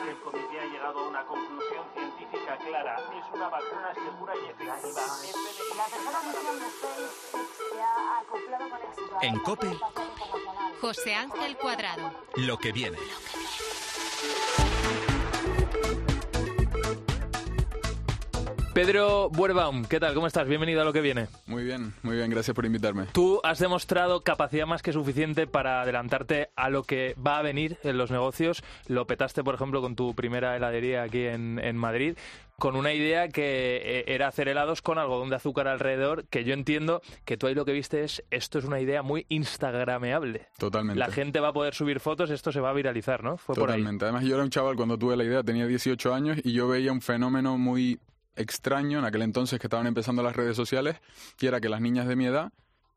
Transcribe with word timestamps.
que 0.00 0.10
haya 0.10 0.16
cero 0.16 0.16
emisiones 0.16 0.16
de 0.16 0.16
CO2 0.16 0.16
en 0.16 0.16
2050 0.16 0.16
El 0.16 0.18
comité 0.20 0.60
ha 0.60 0.66
llegado 0.66 0.98
a 0.98 1.08
una 1.08 1.24
conclusión 1.26 1.84
científica 1.94 2.56
clara. 2.56 2.96
Es 2.96 3.34
una 3.34 3.48
vacuna 3.48 3.94
segura 3.94 4.34
y 4.36 4.44
efectiva. 4.46 5.02
La 5.76 5.84
tercera 5.84 6.20
misión 6.26 6.58
de 6.58 6.66
SpaceX 6.70 7.50
se 7.72 7.82
ha 7.82 8.18
acoplado 8.20 8.70
con 8.70 8.80
éxito 8.82 9.18
En 9.22 9.34
la 9.34 9.42
COPE. 9.42 9.78
José 10.80 11.14
Ángel 11.14 11.56
Cuadrado. 11.56 12.12
Lo 12.36 12.58
que 12.58 12.72
viene. 12.72 12.98
Pedro 18.80 19.28
Buerbaum, 19.28 19.84
¿qué 19.84 20.00
tal? 20.00 20.14
¿Cómo 20.14 20.26
estás? 20.26 20.48
Bienvenido 20.48 20.80
a 20.80 20.86
lo 20.86 20.92
que 20.94 21.02
viene. 21.02 21.28
Muy 21.44 21.64
bien, 21.64 21.92
muy 22.02 22.16
bien, 22.16 22.30
gracias 22.30 22.54
por 22.54 22.64
invitarme. 22.64 23.04
Tú 23.12 23.38
has 23.44 23.58
demostrado 23.58 24.22
capacidad 24.22 24.66
más 24.66 24.80
que 24.80 24.94
suficiente 24.94 25.46
para 25.46 25.82
adelantarte 25.82 26.48
a 26.56 26.70
lo 26.70 26.82
que 26.84 27.14
va 27.14 27.36
a 27.36 27.42
venir 27.42 27.76
en 27.82 27.98
los 27.98 28.10
negocios. 28.10 28.64
Lo 28.86 29.06
petaste, 29.06 29.44
por 29.44 29.54
ejemplo, 29.54 29.82
con 29.82 29.96
tu 29.96 30.14
primera 30.14 30.56
heladería 30.56 31.02
aquí 31.02 31.26
en, 31.26 31.58
en 31.62 31.76
Madrid, 31.76 32.16
con 32.60 32.74
una 32.74 32.94
idea 32.94 33.28
que 33.28 33.80
eh, 33.84 34.04
era 34.06 34.28
hacer 34.28 34.48
helados 34.48 34.80
con 34.80 34.98
algodón 34.98 35.28
de 35.28 35.36
azúcar 35.36 35.68
alrededor, 35.68 36.24
que 36.28 36.44
yo 36.44 36.54
entiendo 36.54 37.02
que 37.26 37.36
tú 37.36 37.48
ahí 37.48 37.54
lo 37.54 37.66
que 37.66 37.72
viste 37.72 38.04
es, 38.04 38.24
esto 38.30 38.58
es 38.58 38.64
una 38.64 38.80
idea 38.80 39.02
muy 39.02 39.26
instagrameable. 39.28 40.46
Totalmente. 40.58 40.98
La 40.98 41.10
gente 41.10 41.40
va 41.40 41.48
a 41.48 41.52
poder 41.52 41.74
subir 41.74 42.00
fotos, 42.00 42.30
esto 42.30 42.50
se 42.50 42.60
va 42.60 42.70
a 42.70 42.72
viralizar, 42.72 43.22
¿no? 43.22 43.36
Fue 43.36 43.54
por 43.54 43.70
ahí. 43.70 43.76
Totalmente. 43.76 44.06
Además, 44.06 44.24
yo 44.24 44.36
era 44.36 44.44
un 44.44 44.50
chaval 44.50 44.76
cuando 44.76 44.96
tuve 44.96 45.16
la 45.16 45.24
idea, 45.24 45.42
tenía 45.42 45.66
18 45.66 46.14
años 46.14 46.38
y 46.42 46.52
yo 46.52 46.66
veía 46.66 46.92
un 46.92 47.02
fenómeno 47.02 47.58
muy 47.58 47.98
extraño 48.40 48.98
en 48.98 49.04
aquel 49.04 49.22
entonces 49.22 49.58
que 49.58 49.66
estaban 49.66 49.86
empezando 49.86 50.22
las 50.22 50.34
redes 50.36 50.56
sociales, 50.56 50.96
que 51.36 51.46
era 51.48 51.60
que 51.60 51.68
las 51.68 51.80
niñas 51.80 52.06
de 52.08 52.16
mi 52.16 52.26
edad 52.26 52.52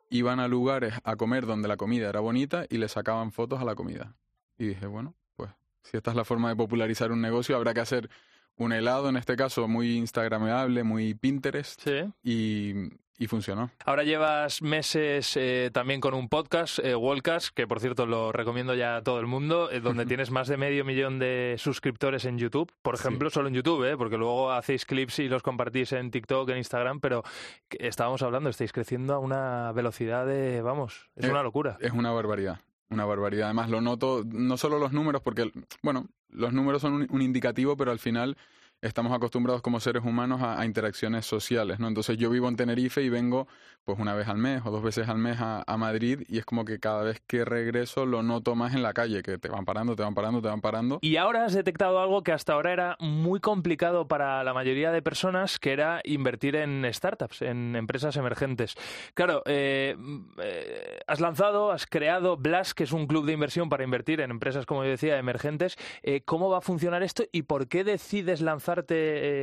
iban 0.09 0.39
a 0.39 0.47
lugares 0.47 0.94
a 1.03 1.16
comer 1.16 1.45
donde 1.45 1.67
la 1.67 1.77
comida 1.77 2.09
era 2.09 2.19
bonita 2.19 2.66
y 2.69 2.77
le 2.77 2.88
sacaban 2.88 3.31
fotos 3.31 3.61
a 3.61 3.66
la 3.66 3.75
comida. 3.75 4.16
Y 4.58 4.67
dije, 4.67 4.86
bueno, 4.86 5.16
pues 5.36 5.49
si 5.81 5.98
esta 5.98 6.11
es 6.11 6.17
la 6.17 6.23
forma 6.26 6.49
de 6.49 6.55
popularizar 6.55 7.11
un 7.11 7.21
negocio, 7.21 7.55
habrá 7.55 7.73
que 7.73 7.80
hacer 7.81 8.09
un 8.55 8.71
helado, 8.73 9.09
en 9.09 9.17
este 9.17 9.36
caso, 9.36 9.67
muy 9.67 9.98
instagramable, 9.98 10.83
muy 10.83 11.15
Pinterest, 11.15 11.81
Sí. 11.81 12.14
y, 12.23 12.73
y 13.19 13.27
funcionó. 13.27 13.69
Ahora 13.85 14.03
llevas 14.03 14.61
meses 14.61 15.37
eh, 15.37 15.69
también 15.71 16.01
con 16.01 16.13
un 16.13 16.29
podcast, 16.29 16.79
eh, 16.79 16.95
Wallcast, 16.95 17.53
que 17.53 17.67
por 17.67 17.79
cierto 17.79 18.05
lo 18.05 18.31
recomiendo 18.31 18.73
ya 18.73 18.97
a 18.97 19.01
todo 19.03 19.19
el 19.19 19.27
mundo, 19.27 19.69
eh, 19.71 19.79
donde 19.81 20.05
tienes 20.05 20.31
más 20.31 20.47
de 20.47 20.57
medio 20.57 20.83
millón 20.83 21.19
de 21.19 21.55
suscriptores 21.59 22.25
en 22.25 22.37
YouTube, 22.39 22.71
por 22.81 22.97
Sí. 22.97 23.07
ejemplo, 23.07 23.29
solo 23.29 23.47
en 23.49 23.53
YouTube, 23.53 23.83
¿eh? 23.85 23.95
porque 23.97 24.17
luego 24.17 24.51
hacéis 24.51 24.85
clips 24.85 25.19
y 25.19 25.29
los 25.29 25.43
compartís 25.43 25.91
en 25.93 26.09
TikTok, 26.11 26.49
en 26.49 26.57
Instagram, 26.57 26.99
pero 26.99 27.23
estábamos 27.69 28.21
hablando, 28.23 28.49
estáis 28.49 28.71
creciendo 28.73 29.13
a 29.13 29.19
una 29.19 29.71
velocidad 29.73 30.25
de, 30.25 30.61
vamos, 30.61 31.09
es 31.15 31.30
una 31.30 31.43
locura. 31.43 31.77
Es 31.81 31.91
una 31.91 32.11
barbaridad, 32.11 32.59
una 32.89 33.05
barbaridad. 33.05 33.45
Además, 33.45 33.69
lo 33.69 33.80
noto, 33.80 34.23
no 34.25 34.57
solo 34.57 34.80
los 34.80 34.91
números, 34.91 35.21
porque, 35.21 35.51
bueno, 35.83 36.07
los 36.30 36.51
números 36.51 36.81
son 36.81 36.93
un, 36.93 37.07
un 37.11 37.21
indicativo, 37.21 37.77
pero 37.77 37.91
al 37.91 37.99
final 37.99 38.37
estamos 38.83 39.14
acostumbrados 39.14 39.61
como 39.61 39.80
seres 39.80 40.04
humanos 40.04 40.42
a, 40.42 40.64
interacciones 40.66 41.26
sociales, 41.26 41.80
¿no? 41.80 41.88
Entonces 41.88 42.17
yo 42.17 42.30
vivo 42.30 42.49
en 42.49 42.55
Tenerife 42.55 43.02
y 43.02 43.10
vengo 43.10 43.48
pues 43.86 43.99
una 43.99 44.14
vez 44.14 44.27
al 44.27 44.38
mes 44.38 44.61
o 44.66 44.71
dos 44.71 44.82
veces 44.82 45.10
al 45.10 45.17
mes 45.17 45.38
a, 45.39 45.64
Madrid 45.77 46.21
y 46.30 46.38
es 46.38 46.45
como 46.45 46.64
que 46.66 46.80
cada 46.80 47.04
vez 47.04 47.22
que 47.26 47.43
regreso 47.43 48.05
lo 48.05 48.22
noto 48.22 48.55
más 48.55 48.73
en 48.76 48.83
la 48.83 48.93
calle, 48.93 49.23
que 49.23 49.38
te 49.38 49.49
van 49.49 49.66
parando, 49.66 49.95
te 49.95 50.04
van 50.04 50.14
parando, 50.14 50.42
te 50.42 50.48
van 50.48 50.61
parando. 50.61 50.99
Y 51.02 51.17
ahora 51.17 51.45
has 51.45 51.54
detectado 51.54 51.99
algo 51.99 52.22
que 52.22 52.32
hasta 52.32 52.54
ahora 52.54 52.72
era 52.72 52.98
muy 52.99 53.39
complicado 53.39 54.08
para 54.08 54.43
la 54.43 54.54
mayoría 54.54 54.92
de 54.92 55.02
personas, 55.02 55.60
que 55.60 55.73
era 55.73 55.99
invertir 56.04 56.55
en 56.55 56.86
startups, 56.93 57.42
en 57.42 57.76
empresas 57.76 58.16
emergentes. 58.17 58.76
Claro, 59.16 59.42
eh, 59.45 59.98
eh, 60.42 60.99
has 61.08 61.20
lanzado, 61.20 61.72
has 61.72 61.88
creado 61.88 62.38
Blast, 62.38 62.73
que 62.73 62.83
es 62.83 62.92
un 62.92 63.08
club 63.08 63.26
de 63.26 63.33
inversión 63.33 63.67
para 63.67 63.83
invertir 63.83 64.22
en 64.22 64.32
empresas, 64.32 64.66
como 64.66 64.83
yo 64.83 64.92
decía, 64.92 65.17
emergentes. 65.17 65.76
Eh, 66.04 66.22
¿Cómo 66.23 66.49
va 66.49 66.60
a 66.60 66.61
funcionar 66.61 67.04
esto 67.04 67.23
y 67.32 67.43
por 67.43 67.67
qué 67.67 67.83
decides 67.83 68.42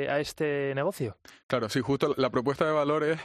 eh, 0.04 0.08
a 0.10 0.20
este 0.20 0.72
negocio? 0.74 1.16
Claro, 1.46 1.68
sí, 1.68 1.80
justo 1.80 2.14
la 2.16 2.30
propuesta 2.30 2.66
de 2.66 2.72
valor 2.72 3.04
es, 3.04 3.20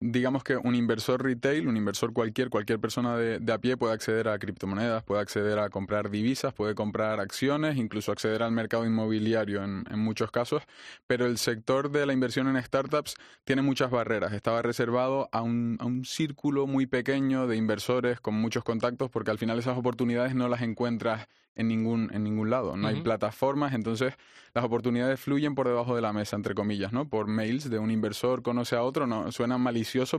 digamos 0.00 0.44
que 0.44 0.56
un 0.56 0.74
inversor 0.74 1.22
retail, 1.22 1.68
un 1.68 1.76
inversor 1.76 2.12
cualquier, 2.12 2.50
cualquier 2.50 2.78
persona 2.78 3.16
de, 3.16 3.38
de 3.38 3.52
a 3.52 3.58
pie 3.58 3.76
puede 3.76 3.94
acceder 3.94 4.28
a 4.28 4.38
criptomonedas, 4.38 5.02
puede 5.04 5.22
acceder 5.22 5.58
a 5.58 5.70
comprar 5.70 6.10
divisas, 6.10 6.52
puede 6.52 6.74
comprar 6.74 7.18
acciones, 7.18 7.76
incluso 7.76 8.12
acceder 8.12 8.42
al 8.42 8.52
mercado 8.52 8.84
inmobiliario 8.84 9.64
en, 9.64 9.84
en 9.90 9.98
muchos 9.98 10.30
casos, 10.30 10.62
pero 11.06 11.26
el 11.26 11.38
sector 11.38 11.90
de 11.90 12.04
la 12.04 12.12
inversión 12.12 12.46
en 12.48 12.62
startups 12.62 13.14
tiene 13.44 13.62
muchas 13.62 13.90
barreras. 13.90 14.32
Estaba 14.32 14.60
reservado 14.60 15.28
a 15.32 15.40
un, 15.40 15.78
a 15.80 15.86
un 15.86 16.04
círculo 16.04 16.66
muy 16.66 16.86
pequeño 16.86 17.46
de 17.46 17.56
inversores 17.56 18.20
con 18.20 18.34
muchos 18.34 18.64
contactos, 18.64 19.10
porque 19.10 19.30
al 19.30 19.38
final 19.38 19.58
esas 19.58 19.78
oportunidades 19.78 20.34
no 20.34 20.48
las 20.48 20.60
encuentras 20.62 21.26
en 21.56 21.68
ningún, 21.68 22.10
en 22.12 22.22
ningún 22.22 22.50
lado. 22.50 22.76
No 22.76 22.86
hay 22.86 23.00
plataformas, 23.00 23.72
entonces 23.72 24.14
las 24.52 24.64
oportunidades 24.64 25.18
fluyen 25.18 25.54
por 25.54 25.66
debajo 25.66 25.96
de 25.96 26.02
la 26.02 26.12
mesa, 26.12 26.36
entre 26.36 26.54
comillas, 26.54 26.92
¿no? 26.92 27.08
Por 27.08 27.28
mails 27.28 27.70
de 27.70 27.78
un 27.78 27.90
inversor 27.90 28.42
conoce 28.42 28.76
a 28.76 28.82
otro, 28.82 29.06
no 29.06 29.32
suena 29.32 29.56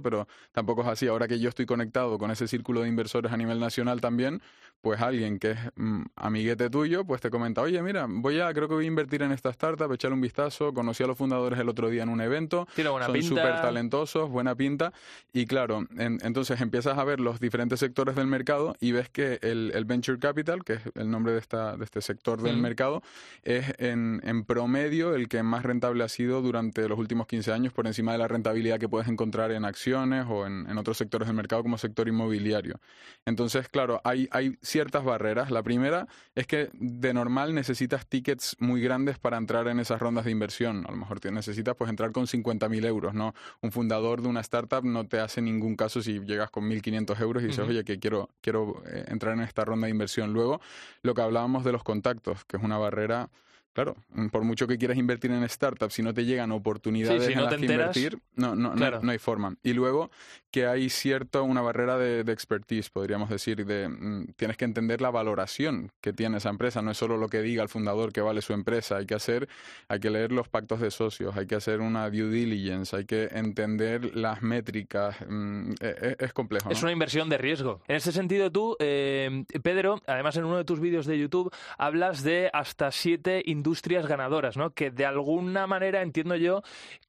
pero 0.02 0.28
tampoco 0.52 0.82
es 0.82 0.88
así. 0.88 1.08
Ahora 1.08 1.28
que 1.28 1.40
yo 1.40 1.50
estoy 1.50 1.66
conectado 1.66 2.18
con 2.18 2.32
ese 2.32 2.48
círculo 2.48 2.82
de 2.82 2.90
inversores 2.90 3.32
a 3.32 3.38
nivel 3.38 3.60
nacional 3.60 4.02
también, 4.02 4.42
pues 4.82 5.02
alguien 5.02 5.40
que 5.40 5.52
es 5.52 5.58
mm, 5.76 6.04
amiguete 6.16 6.70
tuyo, 6.70 7.04
pues 7.04 7.20
te 7.20 7.30
comenta, 7.32 7.62
oye, 7.62 7.82
mira, 7.82 8.06
voy 8.08 8.40
a, 8.40 8.54
creo 8.54 8.68
que 8.68 8.76
voy 8.76 8.86
a 8.86 8.88
invertir 8.88 9.24
en 9.24 9.32
esta 9.32 9.50
startup, 9.50 9.92
echarle 9.92 10.14
un 10.16 10.22
vistazo, 10.22 10.72
conocí 10.74 11.04
a 11.04 11.08
los 11.08 11.18
fundadores 11.18 11.60
el 11.60 11.68
otro 11.68 11.90
día 11.90 12.04
en 12.04 12.10
un 12.10 12.22
evento, 12.22 12.68
Tiene 12.76 12.92
buena 12.92 13.08
son 13.08 13.14
súper 13.24 13.44
talentosos, 13.62 14.30
buena 14.30 14.54
pinta, 14.56 14.94
y 15.34 15.46
claro, 15.48 15.86
en- 15.98 16.20
entonces 16.22 16.62
empiezas 16.62 16.98
a 16.98 17.04
ver 17.04 17.20
los 17.20 17.40
diferentes 17.40 17.80
sectores 17.80 18.16
del 18.16 18.28
mercado 18.28 18.76
y 18.80 18.92
ves 18.92 19.10
que 19.10 19.40
el, 19.42 19.72
el 19.74 19.86
Venture 19.86 20.20
Capital, 20.20 20.64
que 20.64 20.74
es 20.74 20.82
el 20.94 21.10
nombre 21.10 21.34
de, 21.34 21.40
esta, 21.40 21.76
de 21.76 21.84
este 21.84 22.02
sector 22.02 22.42
del 22.42 22.58
mercado, 22.58 23.02
es 23.44 23.74
en, 23.80 24.22
en 24.24 24.44
promedio 24.46 25.16
el 25.16 25.28
que 25.28 25.42
más 25.44 25.64
rentable 25.64 26.04
ha 26.04 26.10
sido 26.10 26.42
durante 26.44 26.88
los 26.88 27.00
últimos 27.00 27.26
15 27.26 27.52
años 27.52 27.74
por 27.74 27.88
encima 27.88 28.12
de 28.12 28.20
la 28.20 28.28
rentabilidad 28.28 28.80
que 28.80 28.88
puedes 28.88 29.08
encontrar 29.08 29.52
en 29.52 29.57
acciones 29.66 30.26
o 30.30 30.46
en, 30.46 30.70
en 30.70 30.78
otros 30.78 30.98
sectores 30.98 31.28
del 31.28 31.36
mercado 31.36 31.64
como 31.64 31.78
sector 31.78 32.08
inmobiliario. 32.08 32.80
Entonces, 33.26 33.70
claro, 33.70 34.02
hay, 34.04 34.28
hay 34.32 34.58
ciertas 34.62 35.04
barreras. 35.04 35.52
La 35.52 35.64
primera 35.64 36.08
es 36.36 36.48
que 36.48 36.70
de 36.74 37.14
normal 37.14 37.54
necesitas 37.54 38.08
tickets 38.08 38.56
muy 38.60 38.82
grandes 38.82 39.20
para 39.20 39.38
entrar 39.38 39.68
en 39.68 39.80
esas 39.80 40.00
rondas 40.00 40.26
de 40.26 40.32
inversión. 40.32 40.86
A 40.88 40.92
lo 40.92 40.98
mejor 40.98 41.20
te 41.20 41.32
necesitas 41.32 41.76
pues 41.76 41.90
entrar 41.90 42.12
con 42.12 42.26
50.000 42.26 42.86
euros, 42.86 43.14
¿no? 43.14 43.34
Un 43.62 43.72
fundador 43.72 44.22
de 44.22 44.30
una 44.30 44.42
startup 44.42 44.84
no 44.84 45.08
te 45.08 45.20
hace 45.20 45.42
ningún 45.42 45.76
caso 45.76 46.02
si 46.02 46.20
llegas 46.22 46.50
con 46.50 46.70
1.500 46.70 47.22
euros 47.22 47.44
y 47.44 47.48
dices, 47.48 47.68
oye, 47.68 47.84
que 47.84 48.00
quiero, 48.00 48.30
quiero 48.42 48.84
eh, 48.88 49.06
entrar 49.08 49.34
en 49.34 49.42
esta 49.42 49.66
ronda 49.66 49.86
de 49.86 49.92
inversión. 49.92 50.34
Luego, 50.34 50.62
lo 51.02 51.14
que 51.14 51.22
hablábamos 51.22 51.64
de 51.64 51.72
los 51.72 51.84
contactos, 51.84 52.46
que 52.46 52.58
es 52.58 52.64
una 52.64 52.78
barrera 52.78 53.30
claro, 53.74 53.96
mm, 54.10 54.28
por 54.28 54.44
mucho 54.44 54.68
que 54.68 54.78
quieras 54.78 54.98
invertir 54.98 55.32
en 55.32 55.48
startups, 55.48 55.94
si 55.94 56.02
no 56.04 56.14
te 56.14 56.26
llegan 56.26 56.52
oportunidades 56.52 57.26
si 57.26 57.34
no 57.36 57.40
en 57.42 57.46
las 57.46 57.54
te 57.54 57.60
que 57.60 57.66
enteras, 57.66 57.98
invertir, 57.98 58.20
no, 58.36 58.56
no, 58.56 58.70
no- 58.70 58.76
claro. 58.76 59.00
no, 59.04 59.12
hay 59.12 59.20
forma. 59.20 59.56
Y 59.64 59.74
luego 59.74 60.10
que 60.52 60.66
hay 60.66 60.90
cierta, 60.90 61.42
una 61.42 61.62
barrera 61.62 61.98
de, 61.98 62.24
de 62.24 62.32
expertise, 62.32 62.90
podríamos 62.90 63.30
decir, 63.30 63.66
de 63.66 63.88
mm, 63.90 64.34
tienes 64.36 64.58
que 64.58 64.66
entender 64.66 65.02
la 65.02 65.12
valoración 65.12 65.92
que 66.02 66.14
tiene 66.14 66.38
esa 66.38 66.50
empresa, 66.50 66.82
no 66.82 66.92
es 66.92 66.98
solo 66.98 67.18
lo 67.18 67.28
que 67.30 67.42
diga 67.42 67.62
el 67.62 67.70
fundador 67.70 68.12
que 68.12 68.22
vale 68.22 68.42
su 68.42 68.54
empresa, 68.54 68.98
hay 68.98 69.06
que 69.06 69.14
hacer, 69.16 69.48
hay 69.88 70.00
que 70.00 70.10
leer 70.10 70.32
los 70.32 70.48
pactos 70.50 70.80
de 70.82 70.90
socios, 70.90 71.38
hay 71.38 71.46
que 71.46 71.56
hacer 71.56 71.82
una 71.82 72.10
due 72.10 72.30
diligence, 72.30 72.96
hay 72.96 73.06
que 73.06 73.26
entender 73.32 74.16
las 74.16 74.42
métricas, 74.42 75.16
mm, 75.28 75.72
e- 75.82 75.96
e- 76.02 76.16
es, 76.26 76.34
complejo. 76.34 76.72
Es 76.72 76.82
una 76.82 76.92
inversión 76.92 77.30
de 77.30 77.38
riesgo. 77.38 77.82
En 77.88 77.98
este 77.98 78.12
sentido, 78.12 78.52
tú, 78.52 78.76
eh, 78.80 79.44
Pedro, 79.62 80.02
además 80.08 80.36
en 80.38 80.46
uno 80.46 80.58
de 80.58 80.64
tus 80.66 80.80
vídeos 80.80 81.06
de 81.06 81.20
YouTube, 81.20 81.54
hablas 81.78 82.24
de 82.24 82.50
hasta 82.54 82.92
siete 82.92 83.44
industrias 83.46 83.67
ganadoras, 84.08 84.58
¿no? 84.58 84.72
Que 84.72 84.92
de 84.92 85.06
alguna 85.06 85.68
manera 85.68 86.02
entiendo 86.02 86.36
yo 86.36 86.62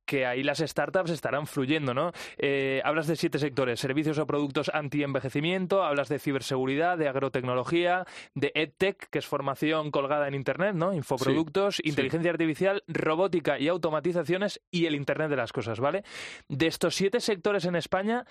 que 0.04 0.24
ahí 0.26 0.42
las 0.42 0.58
startups 0.58 1.10
estarán 1.10 1.46
fluyendo, 1.46 1.92
¿no? 1.94 2.12
Eh, 2.38 2.80
hablas 2.84 3.06
de 3.06 3.16
siete 3.16 3.38
sectores, 3.38 3.78
servicios 3.78 4.18
o 4.18 4.26
productos 4.26 4.70
anti-envejecimiento, 4.72 5.84
hablas 5.84 6.08
de 6.08 6.18
ciberseguridad, 6.18 6.96
de 6.96 7.08
agrotecnología, 7.08 8.06
de 8.34 8.50
EdTech, 8.54 9.10
que 9.10 9.18
es 9.18 9.26
formación 9.26 9.90
colgada 9.90 10.26
en 10.26 10.34
Internet, 10.34 10.74
¿no? 10.74 10.94
Infoproductos, 10.94 11.80
inteligencia 11.84 12.30
artificial, 12.30 12.82
robótica 12.88 13.58
y 13.58 13.68
automatizaciones 13.68 14.60
y 14.70 14.86
el 14.86 14.94
Internet 14.94 15.28
de 15.30 15.36
las 15.36 15.52
cosas, 15.52 15.78
¿vale? 15.78 16.04
De 16.48 16.66
estos 16.66 16.94
siete 16.94 17.20
sectores 17.20 17.66
en 17.66 17.76
España, 17.76 18.24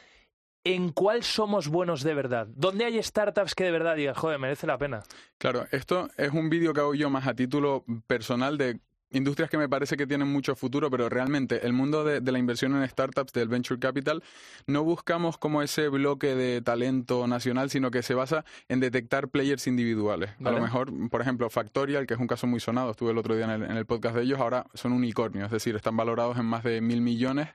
¿en 0.74 0.92
cuál 0.92 1.24
somos 1.24 1.69
buenos 1.69 2.04
de 2.04 2.14
verdad? 2.14 2.48
¿Dónde 2.56 2.86
hay 2.86 3.02
startups 3.02 3.56
que 3.56 3.64
de 3.64 3.72
verdad 3.72 3.96
digan, 3.96 4.16
joder, 4.16 4.38
merece 4.38 4.68
la 4.68 4.78
pena? 4.78 5.04
Claro, 5.38 5.66
esto 5.72 6.10
es 6.18 6.31
un 6.34 6.50
vídeo 6.50 6.74
que 6.74 6.81
hago 6.81 6.94
yo 6.94 7.10
más 7.10 7.25
a 7.25 7.34
título 7.34 7.86
personal 8.06 8.58
de 8.58 8.80
industrias 9.12 9.50
que 9.50 9.58
me 9.58 9.69
parece 9.69 9.96
que 9.96 10.06
tienen 10.06 10.28
mucho 10.28 10.56
futuro, 10.58 10.92
pero 10.92 11.08
realmente 11.08 11.66
el 11.66 11.72
mundo 11.72 12.04
de, 12.04 12.19
de 12.19 12.31
la 12.34 12.40
inversión 12.40 12.75
en 12.75 12.88
startups, 12.90 13.31
del 13.31 13.48
venture 13.48 13.80
capital, 13.80 14.22
no 14.66 14.84
buscamos 14.84 15.38
como 15.38 15.62
ese 15.62 15.88
bloque 15.88 16.36
de 16.36 16.62
talento 16.62 17.25
nacional, 17.28 17.69
sino 17.69 17.90
que 17.90 18.04
se 18.04 18.14
basa 18.14 18.44
en 18.68 18.81
detectar 18.81 19.30
players 19.30 19.68
individuales. 19.68 20.31
A 20.44 20.52
lo 20.52 20.60
mejor, 20.60 20.92
por 21.10 21.22
ejemplo, 21.22 21.50
Factorial, 21.50 22.06
que 22.06 22.16
es 22.16 22.19
un 22.19 22.28
caso 22.28 22.48
muy 22.48 22.60
sonado, 22.60 22.92
estuve 22.92 23.12
el 23.12 23.18
otro 23.18 23.36
día 23.36 23.46
en 23.46 23.52
el, 23.52 23.64
en 23.64 23.78
el 23.78 23.86
podcast 23.86 24.18
de 24.18 24.24
ellos, 24.24 24.40
ahora 24.42 24.66
son 24.74 24.92
unicornios, 24.92 25.46
es 25.46 25.52
decir, 25.52 25.78
están 25.78 25.96
valorados 25.96 26.38
en 26.38 26.46
más 26.46 26.66
de 26.66 26.81
mil 26.81 27.00
millones 27.00 27.48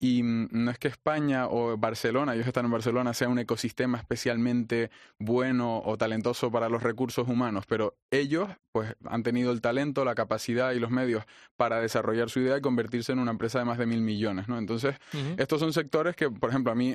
y 0.00 0.22
no 0.22 0.70
es 0.70 0.78
que 0.78 0.88
España 0.88 1.48
o 1.48 1.76
Barcelona, 1.76 2.34
ellos 2.34 2.46
están 2.46 2.64
en 2.66 2.70
Barcelona, 2.70 3.14
sea 3.14 3.28
un 3.28 3.38
ecosistema 3.38 3.98
especialmente 3.98 4.90
bueno 5.18 5.82
o 5.84 5.96
talentoso 5.98 6.52
para 6.52 6.68
los 6.68 6.82
recursos 6.82 7.28
humanos, 7.28 7.64
pero 7.66 7.96
ellos 8.10 8.48
pues 8.70 8.94
han 9.04 9.24
tenido 9.24 9.50
el 9.50 9.60
talento, 9.60 10.04
la 10.04 10.14
capacidad 10.14 10.72
y 10.72 10.78
los 10.78 10.90
medios 10.90 11.24
para 11.56 11.80
desarrollar 11.80 12.30
su 12.30 12.38
idea 12.40 12.58
y 12.58 12.60
convertirse 12.60 13.10
en 13.10 13.18
una 13.18 13.32
empresa 13.32 13.58
de 13.58 13.64
más 13.64 13.78
de 13.78 13.86
mil 13.86 14.00
millones, 14.00 14.46
¿no? 14.46 14.56
Entonces, 14.56 14.94
estos 15.36 15.58
son 15.58 15.72
sectores 15.72 16.14
que, 16.14 16.30
por 16.30 16.50
ejemplo, 16.50 16.70
a 16.70 16.76
mí 16.76 16.94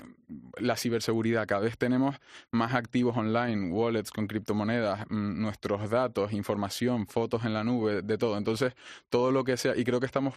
la 0.57 0.77
ciberseguridad, 0.77 1.45
cada 1.45 1.61
vez 1.61 1.77
tenemos 1.77 2.15
más 2.51 2.73
activos 2.73 3.17
online, 3.17 3.71
wallets 3.71 4.11
con 4.11 4.27
criptomonedas, 4.27 5.01
mm, 5.09 5.41
nuestros 5.41 5.89
datos, 5.89 6.31
información, 6.31 7.07
fotos 7.07 7.43
en 7.43 7.53
la 7.53 7.65
nube, 7.65 8.01
de 8.01 8.17
todo. 8.17 8.37
Entonces, 8.37 8.73
todo 9.09 9.31
lo 9.31 9.43
que 9.43 9.57
sea, 9.57 9.75
y 9.75 9.83
creo 9.83 9.99
que 9.99 10.05
estamos 10.05 10.35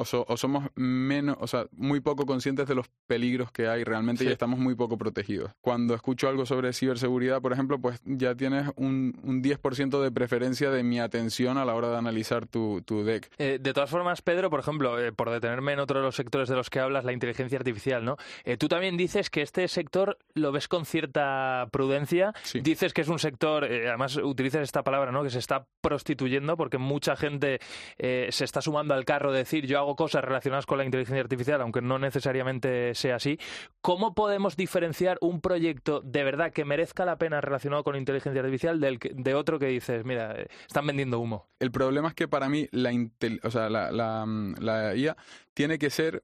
o, 0.00 0.04
so- 0.04 0.24
o 0.28 0.36
somos 0.36 0.68
menos, 0.74 1.36
o 1.40 1.46
sea, 1.46 1.66
muy 1.72 2.00
poco 2.00 2.26
conscientes 2.26 2.66
de 2.66 2.74
los 2.74 2.86
peligros 3.06 3.52
que 3.52 3.68
hay 3.68 3.84
realmente 3.84 4.24
y 4.24 4.28
estamos 4.28 4.58
muy 4.58 4.74
poco 4.74 4.96
protegidos. 4.98 5.52
Cuando 5.60 5.94
escucho 5.94 6.28
algo 6.28 6.46
sobre 6.46 6.72
ciberseguridad, 6.72 7.40
por 7.40 7.52
ejemplo, 7.52 7.78
pues 7.80 8.00
ya 8.04 8.34
tienes 8.34 8.68
un, 8.76 9.18
un 9.22 9.42
10% 9.42 10.00
de 10.02 10.10
preferencia 10.10 10.70
de 10.70 10.82
mi 10.82 11.00
atención 11.00 11.58
a 11.58 11.64
la 11.64 11.74
hora 11.74 11.90
de 11.90 11.96
analizar 11.98 12.46
tu, 12.46 12.82
tu 12.82 13.04
deck. 13.04 13.30
Eh, 13.38 13.58
de 13.60 13.72
todas 13.72 13.90
formas, 13.90 14.22
Pedro, 14.22 14.50
por 14.50 14.60
ejemplo, 14.60 14.98
eh, 14.98 15.12
por 15.12 15.30
detenerme 15.30 15.72
en 15.72 15.80
otro 15.80 15.98
de 16.00 16.04
los 16.06 16.16
sectores 16.16 16.48
de 16.48 16.56
los 16.56 16.70
que 16.70 16.80
hablas, 16.80 17.04
la 17.04 17.12
inteligencia 17.12 17.58
artificial, 17.58 18.04
¿no? 18.04 18.16
Eh, 18.44 18.56
tú 18.56 18.68
también 18.68 18.96
dices 18.96 19.30
que 19.30 19.42
este 19.42 19.66
sector 19.68 20.18
lo 20.34 20.52
ves 20.52 20.68
con 20.68 20.84
cierta 20.86 21.68
prudencia. 21.70 22.32
Sí. 22.42 22.60
Dices 22.60 22.92
que 22.92 23.02
es 23.02 23.08
un 23.08 23.18
sector, 23.18 23.64
además 23.64 24.16
utilizas 24.16 24.62
esta 24.62 24.82
palabra, 24.82 25.12
¿no? 25.12 25.22
Que 25.22 25.30
se 25.30 25.38
está 25.38 25.66
prostituyendo 25.80 26.56
porque 26.56 26.78
mucha 26.78 27.16
gente 27.16 27.58
se 27.98 28.44
está 28.44 28.60
sumando 28.62 28.94
al 28.94 29.04
carro 29.04 29.32
de 29.32 29.38
decir 29.38 29.66
yo 29.66 29.78
hago 29.78 29.89
cosas 29.96 30.24
relacionadas 30.24 30.66
con 30.66 30.78
la 30.78 30.84
inteligencia 30.84 31.20
artificial, 31.22 31.60
aunque 31.60 31.80
no 31.82 31.98
necesariamente 31.98 32.94
sea 32.94 33.16
así. 33.16 33.38
¿Cómo 33.80 34.14
podemos 34.14 34.56
diferenciar 34.56 35.18
un 35.20 35.40
proyecto 35.40 36.00
de 36.00 36.24
verdad 36.24 36.52
que 36.52 36.64
merezca 36.64 37.04
la 37.04 37.16
pena 37.18 37.40
relacionado 37.40 37.84
con 37.84 37.96
inteligencia 37.96 38.40
artificial 38.40 38.80
del 38.80 38.98
de 38.98 39.34
otro 39.34 39.58
que 39.58 39.66
dices, 39.66 40.04
mira, 40.04 40.34
eh, 40.38 40.48
están 40.66 40.86
vendiendo 40.86 41.18
humo? 41.20 41.48
El 41.58 41.70
problema 41.70 42.08
es 42.08 42.14
que 42.14 42.28
para 42.28 42.48
mí 42.48 42.68
la, 42.72 42.92
intel- 42.92 43.40
o 43.42 43.50
sea, 43.50 43.68
la, 43.70 43.90
la, 43.92 44.24
mm, 44.26 44.54
la 44.60 44.94
IA 44.96 45.16
tiene 45.54 45.78
que 45.78 45.90
ser 45.90 46.22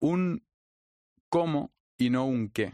un 0.00 0.42
cómo 1.28 1.72
y 1.98 2.10
no 2.10 2.24
un 2.26 2.48
qué. 2.48 2.72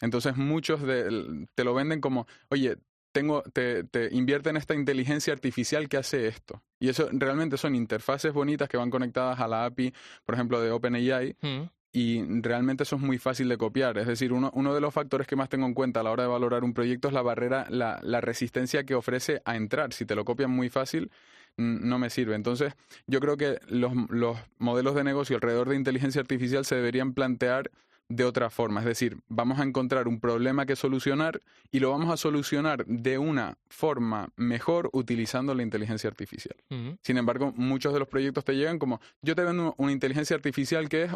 Entonces 0.00 0.36
muchos 0.36 0.82
de, 0.82 1.46
te 1.54 1.64
lo 1.64 1.74
venden 1.74 2.00
como, 2.00 2.26
oye, 2.50 2.76
tengo, 3.18 3.42
te, 3.52 3.84
te 3.84 4.08
invierte 4.14 4.50
en 4.50 4.56
esta 4.56 4.74
inteligencia 4.74 5.32
artificial 5.32 5.88
que 5.88 5.96
hace 5.96 6.26
esto. 6.28 6.62
Y 6.80 6.88
eso 6.88 7.08
realmente 7.12 7.56
son 7.56 7.74
interfaces 7.74 8.32
bonitas 8.32 8.68
que 8.68 8.76
van 8.76 8.90
conectadas 8.90 9.40
a 9.40 9.48
la 9.48 9.64
API, 9.64 9.92
por 10.24 10.34
ejemplo, 10.34 10.60
de 10.60 10.70
OpenAI, 10.70 11.36
Ujú. 11.42 11.68
y 11.92 12.22
realmente 12.42 12.84
eso 12.84 12.96
es 12.96 13.02
muy 13.02 13.18
fácil 13.18 13.48
de 13.48 13.56
copiar. 13.56 13.98
Es 13.98 14.06
decir, 14.06 14.32
uno, 14.32 14.50
uno 14.54 14.74
de 14.74 14.80
los 14.80 14.94
factores 14.94 15.26
que 15.26 15.36
más 15.36 15.48
tengo 15.48 15.66
en 15.66 15.74
cuenta 15.74 16.00
a 16.00 16.02
la 16.02 16.10
hora 16.12 16.22
de 16.22 16.28
valorar 16.28 16.62
un 16.64 16.72
proyecto 16.74 17.08
es 17.08 17.14
la 17.14 17.22
barrera, 17.22 17.66
la, 17.70 17.98
la 18.02 18.20
resistencia 18.20 18.84
que 18.84 18.94
ofrece 18.94 19.42
a 19.44 19.56
entrar. 19.56 19.92
Si 19.92 20.04
te 20.06 20.14
lo 20.14 20.24
copian 20.24 20.50
muy 20.50 20.68
fácil, 20.68 21.10
mm, 21.56 21.88
no 21.88 21.98
me 21.98 22.10
sirve. 22.10 22.34
Entonces, 22.36 22.74
yo 23.06 23.18
creo 23.20 23.36
que 23.36 23.58
los, 23.68 23.92
los 24.10 24.36
modelos 24.58 24.94
de 24.94 25.02
negocio 25.04 25.34
alrededor 25.36 25.68
de 25.68 25.76
inteligencia 25.76 26.20
artificial 26.20 26.64
se 26.64 26.76
deberían 26.76 27.12
plantear 27.14 27.70
de 28.08 28.24
otra 28.24 28.50
forma. 28.50 28.80
Es 28.80 28.86
decir, 28.86 29.18
vamos 29.28 29.58
a 29.58 29.62
encontrar 29.62 30.08
un 30.08 30.20
problema 30.20 30.66
que 30.66 30.76
solucionar 30.76 31.42
y 31.70 31.80
lo 31.80 31.90
vamos 31.90 32.10
a 32.10 32.16
solucionar 32.16 32.86
de 32.86 33.18
una 33.18 33.58
forma 33.68 34.30
mejor 34.36 34.88
utilizando 34.92 35.54
la 35.54 35.62
inteligencia 35.62 36.08
artificial. 36.08 36.56
Sin 37.02 37.18
embargo, 37.18 37.52
muchos 37.56 37.92
de 37.92 37.98
los 37.98 38.08
proyectos 38.08 38.44
te 38.44 38.54
llegan 38.54 38.78
como, 38.78 39.00
yo 39.22 39.34
te 39.34 39.44
vendo 39.44 39.74
una 39.76 39.92
inteligencia 39.92 40.34
artificial 40.36 40.88
que 40.88 41.04
es 41.04 41.12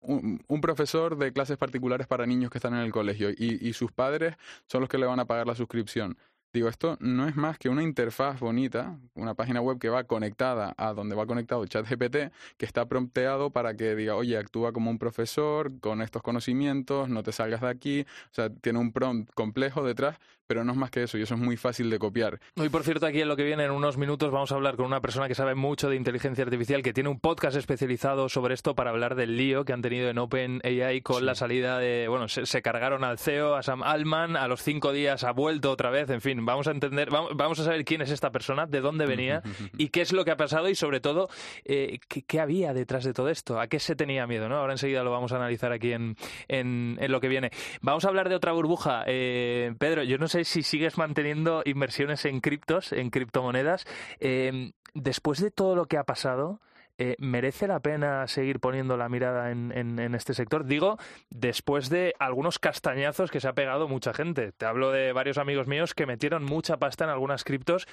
un, 0.00 0.44
un 0.46 0.60
profesor 0.60 1.18
de 1.18 1.32
clases 1.32 1.56
particulares 1.56 2.06
para 2.06 2.26
niños 2.26 2.50
que 2.50 2.58
están 2.58 2.74
en 2.74 2.80
el 2.80 2.92
colegio 2.92 3.30
y, 3.30 3.58
y 3.60 3.72
sus 3.72 3.90
padres 3.90 4.36
son 4.66 4.82
los 4.82 4.88
que 4.88 4.98
le 4.98 5.06
van 5.06 5.18
a 5.18 5.24
pagar 5.24 5.46
la 5.46 5.56
suscripción. 5.56 6.16
Digo, 6.52 6.68
esto 6.68 6.96
no 7.00 7.28
es 7.28 7.36
más 7.36 7.58
que 7.58 7.68
una 7.68 7.82
interfaz 7.82 8.40
bonita, 8.40 8.96
una 9.14 9.34
página 9.34 9.60
web 9.60 9.78
que 9.78 9.90
va 9.90 10.04
conectada 10.04 10.74
a 10.78 10.94
donde 10.94 11.14
va 11.14 11.26
conectado 11.26 11.66
ChatGPT, 11.66 12.32
que 12.56 12.64
está 12.64 12.86
prompteado 12.86 13.50
para 13.50 13.74
que 13.76 13.94
diga, 13.94 14.14
oye, 14.16 14.38
actúa 14.38 14.72
como 14.72 14.90
un 14.90 14.98
profesor 14.98 15.70
con 15.80 16.00
estos 16.00 16.22
conocimientos, 16.22 17.08
no 17.10 17.22
te 17.22 17.32
salgas 17.32 17.60
de 17.60 17.68
aquí. 17.68 18.00
O 18.02 18.34
sea, 18.34 18.48
tiene 18.48 18.78
un 18.78 18.92
prompt 18.92 19.30
complejo 19.34 19.84
detrás, 19.84 20.16
pero 20.46 20.62
no 20.64 20.72
es 20.72 20.78
más 20.78 20.90
que 20.92 21.02
eso, 21.02 21.18
y 21.18 21.22
eso 21.22 21.34
es 21.34 21.40
muy 21.40 21.56
fácil 21.56 21.90
de 21.90 21.98
copiar. 21.98 22.38
Hoy, 22.56 22.68
por 22.68 22.84
cierto, 22.84 23.04
aquí 23.04 23.20
en 23.20 23.26
lo 23.28 23.36
que 23.36 23.42
viene, 23.42 23.64
en 23.64 23.72
unos 23.72 23.96
minutos, 23.98 24.30
vamos 24.30 24.52
a 24.52 24.54
hablar 24.54 24.76
con 24.76 24.86
una 24.86 25.00
persona 25.00 25.26
que 25.28 25.34
sabe 25.34 25.56
mucho 25.56 25.90
de 25.90 25.96
inteligencia 25.96 26.44
artificial, 26.44 26.82
que 26.82 26.92
tiene 26.94 27.10
un 27.10 27.18
podcast 27.18 27.56
especializado 27.56 28.28
sobre 28.28 28.54
esto 28.54 28.74
para 28.76 28.90
hablar 28.90 29.16
del 29.16 29.36
lío 29.36 29.64
que 29.64 29.72
han 29.72 29.82
tenido 29.82 30.08
en 30.08 30.18
OpenAI 30.18 31.00
con 31.02 31.18
Sí. 31.18 31.24
la 31.24 31.34
salida 31.34 31.78
de. 31.78 32.06
Bueno, 32.08 32.28
se, 32.28 32.46
se 32.46 32.62
cargaron 32.62 33.02
al 33.02 33.18
CEO, 33.18 33.56
a 33.56 33.62
Sam 33.64 33.82
Altman, 33.82 34.36
a 34.36 34.46
los 34.46 34.62
cinco 34.62 34.92
días 34.92 35.24
ha 35.24 35.32
vuelto 35.32 35.72
otra 35.72 35.90
vez. 35.90 36.08
En 36.10 36.20
fin, 36.20 36.35
vamos 36.44 36.68
a 36.68 36.70
entender, 36.70 37.10
vamos, 37.10 37.32
vamos 37.34 37.58
a 37.60 37.64
saber 37.64 37.84
quién 37.84 38.02
es 38.02 38.10
esta 38.10 38.30
persona, 38.30 38.66
de 38.66 38.80
dónde 38.80 39.06
venía 39.06 39.42
y 39.76 39.88
qué 39.88 40.02
es 40.02 40.12
lo 40.12 40.24
que 40.24 40.30
ha 40.30 40.36
pasado 40.36 40.68
y, 40.68 40.74
sobre 40.74 41.00
todo, 41.00 41.28
eh, 41.64 41.98
qué, 42.08 42.22
qué 42.22 42.40
había 42.40 42.74
detrás 42.74 43.04
de 43.04 43.12
todo 43.12 43.28
esto, 43.28 43.60
a 43.60 43.66
qué 43.66 43.78
se 43.78 43.96
tenía 43.96 44.26
miedo, 44.26 44.48
¿no? 44.48 44.56
Ahora 44.56 44.74
enseguida 44.74 45.02
lo 45.02 45.10
vamos 45.10 45.32
a 45.32 45.36
analizar 45.36 45.72
aquí 45.72 45.92
en, 45.92 46.16
en, 46.48 46.96
en 47.00 47.12
lo 47.12 47.20
que 47.20 47.28
viene. 47.28 47.50
Vamos 47.80 48.04
a 48.04 48.08
hablar 48.08 48.28
de 48.28 48.34
otra 48.34 48.52
burbuja. 48.52 49.04
Eh, 49.06 49.74
Pedro, 49.78 50.02
yo 50.02 50.18
no 50.18 50.28
sé 50.28 50.44
si 50.44 50.62
sigues 50.62 50.98
manteniendo 50.98 51.62
inversiones 51.64 52.24
en 52.24 52.40
criptos, 52.40 52.92
en 52.92 53.10
criptomonedas. 53.10 53.86
Eh, 54.20 54.72
después 54.94 55.40
de 55.40 55.50
todo 55.50 55.76
lo 55.76 55.86
que 55.86 55.98
ha 55.98 56.04
pasado, 56.04 56.60
eh, 56.98 57.16
¿merece 57.18 57.66
la 57.66 57.80
pena 57.80 58.26
seguir 58.26 58.60
poniendo 58.60 58.96
la 58.96 59.08
mirada 59.08 59.50
en, 59.50 59.72
en- 59.76 59.98
en 59.98 60.14
este 60.14 60.34
sector? 60.34 60.64
Digo, 60.64 60.98
después 61.30 61.88
de 61.90 62.14
algunos 62.18 62.58
castañazos 62.58 63.30
que 63.30 63.40
se 63.40 63.48
ha 63.48 63.52
pegado 63.54 63.88
mucha 63.88 64.14
gente. 64.14 64.52
Te 64.52 64.66
hablo 64.66 64.90
de 64.92 65.12
varios 65.12 65.38
amigos 65.38 65.66
míos 65.66 65.94
que 65.94 66.06
metieron 66.06 66.44
mucha 66.44 66.78
pasta 66.78 67.04
en 67.04 67.10
algunas 67.10 67.44
criptos, 67.44 67.86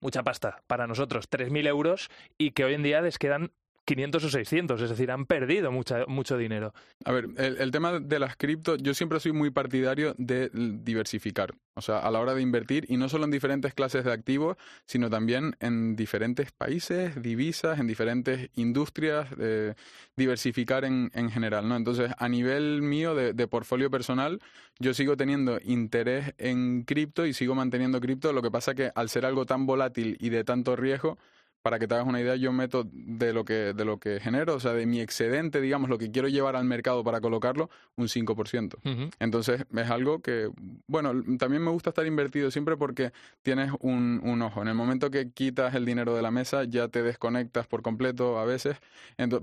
mucha 0.00 0.22
pasta 0.22 0.62
para 0.66 0.86
nosotros, 0.86 1.28
3.000 1.28 1.66
euros, 1.66 2.08
y 2.38 2.52
que 2.52 2.64
hoy 2.64 2.74
en 2.74 2.82
día 2.82 3.00
les 3.02 3.18
quedan 3.18 3.52
500 3.90 4.24
o 4.24 4.30
600, 4.30 4.82
es 4.82 4.90
decir, 4.90 5.10
han 5.10 5.26
perdido 5.26 5.72
mucha, 5.72 6.06
mucho 6.06 6.38
dinero. 6.38 6.72
A 7.04 7.10
ver, 7.10 7.26
el, 7.36 7.56
el 7.56 7.72
tema 7.72 7.98
de 7.98 8.20
las 8.20 8.36
cripto, 8.36 8.76
yo 8.76 8.94
siempre 8.94 9.18
soy 9.18 9.32
muy 9.32 9.50
partidario 9.50 10.14
de 10.16 10.48
diversificar. 10.54 11.54
O 11.74 11.80
sea, 11.80 11.98
a 11.98 12.10
la 12.12 12.20
hora 12.20 12.34
de 12.34 12.42
invertir, 12.42 12.86
y 12.88 12.96
no 12.96 13.08
solo 13.08 13.24
en 13.24 13.32
diferentes 13.32 13.74
clases 13.74 14.04
de 14.04 14.12
activos, 14.12 14.56
sino 14.86 15.10
también 15.10 15.56
en 15.58 15.96
diferentes 15.96 16.52
países, 16.52 17.20
divisas, 17.20 17.80
en 17.80 17.88
diferentes 17.88 18.48
industrias, 18.54 19.26
eh, 19.40 19.74
diversificar 20.16 20.84
en, 20.84 21.10
en 21.12 21.28
general, 21.28 21.68
¿no? 21.68 21.74
Entonces, 21.74 22.12
a 22.16 22.28
nivel 22.28 22.82
mío 22.82 23.16
de, 23.16 23.32
de 23.32 23.48
portfolio 23.48 23.90
personal, 23.90 24.38
yo 24.78 24.94
sigo 24.94 25.16
teniendo 25.16 25.58
interés 25.64 26.32
en 26.38 26.84
cripto 26.84 27.26
y 27.26 27.32
sigo 27.32 27.56
manteniendo 27.56 28.00
cripto. 28.00 28.32
Lo 28.32 28.42
que 28.42 28.52
pasa 28.52 28.72
que 28.74 28.92
al 28.94 29.08
ser 29.08 29.26
algo 29.26 29.46
tan 29.46 29.66
volátil 29.66 30.16
y 30.20 30.28
de 30.28 30.44
tanto 30.44 30.76
riesgo, 30.76 31.18
para 31.62 31.78
que 31.78 31.86
te 31.86 31.94
hagas 31.94 32.06
una 32.06 32.20
idea, 32.20 32.36
yo 32.36 32.52
meto 32.52 32.86
de 32.90 33.32
lo 33.32 33.44
que 33.44 33.72
de 33.74 33.84
lo 33.84 33.98
que 33.98 34.20
genero, 34.20 34.54
o 34.54 34.60
sea, 34.60 34.72
de 34.72 34.86
mi 34.86 35.00
excedente, 35.00 35.60
digamos, 35.60 35.90
lo 35.90 35.98
que 35.98 36.10
quiero 36.10 36.28
llevar 36.28 36.56
al 36.56 36.64
mercado 36.64 37.04
para 37.04 37.20
colocarlo, 37.20 37.70
un 37.96 38.08
5%. 38.08 39.10
Entonces, 39.18 39.64
es 39.74 39.90
algo 39.90 40.20
que, 40.20 40.50
bueno, 40.86 41.12
también 41.38 41.62
me 41.62 41.70
gusta 41.70 41.90
estar 41.90 42.06
invertido 42.06 42.50
siempre 42.50 42.76
porque 42.76 43.12
tienes 43.42 43.72
un, 43.80 44.20
un, 44.24 44.42
ojo. 44.42 44.62
En 44.62 44.68
el 44.68 44.74
momento 44.74 45.10
que 45.10 45.30
quitas 45.30 45.74
el 45.74 45.84
dinero 45.84 46.14
de 46.14 46.22
la 46.22 46.30
mesa, 46.30 46.64
ya 46.64 46.88
te 46.88 47.02
desconectas 47.02 47.66
por 47.66 47.82
completo 47.82 48.38
a 48.38 48.44
veces, 48.44 48.76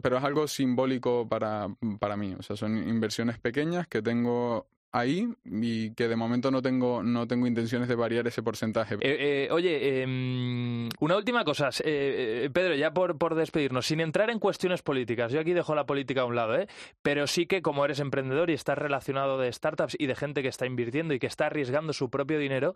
pero 0.02 0.18
es 0.18 0.24
algo 0.24 0.48
simbólico 0.48 1.28
para, 1.28 1.68
para 2.00 2.18
mí. 2.18 2.36
O 2.38 2.44
sea, 2.44 2.56
son 2.56 2.78
inversiones 2.78 3.38
pequeñas 3.40 3.88
que 3.88 4.02
tengo 4.02 4.68
ahí 4.92 5.28
y 5.46 5.94
que 5.94 6.08
de 6.08 6.16
momento 6.16 6.52
no 6.52 6.62
tengo, 6.62 7.04
no 7.04 7.28
tengo 7.28 7.48
intenciones 7.48 7.88
de 7.88 7.96
variar 7.96 8.28
ese 8.28 8.42
porcentaje. 8.42 8.96
Eh, 8.96 9.00
eh, 9.02 9.48
oye, 9.52 10.02
em, 10.02 10.90
una 11.00 11.18
última 11.18 11.44
cosa, 11.44 11.70
eh, 11.84 12.50
Pedro, 12.54 12.76
ya 12.76 12.94
por, 12.94 13.18
por 13.18 13.36
despedirnos, 13.36 13.86
sin 13.86 14.00
entrar 14.00 14.30
en 14.30 14.40
cuestiones 14.40 14.82
políticas, 14.82 15.32
yo 15.32 15.40
aquí 15.40 15.54
dejo 15.54 15.76
la 15.76 15.86
política 15.86 16.22
a 16.22 16.26
un 16.26 16.36
lado, 16.36 16.56
¿eh? 16.56 16.68
pero 17.02 17.28
sí 17.28 17.46
que 17.46 17.62
como 17.62 17.86
eres 17.86 18.00
emprendedor 18.00 18.50
y 18.50 18.54
estás 18.54 18.78
relacionado 18.78 19.38
de 19.38 19.52
startups 19.52 19.96
y 20.00 20.08
de 20.08 20.16
gente 20.16 20.42
que 20.42 20.50
está 20.50 20.66
invirtiendo 20.66 21.14
y 21.14 21.20
que 21.20 21.28
está 21.28 21.48
arriesgando 21.48 21.94
su 21.94 22.10
propio 22.10 22.40
dinero, 22.40 22.76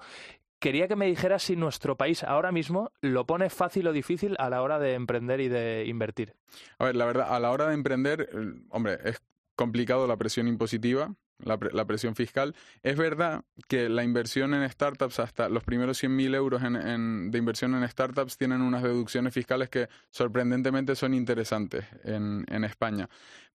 quería 0.60 0.88
que 0.88 0.96
me 0.96 1.08
dijeras 1.08 1.44
si 1.44 1.56
nuestro 1.56 1.98
país 1.98 2.24
ahora 2.24 2.51
mismo 2.51 2.91
lo 3.01 3.25
pone 3.25 3.50
fácil 3.50 3.88
o 3.88 3.94
difícil 3.94 4.36
a 4.38 4.50
la 4.50 4.62
hora 4.62 4.80
de 4.80 4.94
emprender 4.94 5.39
y 5.39 5.48
de 5.48 5.86
invertir. 5.88 6.36
A 6.77 6.86
ver, 6.86 6.96
la 6.96 7.06
verdad, 7.06 7.34
a 7.34 7.39
la 7.39 7.51
hora 7.51 7.68
de 7.68 7.74
emprender, 7.74 8.30
hombre, 8.70 9.00
es 9.03 9.22
complicado 9.56 10.08
la 10.08 10.18
presión 10.18 10.48
impositiva, 10.48 11.13
la, 11.40 11.58
la, 11.72 11.86
presión 11.86 12.16
fiscal. 12.16 12.56
Es 12.84 12.98
verdad 12.98 13.44
que 13.68 13.90
la 13.90 14.04
inversión 14.04 14.54
en 14.54 14.70
startups, 14.70 15.20
hasta 15.20 15.50
los 15.50 15.64
primeros 15.64 16.02
100.000 16.02 16.36
euros 16.36 16.64
en, 16.64 17.32
de 17.32 17.38
inversión 17.38 17.76
en 17.76 17.88
startups, 17.88 18.38
tienen 18.38 18.62
unas 18.62 18.84
deducciones 18.84 19.34
fiscales 19.34 19.70
que 19.70 19.88
sorprendentemente 20.10 20.96
son 20.96 21.14
interesantes 21.14 21.86
en, 22.04 22.46
en 22.48 22.64
España. 22.64 23.10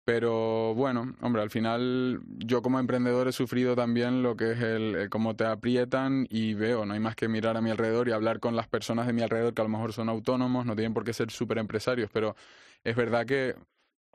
Pero 0.06 0.72
bueno, 0.76 1.16
hombre, 1.20 1.42
al 1.42 1.50
final 1.50 2.20
yo 2.38 2.62
como 2.62 2.78
emprendedor 2.78 3.26
he 3.26 3.32
sufrido 3.32 3.74
también 3.74 4.22
lo 4.22 4.36
que 4.36 4.52
es 4.52 4.60
el, 4.60 5.08
cómo 5.10 5.34
te 5.34 5.44
aprietan 5.44 6.28
y 6.30 6.54
veo, 6.54 6.86
no 6.86 6.94
hay 6.94 7.00
más 7.00 7.16
que 7.16 7.26
mirar 7.26 7.56
a 7.56 7.60
mi 7.60 7.70
alrededor 7.70 8.08
y 8.08 8.12
hablar 8.12 8.38
con 8.38 8.54
las 8.54 8.68
personas 8.68 9.08
de 9.08 9.12
mi 9.12 9.22
alrededor 9.22 9.52
que 9.52 9.62
a 9.62 9.64
lo 9.64 9.68
mejor 9.68 9.92
son 9.92 10.08
autónomos, 10.08 10.64
no 10.64 10.76
tienen 10.76 10.94
por 10.94 11.02
qué 11.02 11.12
ser 11.12 11.32
súper 11.32 11.58
empresarios, 11.58 12.08
pero 12.12 12.36
es 12.84 12.94
verdad 12.94 13.26
que 13.26 13.56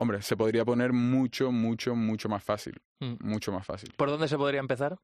Hombre, 0.02 0.20
se 0.20 0.36
podría 0.36 0.64
poner 0.64 0.92
mucho, 0.92 1.52
mucho, 1.52 1.94
mucho 1.94 2.28
más 2.28 2.42
fácil. 2.42 2.74
Mm. 2.98 3.14
Mucho 3.20 3.52
más 3.52 3.64
fácil. 3.64 3.94
¿Por 3.96 4.10
dónde 4.10 4.26
se 4.26 4.36
podría 4.36 4.58
empezar? 4.58 4.98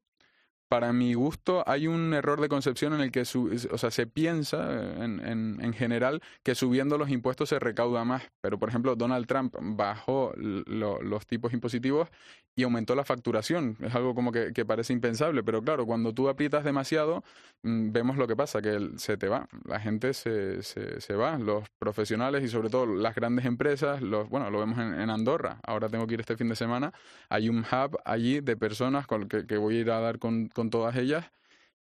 Para 0.69 0.93
mi 0.93 1.15
gusto, 1.15 1.63
hay 1.65 1.87
un 1.87 2.13
error 2.13 2.39
de 2.39 2.47
concepción 2.47 2.93
en 2.93 3.01
el 3.01 3.11
que 3.11 3.21
o 3.21 3.77
sea, 3.77 3.89
se 3.89 4.05
piensa 4.05 5.03
en, 5.03 5.19
en, 5.59 5.73
general 5.73 6.21
que 6.43 6.53
subiendo 6.53 6.97
los 6.97 7.09
impuestos 7.09 7.49
se 7.49 7.57
recauda 7.57 8.05
más. 8.05 8.23
Pero, 8.39 8.59
por 8.59 8.69
ejemplo, 8.69 8.95
Donald 8.95 9.25
Trump 9.25 9.55
bajó 9.59 10.31
los 10.37 11.25
tipos 11.25 11.53
impositivos 11.53 12.09
y 12.55 12.63
aumentó 12.63 12.93
la 12.93 13.03
facturación. 13.03 13.77
Es 13.81 13.95
algo 13.95 14.13
como 14.13 14.31
que, 14.31 14.65
parece 14.65 14.93
impensable. 14.93 15.43
Pero 15.43 15.63
claro, 15.63 15.85
cuando 15.85 16.13
tú 16.13 16.29
aprietas 16.29 16.63
demasiado, 16.63 17.23
mm, 17.63 17.91
vemos 17.91 18.17
lo 18.17 18.27
que 18.27 18.35
pasa, 18.35 18.61
que 18.61 18.91
se 18.97 19.17
te 19.17 19.27
va. 19.27 19.47
La 19.65 19.79
gente 19.79 20.13
se, 20.13 20.61
se, 20.61 21.01
se, 21.01 21.15
va. 21.15 21.37
Los 21.39 21.67
profesionales 21.79 22.43
y 22.43 22.47
sobre 22.47 22.69
todo 22.69 22.85
las 22.85 23.15
grandes 23.15 23.45
empresas, 23.45 24.01
los, 24.01 24.29
bueno, 24.29 24.49
lo 24.51 24.59
vemos 24.59 24.77
en, 24.77 25.09
Andorra. 25.09 25.59
Ahora 25.63 25.89
tengo 25.89 26.05
que 26.05 26.15
ir 26.15 26.19
este 26.19 26.37
fin 26.37 26.49
de 26.49 26.55
semana. 26.55 26.93
Hay 27.29 27.49
un 27.49 27.59
hub 27.59 27.97
allí 28.05 28.41
de 28.41 28.55
personas 28.57 29.07
con 29.07 29.27
que, 29.27 29.47
que 29.47 29.57
voy 29.57 29.77
a 29.77 29.79
ir 29.79 29.91
a 29.91 29.99
dar 29.99 30.19
con 30.19 30.49
con 30.59 30.69
todas 30.69 30.97
ellas. 30.97 31.31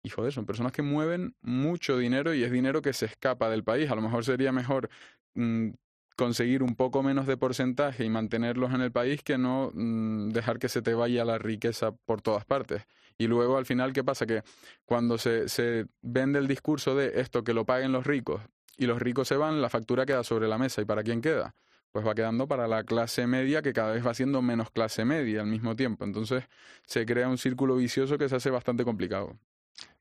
Y 0.03 0.11
joder, 0.11 0.31
son 0.31 0.45
personas 0.45 0.73
que 0.73 0.83
mueven 0.83 1.35
mucho 1.41 1.97
dinero 1.97 2.35
y 2.35 2.45
es 2.45 2.53
dinero 2.53 2.83
que 2.83 2.93
se 2.93 3.07
escapa 3.07 3.49
del 3.49 3.65
país. 3.65 3.91
A 3.91 3.95
lo 3.95 4.03
mejor 4.03 4.27
sería 4.27 4.53
mejor 4.53 4.91
mm, 5.35 5.71
conseguir 6.17 6.63
un 6.63 6.77
poco 6.77 7.03
menos 7.03 7.27
de 7.27 7.39
porcentaje 7.39 8.05
y 8.05 8.11
mantenerlos 8.11 8.75
en 8.75 8.83
el 8.83 8.93
país 8.93 9.23
que 9.23 9.39
no 9.39 9.71
mm, 9.73 10.29
dejar 10.29 10.59
que 10.59 10.69
se 10.69 10.83
te 10.83 10.93
vaya 10.93 11.25
la 11.25 11.39
riqueza 11.39 11.93
por 11.93 12.21
todas 12.21 12.45
partes. 12.45 12.83
Y 13.17 13.27
luego 13.27 13.57
al 13.57 13.65
final, 13.65 13.95
¿qué 13.95 14.05
pasa? 14.05 14.27
Que 14.27 14.43
cuando 14.85 15.17
se, 15.17 15.49
se 15.49 15.87
vende 16.03 16.39
el 16.39 16.47
discurso 16.47 16.95
de 16.95 17.23
esto 17.23 17.43
que 17.45 17.55
lo 17.55 17.65
paguen 17.65 17.91
los 17.91 18.07
ricos 18.07 18.43
y 18.77 18.85
los 18.85 19.01
ricos 19.01 19.29
se 19.29 19.37
van, 19.39 19.63
la 19.63 19.71
factura 19.71 20.05
queda 20.05 20.25
sobre 20.25 20.47
la 20.47 20.59
mesa. 20.59 20.83
¿Y 20.83 20.85
para 20.85 21.03
quién 21.03 21.23
queda? 21.23 21.55
Pues 21.93 22.07
va 22.07 22.15
quedando 22.15 22.47
para 22.49 22.69
la 22.69 22.85
clase 22.85 23.27
media 23.27 23.63
que 23.63 23.73
cada 23.73 23.93
vez 23.93 24.07
va 24.07 24.15
siendo 24.15 24.43
menos 24.43 24.71
clase 24.71 25.05
media 25.05 25.41
al 25.41 25.47
mismo 25.47 25.77
tiempo. 25.77 26.05
Entonces 26.05 26.45
se 26.87 27.07
crea 27.07 27.29
un 27.29 27.39
círculo 27.39 27.77
vicioso 27.77 28.19
que 28.19 28.29
se 28.29 28.37
hace 28.37 28.51
bastante 28.51 28.85
complicado. 28.85 29.39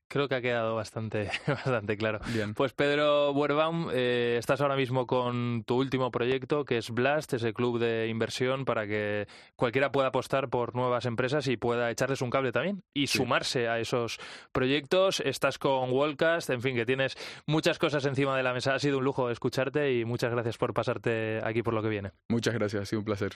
Creo 0.08 0.26
que 0.26 0.34
ha 0.34 0.40
quedado 0.40 0.74
bastante, 0.74 1.30
bastante 1.46 1.96
claro. 1.98 2.20
Bien. 2.32 2.54
Pues 2.54 2.72
Pedro 2.72 3.32
Buerbaum, 3.34 3.88
eh, 3.92 4.36
estás 4.38 4.60
ahora 4.62 4.74
mismo 4.74 5.06
con 5.06 5.64
tu 5.64 5.76
último 5.76 6.10
proyecto, 6.10 6.64
que 6.64 6.78
es 6.78 6.90
Blast, 6.90 7.34
ese 7.34 7.52
club 7.52 7.78
de 7.78 8.08
inversión 8.08 8.64
para 8.64 8.86
que 8.86 9.28
cualquiera 9.54 9.92
pueda 9.92 10.08
apostar 10.08 10.48
por 10.48 10.74
nuevas 10.74 11.04
empresas 11.04 11.46
y 11.46 11.58
pueda 11.58 11.90
echarles 11.90 12.22
un 12.22 12.30
cable 12.30 12.52
también 12.52 12.82
y 12.94 13.06
sumarse 13.08 13.68
a 13.68 13.78
esos 13.78 14.18
proyectos. 14.52 15.20
Estás 15.20 15.58
con 15.58 15.92
Wallcast, 15.92 16.48
en 16.50 16.62
fin, 16.62 16.74
que 16.74 16.86
tienes 16.86 17.14
muchas 17.46 17.78
cosas 17.78 18.04
encima 18.06 18.36
de 18.36 18.42
la 18.42 18.54
mesa. 18.54 18.74
Ha 18.74 18.78
sido 18.78 18.98
un 18.98 19.04
lujo 19.04 19.30
escucharte 19.30 19.92
y 19.92 20.06
muchas 20.06 20.30
gracias 20.30 20.56
por 20.56 20.72
pasarte 20.72 21.40
aquí 21.44 21.62
por 21.62 21.74
lo 21.74 21.82
que 21.82 21.88
viene. 21.88 22.12
Muchas 22.28 22.54
gracias, 22.54 22.82
ha 22.82 22.86
sido 22.86 23.00
un 23.00 23.04
placer. 23.04 23.32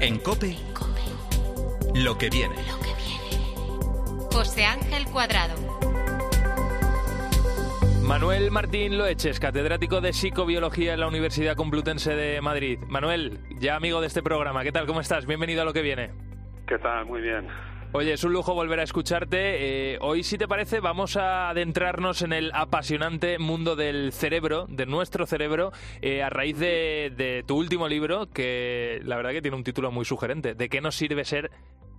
En 0.00 0.18
COPE, 0.18 0.56
lo 1.94 2.18
que 2.18 2.28
viene. 2.28 2.56
José 4.32 4.64
Ángel 4.64 5.04
Cuadrado. 5.12 5.54
Manuel 8.02 8.50
Martín 8.50 8.96
Loeches, 8.96 9.38
catedrático 9.38 10.00
de 10.00 10.14
psicobiología 10.14 10.94
en 10.94 11.00
la 11.00 11.06
Universidad 11.06 11.54
Complutense 11.54 12.14
de 12.14 12.40
Madrid. 12.40 12.78
Manuel, 12.88 13.40
ya 13.60 13.76
amigo 13.76 14.00
de 14.00 14.06
este 14.06 14.22
programa, 14.22 14.62
¿qué 14.64 14.72
tal? 14.72 14.86
¿Cómo 14.86 15.00
estás? 15.00 15.26
Bienvenido 15.26 15.60
a 15.60 15.64
lo 15.66 15.74
que 15.74 15.82
viene. 15.82 16.12
¿Qué 16.66 16.78
tal? 16.78 17.04
Muy 17.04 17.20
bien. 17.20 17.46
Oye, 17.92 18.14
es 18.14 18.24
un 18.24 18.32
lujo 18.32 18.54
volver 18.54 18.80
a 18.80 18.84
escucharte. 18.84 19.92
Eh, 19.92 19.98
hoy, 20.00 20.22
si 20.22 20.38
te 20.38 20.48
parece, 20.48 20.80
vamos 20.80 21.18
a 21.18 21.50
adentrarnos 21.50 22.22
en 22.22 22.32
el 22.32 22.50
apasionante 22.54 23.38
mundo 23.38 23.76
del 23.76 24.12
cerebro, 24.12 24.64
de 24.66 24.86
nuestro 24.86 25.26
cerebro, 25.26 25.72
eh, 26.00 26.22
a 26.22 26.30
raíz 26.30 26.58
de, 26.58 27.12
de, 27.14 27.44
tu 27.46 27.58
último 27.58 27.86
libro, 27.86 28.30
que 28.30 29.02
la 29.04 29.16
verdad 29.16 29.32
que 29.32 29.42
tiene 29.42 29.58
un 29.58 29.64
título 29.64 29.92
muy 29.92 30.06
sugerente. 30.06 30.54
¿De 30.54 30.70
qué 30.70 30.80
nos 30.80 30.96
sirve 30.96 31.26
ser 31.26 31.50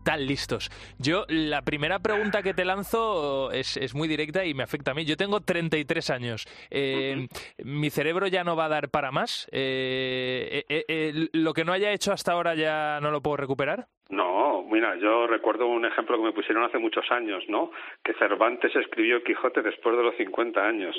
tan 0.04 0.26
listos. 0.26 0.70
Yo, 1.00 1.26
la 1.28 1.62
primera 1.62 2.00
pregunta 2.00 2.44
que 2.44 2.54
te 2.54 2.66
lanzo 2.66 3.52
es, 3.52 3.78
es 3.78 3.96
muy 3.96 4.08
directa 4.08 4.46
y 4.46 4.54
me 4.54 4.64
afecta 4.64 4.92
a 4.92 4.94
mí. 4.94 5.06
Yo 5.06 5.18
tengo 5.18 5.42
33 5.42 6.10
años. 6.10 6.46
Eh, 6.70 7.28
¿Mi 7.64 7.90
cerebro 7.90 8.28
ya 8.28 8.44
no 8.44 8.56
va 8.56 8.66
a 8.66 8.70
dar 8.70 8.90
para 8.90 9.12
más? 9.12 9.48
Eh, 9.52 10.64
eh, 10.70 11.28
¿Lo 11.34 11.54
que 11.54 11.64
no 11.64 11.74
haya 11.74 11.92
hecho 11.92 12.12
hasta 12.12 12.34
ahora 12.34 12.56
ya 12.56 13.00
no 13.02 13.12
lo 13.12 13.22
puedo 13.22 13.38
recuperar? 13.38 13.88
No, 14.10 14.64
mira, 14.64 14.96
yo 14.98 15.28
recuerdo 15.28 15.66
un 15.68 15.86
ejemplo 15.86 16.18
que 16.18 16.24
me 16.24 16.34
pusieron 16.34 16.64
hace 16.64 16.78
muchos 16.78 17.10
años, 17.12 17.44
¿no? 17.48 17.72
Que 18.04 18.14
Cervantes 18.14 18.76
escribió 18.76 19.24
Quijote 19.24 19.62
después 19.62 19.98
de 19.98 20.04
los 20.04 20.16
50 20.18 20.62
años. 20.62 20.96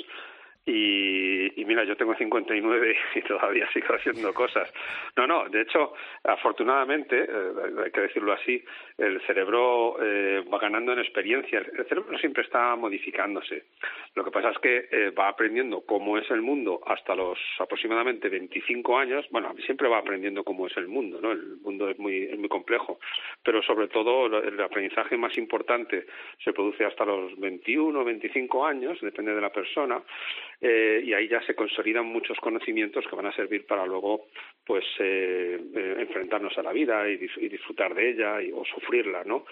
Y, 0.67 1.61
y, 1.61 1.65
mira, 1.65 1.83
yo 1.83 1.95
tengo 1.95 2.15
59 2.15 2.97
y 3.15 3.21
todavía 3.21 3.69
sigo 3.71 3.93
haciendo 3.93 4.33
cosas. 4.33 4.71
No, 5.15 5.27
no, 5.27 5.47
de 5.47 5.61
hecho, 5.61 5.93
afortunadamente, 6.23 7.21
eh, 7.21 7.51
hay 7.85 7.91
que 7.91 8.01
decirlo 8.01 8.33
así, 8.33 8.63
el 8.97 9.21
cerebro 9.27 9.97
eh, 10.01 10.43
va 10.51 10.57
ganando 10.57 10.93
en 10.93 10.99
experiencia. 10.99 11.59
El 11.59 11.85
cerebro 11.85 12.17
siempre 12.17 12.41
está 12.41 12.75
modificándose. 12.75 13.65
Lo 14.15 14.23
que 14.23 14.31
pasa 14.31 14.49
es 14.49 14.57
que 14.57 14.87
eh, 14.91 15.09
va 15.11 15.27
aprendiendo 15.27 15.81
cómo 15.81 16.17
es 16.17 16.29
el 16.31 16.41
mundo 16.41 16.81
hasta 16.87 17.13
los 17.13 17.37
aproximadamente 17.59 18.27
25 18.27 18.97
años. 18.97 19.27
Bueno, 19.29 19.53
siempre 19.65 19.87
va 19.87 19.99
aprendiendo 19.99 20.43
cómo 20.43 20.65
es 20.65 20.75
el 20.77 20.87
mundo, 20.87 21.19
¿no? 21.21 21.31
El 21.31 21.57
mundo 21.57 21.89
es 21.89 21.99
muy, 21.99 22.23
es 22.23 22.39
muy 22.39 22.49
complejo. 22.49 22.99
Pero 23.43 23.61
sobre 23.61 23.87
todo, 23.87 24.25
el 24.25 24.59
aprendizaje 24.59 25.15
más 25.15 25.37
importante 25.37 26.07
se 26.43 26.53
produce 26.53 26.85
hasta 26.85 27.05
los 27.05 27.39
21 27.39 27.99
o 27.99 28.03
25 28.03 28.65
años, 28.65 28.99
depende 29.01 29.35
de 29.35 29.41
la 29.41 29.51
persona 29.51 30.01
eh, 30.61 31.01
y 31.03 31.13
ahí 31.13 31.27
ya 31.27 31.41
se 31.41 31.55
consolidan 31.55 32.05
muchos 32.05 32.37
conocimientos 32.39 33.05
que 33.07 33.15
van 33.15 33.27
a 33.27 33.35
servir 33.35 33.65
para 33.65 33.85
luego 33.85 34.27
pues 34.65 34.85
eh, 34.99 35.59
eh, 35.75 35.95
enfrentarnos 35.99 36.57
a 36.57 36.63
la 36.63 36.71
vida 36.71 37.07
y, 37.07 37.17
disfrutar 37.17 37.93
de 37.93 38.09
ella 38.11 38.41
y, 38.41 38.51
o 38.51 38.63
sufrirla, 38.65 39.23
¿no? 39.23 39.45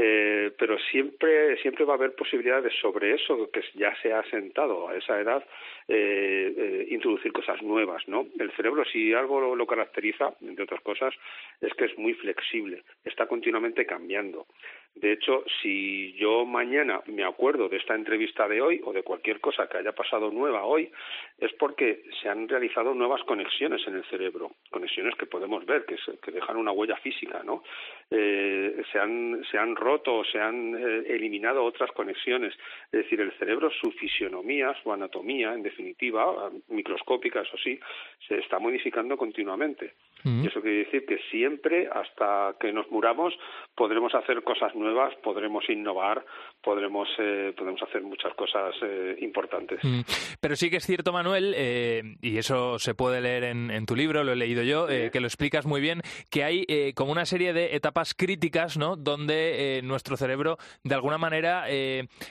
Eh, 0.00 0.52
pero 0.56 0.78
siempre 0.78 1.56
siempre 1.60 1.84
va 1.84 1.94
a 1.94 1.96
haber 1.96 2.14
posibilidades 2.14 2.72
sobre 2.80 3.14
eso 3.14 3.50
que 3.50 3.62
ya 3.74 3.92
se 4.00 4.12
ha 4.12 4.22
sentado 4.30 4.88
a 4.88 4.96
esa 4.96 5.20
edad 5.20 5.44
eh, 5.88 6.86
introducir 6.90 7.32
cosas 7.32 7.60
nuevas, 7.62 8.06
¿no? 8.06 8.28
El 8.38 8.52
cerebro, 8.52 8.84
si 8.84 9.12
algo 9.12 9.56
lo, 9.56 9.66
caracteriza, 9.66 10.34
entre 10.40 10.64
otras 10.64 10.82
cosas, 10.82 11.14
es 11.60 11.72
que 11.74 11.86
es 11.86 11.98
muy 11.98 12.14
flexible, 12.14 12.84
está 13.04 13.26
continuamente 13.26 13.86
cambiando. 13.86 14.46
De 14.94 15.12
hecho, 15.12 15.44
si 15.62 16.12
yo 16.14 16.44
mañana 16.44 17.00
me 17.06 17.24
acuerdo 17.24 17.68
de 17.68 17.76
esta 17.76 17.94
entrevista 17.94 18.48
de 18.48 18.60
hoy 18.60 18.80
o 18.84 18.92
de 18.92 19.04
cualquier 19.04 19.40
cosa 19.40 19.68
que 19.68 19.78
haya 19.78 19.92
pasado 19.92 20.30
nueva 20.30 20.64
hoy, 20.64 20.90
es 21.38 21.52
porque 21.52 22.02
se 22.20 22.28
han 22.28 22.48
realizado 22.48 22.94
nuevas 22.94 23.22
conexiones 23.22 23.86
en 23.86 23.94
el 23.94 24.04
cerebro, 24.06 24.50
conexiones 24.70 25.14
que 25.14 25.26
podemos 25.26 25.64
ver, 25.66 25.84
que, 25.84 25.96
que 26.20 26.32
dejan 26.32 26.56
una 26.56 26.72
huella 26.72 26.96
física, 26.96 27.42
¿no? 27.44 27.62
Eh, 28.10 28.82
se, 28.90 28.98
han, 28.98 29.44
se 29.50 29.58
han 29.58 29.76
roto, 29.76 30.24
se 30.24 30.40
han 30.40 30.74
eh, 30.74 31.04
eliminado 31.08 31.64
otras 31.64 31.92
conexiones. 31.92 32.54
Es 32.86 33.04
decir, 33.04 33.20
el 33.20 33.32
cerebro, 33.38 33.70
su 33.70 33.92
fisionomía, 33.92 34.74
su 34.82 34.92
anatomía, 34.92 35.54
en 35.54 35.62
definitiva, 35.62 36.50
microscópica, 36.68 37.42
eso 37.42 37.56
sí, 37.58 37.78
se 38.26 38.38
está 38.38 38.58
modificando 38.58 39.16
continuamente. 39.16 39.94
Y 40.24 40.48
eso 40.48 40.60
quiere 40.60 40.78
decir 40.78 41.06
que 41.06 41.18
siempre, 41.30 41.88
hasta 41.90 42.56
que 42.58 42.72
nos 42.72 42.90
muramos, 42.90 43.38
podremos 43.78 44.12
hacer 44.12 44.42
cosas 44.42 44.74
nuevas, 44.74 45.14
podremos 45.22 45.62
innovar, 45.70 46.24
podremos, 46.60 47.08
eh, 47.20 47.54
podemos 47.56 47.80
hacer 47.80 48.02
muchas 48.02 48.34
cosas 48.34 48.74
eh, 48.82 49.16
importantes. 49.20 49.78
Mm. 49.84 50.00
Pero 50.40 50.56
sí 50.56 50.68
que 50.68 50.78
es 50.78 50.84
cierto, 50.84 51.12
Manuel, 51.12 51.54
eh, 51.56 52.02
y 52.20 52.38
eso 52.38 52.80
se 52.80 52.96
puede 52.96 53.20
leer 53.20 53.44
en, 53.44 53.86
tu 53.86 53.94
libro, 53.94 54.24
lo 54.24 54.32
he 54.32 54.36
leído 54.36 54.64
yo, 54.64 54.88
que 54.88 55.20
lo 55.20 55.28
explicas 55.28 55.64
muy 55.64 55.80
bien, 55.80 56.02
que 56.30 56.42
hay 56.42 56.92
como 56.94 57.12
una 57.12 57.24
serie 57.24 57.52
de 57.52 57.76
etapas 57.76 58.14
críticas, 58.14 58.76
¿no? 58.76 58.96
Donde 58.96 59.80
nuestro 59.84 60.16
cerebro, 60.16 60.58
de 60.82 60.94
alguna 60.94 61.16
manera, 61.16 61.64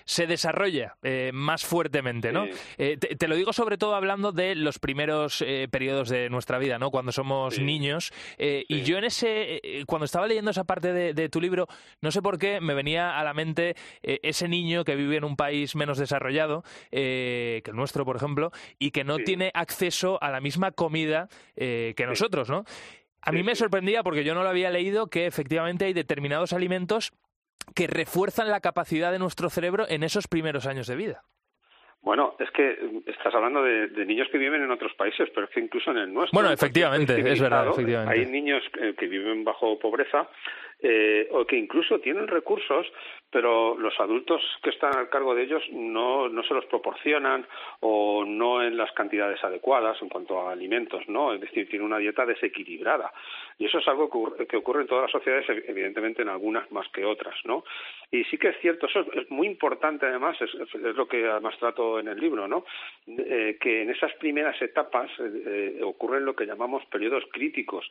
se 0.03 0.27
desarrolla 0.27 0.97
más 1.31 1.65
fuertemente, 1.65 2.31
¿no? 2.33 2.45
Te, 2.77 3.27
lo 3.27 3.35
digo 3.35 3.53
sobre 3.53 3.77
todo 3.77 3.95
hablando 3.95 4.31
de 4.33 4.55
los 4.55 4.77
primeros 4.77 5.43
periodos 5.71 6.09
de 6.09 6.29
nuestra 6.29 6.59
vida, 6.59 6.77
¿no? 6.77 6.91
Cuando 6.91 7.11
somos 7.11 7.59
niños. 7.59 8.11
Y 8.37 8.81
yo 8.81 8.97
en 8.97 9.05
ese, 9.05 9.61
cuando 9.87 10.05
estaba 10.05 10.27
leyendo 10.27 10.51
esa 10.51 10.65
parte 10.65 10.93
de, 10.93 11.13
de 11.13 11.29
tu 11.29 11.36
libro, 11.39 11.67
no 12.01 12.11
sé 12.11 12.21
por 12.21 12.37
qué 12.37 12.59
me 12.61 12.73
venía 12.73 13.17
a 13.17 13.23
la 13.23 13.33
mente 13.33 13.75
eh, 14.01 14.19
ese 14.23 14.47
niño 14.47 14.83
que 14.83 14.95
vive 14.95 15.17
en 15.17 15.23
un 15.23 15.35
país 15.35 15.75
menos 15.75 15.97
desarrollado 15.97 16.63
eh, 16.91 17.61
que 17.63 17.71
el 17.71 17.77
nuestro, 17.77 18.05
por 18.05 18.15
ejemplo, 18.15 18.51
y 18.79 18.91
que 18.91 19.03
no 19.03 19.17
tiene 19.17 19.51
acceso 19.53 20.17
a 20.21 20.31
la 20.31 20.41
misma 20.41 20.71
comida 20.71 21.27
eh, 21.55 21.93
que 21.95 22.05
nosotros, 22.05 22.49
¿no? 22.49 22.63
A 23.21 23.31
mí 23.31 23.43
me 23.43 23.55
sorprendía 23.55 24.03
porque 24.03 24.23
yo 24.23 24.33
no 24.33 24.43
lo 24.43 24.49
había 24.49 24.69
leído 24.69 25.07
que 25.07 25.25
efectivamente 25.25 25.85
hay 25.85 25.93
determinados 25.93 26.53
alimentos 26.53 27.11
que 27.75 27.87
refuerzan 27.87 28.49
la 28.49 28.61
capacidad 28.61 29.11
de 29.11 29.19
nuestro 29.19 29.49
cerebro 29.49 29.85
en 29.89 30.03
esos 30.03 30.27
primeros 30.27 30.65
años 30.65 30.87
de 30.87 30.95
vida. 30.95 31.23
Bueno, 32.01 32.35
es 32.39 32.49
que 32.51 33.01
estás 33.05 33.35
hablando 33.35 33.63
de, 33.63 34.05
niños 34.05 34.29
que 34.31 34.37
viven 34.37 34.61
en 34.61 34.71
otros 34.71 34.93
países, 34.93 35.29
pero 35.33 35.47
es 35.47 35.53
que 35.53 35.59
incluso 35.59 35.91
en 35.91 35.97
el 35.97 36.13
nuestro. 36.13 36.37
Bueno, 36.37 36.53
efectivamente, 36.53 37.19
es 37.19 37.41
verdad. 37.41 37.67
Efectivamente. 37.67 38.13
Hay 38.13 38.25
niños 38.27 38.63
que 38.97 39.07
viven 39.07 39.43
bajo 39.43 39.77
pobreza 39.77 40.29
eh, 40.79 41.27
o 41.31 41.45
que 41.45 41.57
incluso 41.57 41.99
tienen 41.99 42.27
recursos, 42.27 42.85
pero 43.31 43.75
los 43.77 43.99
adultos 43.99 44.41
que 44.61 44.69
están 44.69 44.95
al 44.95 45.09
cargo 45.09 45.33
de 45.33 45.43
ellos 45.43 45.63
no, 45.71 46.29
no 46.29 46.43
se 46.43 46.53
los 46.53 46.65
proporcionan 46.65 47.47
o 47.79 48.23
no 48.25 48.63
en 48.63 48.77
las 48.77 48.91
cantidades 48.91 49.43
adecuadas 49.43 49.99
en 50.01 50.09
cuanto 50.09 50.39
a 50.39 50.51
alimentos, 50.51 51.07
¿no? 51.09 51.33
Es 51.33 51.41
decir, 51.41 51.67
tienen 51.67 51.87
una 51.87 51.97
dieta 51.97 52.25
desequilibrada. 52.25 53.11
Y 53.57 53.65
eso 53.65 53.79
es 53.79 53.87
algo 53.87 54.07
que 54.47 54.57
ocurre, 54.57 54.81
en 54.81 54.87
todas 54.87 55.03
las 55.03 55.11
sociedades, 55.11 55.49
evidentemente 55.67 56.21
en 56.21 56.29
algunas 56.29 56.71
más 56.71 56.87
que 56.89 57.03
otras, 57.03 57.35
¿no? 57.45 57.63
Y 58.11 58.23
sí 58.25 58.37
que 58.37 58.49
es 58.49 58.59
cierto, 58.61 58.85
eso 58.85 59.05
es 59.13 59.29
muy 59.31 59.47
importante 59.47 60.05
además, 60.05 60.39
es, 60.41 60.53
lo 60.75 61.07
que 61.07 61.27
además 61.27 61.57
trato 61.57 61.99
en 61.99 62.07
el 62.07 62.19
libro, 62.19 62.47
¿no? 62.47 62.65
Eh, 63.07 63.57
que 63.59 63.81
en 63.81 63.89
esas 63.89 64.13
primeras 64.15 64.61
etapas 64.61 65.09
eh, 65.19 65.79
ocurren 65.83 66.23
lo 66.23 66.35
que 66.35 66.45
llamamos 66.45 66.85
periodos 66.85 67.23
críticos 67.31 67.89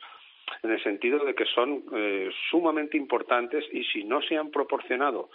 en 0.63 0.71
el 0.71 0.83
sentido 0.83 1.23
de 1.25 1.35
que 1.35 1.45
son 1.45 1.83
eh, 1.93 2.29
sumamente 2.49 2.97
importantes 2.97 3.65
y 3.71 3.83
si 3.83 4.03
no 4.03 4.21
se 4.21 4.37
han 4.37 4.51
proporcionado 4.51 5.29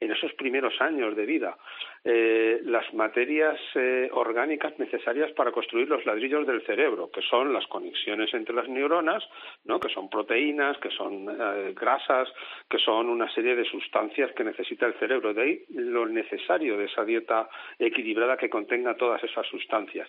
en 0.00 0.12
esos 0.12 0.32
primeros 0.34 0.80
años 0.80 1.16
de 1.16 1.26
vida 1.26 1.58
eh, 2.04 2.60
las 2.64 2.94
materias 2.94 3.58
eh, 3.74 4.08
orgánicas 4.12 4.78
necesarias 4.78 5.32
para 5.32 5.50
construir 5.50 5.88
los 5.88 6.06
ladrillos 6.06 6.46
del 6.46 6.64
cerebro, 6.64 7.10
que 7.10 7.20
son 7.22 7.52
las 7.52 7.66
conexiones 7.66 8.32
entre 8.32 8.54
las 8.54 8.68
neuronas, 8.68 9.24
¿no? 9.64 9.80
que 9.80 9.88
son 9.88 10.08
proteínas, 10.08 10.78
que 10.78 10.90
son 10.90 11.26
grasas, 11.74 12.28
que 12.70 12.78
son 12.78 13.08
una 13.08 13.28
serie 13.34 13.56
de 13.56 13.64
sustancias 13.64 14.30
que 14.36 14.44
necesita 14.44 14.86
el 14.86 14.94
cerebro. 14.94 15.34
De 15.34 15.42
ahí 15.42 15.64
lo 15.70 16.06
necesario 16.06 16.76
de 16.78 16.84
esa 16.84 17.04
dieta 17.04 17.48
equilibrada 17.80 18.36
que 18.36 18.48
contenga 18.48 18.94
todas 18.94 19.22
esas 19.24 19.46
sustancias 19.48 20.08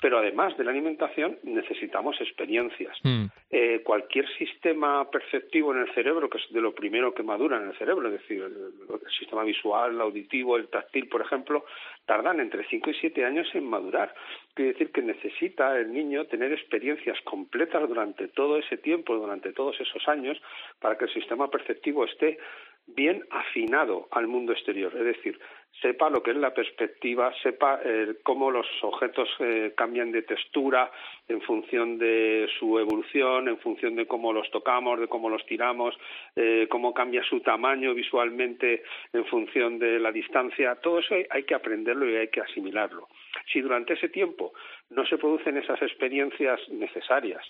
pero 0.00 0.18
además 0.18 0.56
de 0.56 0.64
la 0.64 0.70
alimentación 0.70 1.38
necesitamos 1.42 2.20
experiencias. 2.20 2.96
Mm. 3.02 3.24
Eh, 3.50 3.82
cualquier 3.84 4.28
sistema 4.36 5.10
perceptivo 5.10 5.74
en 5.74 5.80
el 5.80 5.94
cerebro, 5.94 6.30
que 6.30 6.38
es 6.38 6.52
de 6.52 6.60
lo 6.60 6.74
primero 6.74 7.12
que 7.12 7.22
madura 7.22 7.56
en 7.56 7.68
el 7.68 7.76
cerebro, 7.76 8.06
es 8.08 8.20
decir, 8.20 8.42
el, 8.42 9.10
sistema 9.18 9.42
visual, 9.42 9.94
el 9.94 10.00
auditivo, 10.00 10.56
el 10.56 10.68
táctil, 10.68 11.08
por 11.08 11.22
ejemplo, 11.22 11.64
tardan 12.06 12.40
entre 12.40 12.64
5 12.68 12.90
y 12.90 12.94
7 12.94 13.24
años 13.24 13.48
en 13.54 13.68
madurar. 13.68 14.14
Quiere 14.54 14.72
decir 14.72 14.92
que 14.92 15.02
necesita 15.02 15.76
el 15.78 15.92
niño 15.92 16.26
tener 16.26 16.52
experiencias 16.52 17.20
completas 17.22 17.88
durante 17.88 18.28
todo 18.28 18.58
ese 18.58 18.76
tiempo, 18.76 19.16
durante 19.16 19.52
todos 19.52 19.80
esos 19.80 20.06
años, 20.08 20.40
para 20.78 20.96
que 20.96 21.06
el 21.06 21.12
sistema 21.12 21.50
perceptivo 21.50 22.04
esté 22.04 22.38
bien 22.86 23.24
afinado 23.30 24.08
al 24.10 24.26
mundo 24.26 24.52
exterior, 24.52 24.94
es 24.96 25.04
decir, 25.04 25.38
sepa 25.80 26.10
lo 26.10 26.22
que 26.22 26.32
es 26.32 26.36
la 26.36 26.52
perspectiva, 26.52 27.32
sepa 27.42 27.80
eh, 27.84 28.16
cómo 28.22 28.50
los 28.50 28.66
objetos 28.82 29.28
eh, 29.38 29.72
cambian 29.76 30.10
de 30.10 30.22
textura 30.22 30.90
en 31.28 31.40
función 31.42 31.98
de 31.98 32.48
su 32.58 32.78
evolución, 32.78 33.48
en 33.48 33.58
función 33.58 33.94
de 33.96 34.06
cómo 34.06 34.32
los 34.32 34.50
tocamos, 34.50 34.98
de 34.98 35.08
cómo 35.08 35.28
los 35.28 35.44
tiramos, 35.46 35.94
eh, 36.34 36.66
cómo 36.70 36.92
cambia 36.92 37.22
su 37.22 37.40
tamaño 37.40 37.94
visualmente 37.94 38.82
en 39.12 39.24
función 39.26 39.78
de 39.78 39.98
la 40.00 40.10
distancia. 40.10 40.76
Todo 40.76 41.00
eso 41.00 41.14
hay 41.30 41.42
que 41.44 41.54
aprenderlo 41.54 42.08
y 42.10 42.16
hay 42.16 42.28
que 42.28 42.40
asimilarlo. 42.40 43.08
Si 43.52 43.60
durante 43.60 43.94
ese 43.94 44.08
tiempo 44.08 44.52
no 44.90 45.06
se 45.06 45.18
producen 45.18 45.56
esas 45.56 45.80
experiencias 45.82 46.60
necesarias, 46.70 47.42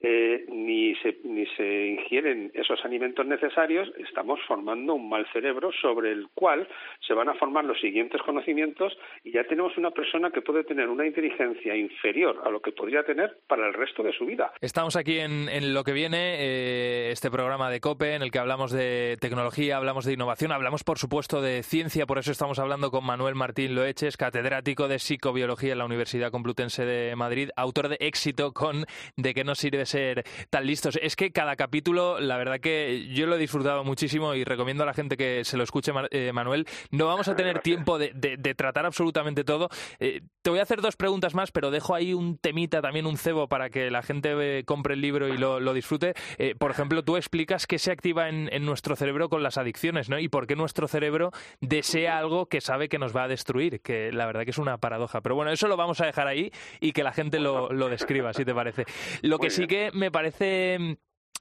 eh, 0.00 0.44
ni, 0.48 0.94
se, 0.96 1.18
ni 1.24 1.46
se 1.56 1.86
ingieren 1.86 2.50
esos 2.54 2.84
alimentos 2.84 3.26
necesarios, 3.26 3.90
estamos 3.98 4.40
formando 4.46 4.94
un 4.94 5.08
mal 5.08 5.26
cerebro 5.32 5.70
sobre 5.80 6.12
el 6.12 6.28
cual 6.34 6.68
se 7.06 7.14
van 7.14 7.28
a 7.28 7.34
formar 7.34 7.64
los 7.64 7.80
siguientes 7.80 8.20
conocimientos 8.22 8.96
y 9.24 9.32
ya 9.32 9.44
tenemos 9.44 9.76
una 9.78 9.90
persona 9.90 10.30
que 10.30 10.42
puede 10.42 10.64
tener 10.64 10.88
una 10.88 11.06
inteligencia 11.06 11.74
inferior 11.74 12.42
a 12.44 12.50
lo 12.50 12.60
que 12.60 12.72
podría 12.72 13.04
tener 13.04 13.38
para 13.46 13.66
el 13.66 13.74
resto 13.74 14.02
de 14.02 14.12
su 14.12 14.26
vida. 14.26 14.52
Estamos 14.60 14.96
aquí 14.96 15.18
en, 15.18 15.48
en 15.48 15.72
lo 15.72 15.82
que 15.82 15.92
viene, 15.92 16.36
eh, 16.38 17.10
este 17.10 17.30
programa 17.30 17.70
de 17.70 17.80
COPE, 17.80 18.14
en 18.14 18.22
el 18.22 18.30
que 18.30 18.38
hablamos 18.38 18.72
de 18.72 19.16
tecnología, 19.20 19.78
hablamos 19.78 20.04
de 20.04 20.12
innovación, 20.12 20.52
hablamos 20.52 20.84
por 20.84 20.98
supuesto 20.98 21.40
de 21.40 21.62
ciencia, 21.62 22.06
por 22.06 22.18
eso 22.18 22.32
estamos 22.32 22.58
hablando 22.58 22.90
con 22.90 23.04
Manuel 23.04 23.34
Martín 23.34 23.74
Loeches, 23.74 24.16
catedrático 24.16 24.88
de 24.88 24.98
psicobiología 24.98 25.72
en 25.72 25.78
la 25.78 25.84
Universidad 25.86 26.30
Complutense 26.30 26.84
de 26.84 27.16
Madrid, 27.16 27.50
autor 27.56 27.88
de 27.88 27.96
éxito 28.00 28.52
con 28.52 28.84
De 29.16 29.32
qué 29.32 29.44
nos 29.44 29.58
sirve 29.58 29.85
ser 29.86 30.24
tan 30.50 30.66
listos. 30.66 30.98
Es 31.00 31.16
que 31.16 31.32
cada 31.32 31.56
capítulo, 31.56 32.20
la 32.20 32.36
verdad 32.36 32.60
que 32.60 33.08
yo 33.12 33.26
lo 33.26 33.36
he 33.36 33.38
disfrutado 33.38 33.84
muchísimo 33.84 34.34
y 34.34 34.44
recomiendo 34.44 34.82
a 34.82 34.86
la 34.86 34.94
gente 34.94 35.16
que 35.16 35.44
se 35.44 35.56
lo 35.56 35.64
escuche, 35.64 35.92
eh, 36.10 36.32
Manuel. 36.32 36.66
No 36.90 37.06
vamos 37.06 37.28
a 37.28 37.36
tener 37.36 37.60
tiempo 37.60 37.98
de, 37.98 38.10
tratar 38.56 38.86
absolutamente 38.86 39.44
todo. 39.44 39.68
Eh, 39.98 40.22
te 40.42 40.50
voy 40.50 40.58
a 40.58 40.62
hacer 40.62 40.80
dos 40.80 40.96
preguntas 40.96 41.34
más, 41.34 41.50
pero 41.50 41.70
dejo 41.70 41.94
ahí 41.94 42.14
un 42.14 42.38
temita, 42.38 42.80
también 42.80 43.06
un 43.06 43.16
cebo 43.16 43.48
para 43.48 43.70
que 43.70 43.90
la 43.90 44.02
gente 44.02 44.34
eh, 44.38 44.64
compre 44.64 44.94
el 44.94 45.00
libro 45.00 45.28
y 45.28 45.36
lo, 45.36 45.74
disfrute. 45.74 46.14
por 46.58 46.70
ejemplo, 46.70 47.04
tú 47.04 47.16
explicas 47.16 47.66
qué 47.66 47.78
se 47.78 47.90
activa 47.90 48.28
en, 48.28 48.48
en 48.52 48.64
nuestro 48.64 48.96
cerebro 48.96 49.28
con 49.28 49.42
las 49.42 49.58
adicciones, 49.58 50.08
¿no? 50.08 50.18
Y 50.18 50.28
por 50.28 50.46
qué 50.46 50.56
nuestro 50.56 50.88
cerebro 50.88 51.32
desea 51.60 52.18
algo 52.18 52.46
que 52.46 52.60
sabe 52.60 52.88
que 52.88 52.98
nos 52.98 53.14
va 53.14 53.24
a 53.24 53.28
destruir, 53.28 53.80
que 53.80 54.12
la 54.12 54.26
verdad 54.26 54.44
que 54.44 54.50
es 54.50 54.58
una 54.58 54.78
paradoja. 54.78 55.20
Pero 55.20 55.34
bueno, 55.34 55.50
eso 55.50 55.68
lo 55.68 55.76
vamos 55.76 56.00
a 56.00 56.06
dejar 56.06 56.26
ahí 56.28 56.50
y 56.80 56.92
que 56.92 57.02
la 57.02 57.12
gente 57.12 57.38
lo, 57.38 57.72
lo 57.72 57.88
describa, 57.88 58.32
si 58.32 58.44
te 58.44 58.54
parece. 58.54 58.84
Lo 59.22 59.38
que 59.38 59.50
sí 59.50 59.66
que 59.66 59.75
me 59.92 60.10
parece 60.10 60.98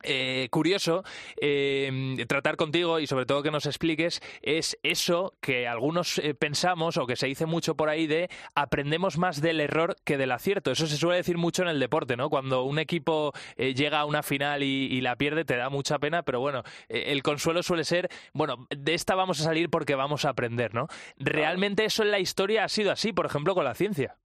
eh, 0.07 0.49
curioso 0.51 1.03
eh, 1.41 2.23
tratar 2.27 2.57
contigo 2.57 2.99
y 2.99 3.07
sobre 3.07 3.25
todo 3.25 3.41
que 3.41 3.49
nos 3.49 3.65
expliques 3.65 4.21
es 4.41 4.77
eso 4.83 5.33
que 5.41 5.67
algunos 5.67 6.19
eh, 6.19 6.35
pensamos 6.35 6.97
o 6.97 7.07
que 7.07 7.15
se 7.15 7.25
dice 7.25 7.47
mucho 7.47 7.75
por 7.75 7.89
ahí 7.89 8.05
de 8.05 8.29
aprendemos 8.53 9.17
más 9.17 9.41
del 9.41 9.59
error 9.59 9.95
que 10.03 10.17
del 10.17 10.31
acierto. 10.31 10.69
Eso 10.69 10.85
se 10.85 10.97
suele 10.97 11.17
decir 11.17 11.37
mucho 11.37 11.63
en 11.63 11.69
el 11.69 11.79
deporte, 11.79 12.17
¿no? 12.17 12.29
Cuando 12.29 12.63
un 12.63 12.77
equipo 12.77 13.33
llega 13.57 13.99
a 13.99 14.05
una 14.05 14.21
final 14.21 14.63
y, 14.63 15.01
la 15.01 15.15
pierde 15.17 15.45
te 15.45 15.55
da 15.55 15.69
mucha 15.69 15.99
pena, 15.99 16.23
pero 16.23 16.39
bueno, 16.39 16.63
el 16.89 17.21
consuelo 17.21 17.61
suele 17.63 17.83
ser, 17.83 18.09
bueno, 18.33 18.67
de 18.75 18.93
esta 18.93 19.15
vamos 19.15 19.39
a 19.39 19.43
salir 19.43 19.69
porque 19.69 19.95
vamos 19.95 20.25
a 20.25 20.29
aprender, 20.29 20.73
¿no? 20.73 20.87
Realmente 21.17 21.85
eso 21.85 22.03
en 22.03 22.11
la 22.11 22.19
historia 22.19 22.63
ha 22.63 22.69
sido 22.69 22.91
así, 22.91 23.13
por 23.13 23.25
ejemplo, 23.25 23.53
con 23.53 23.65
la 23.65 23.75
ciencia. 23.75 24.17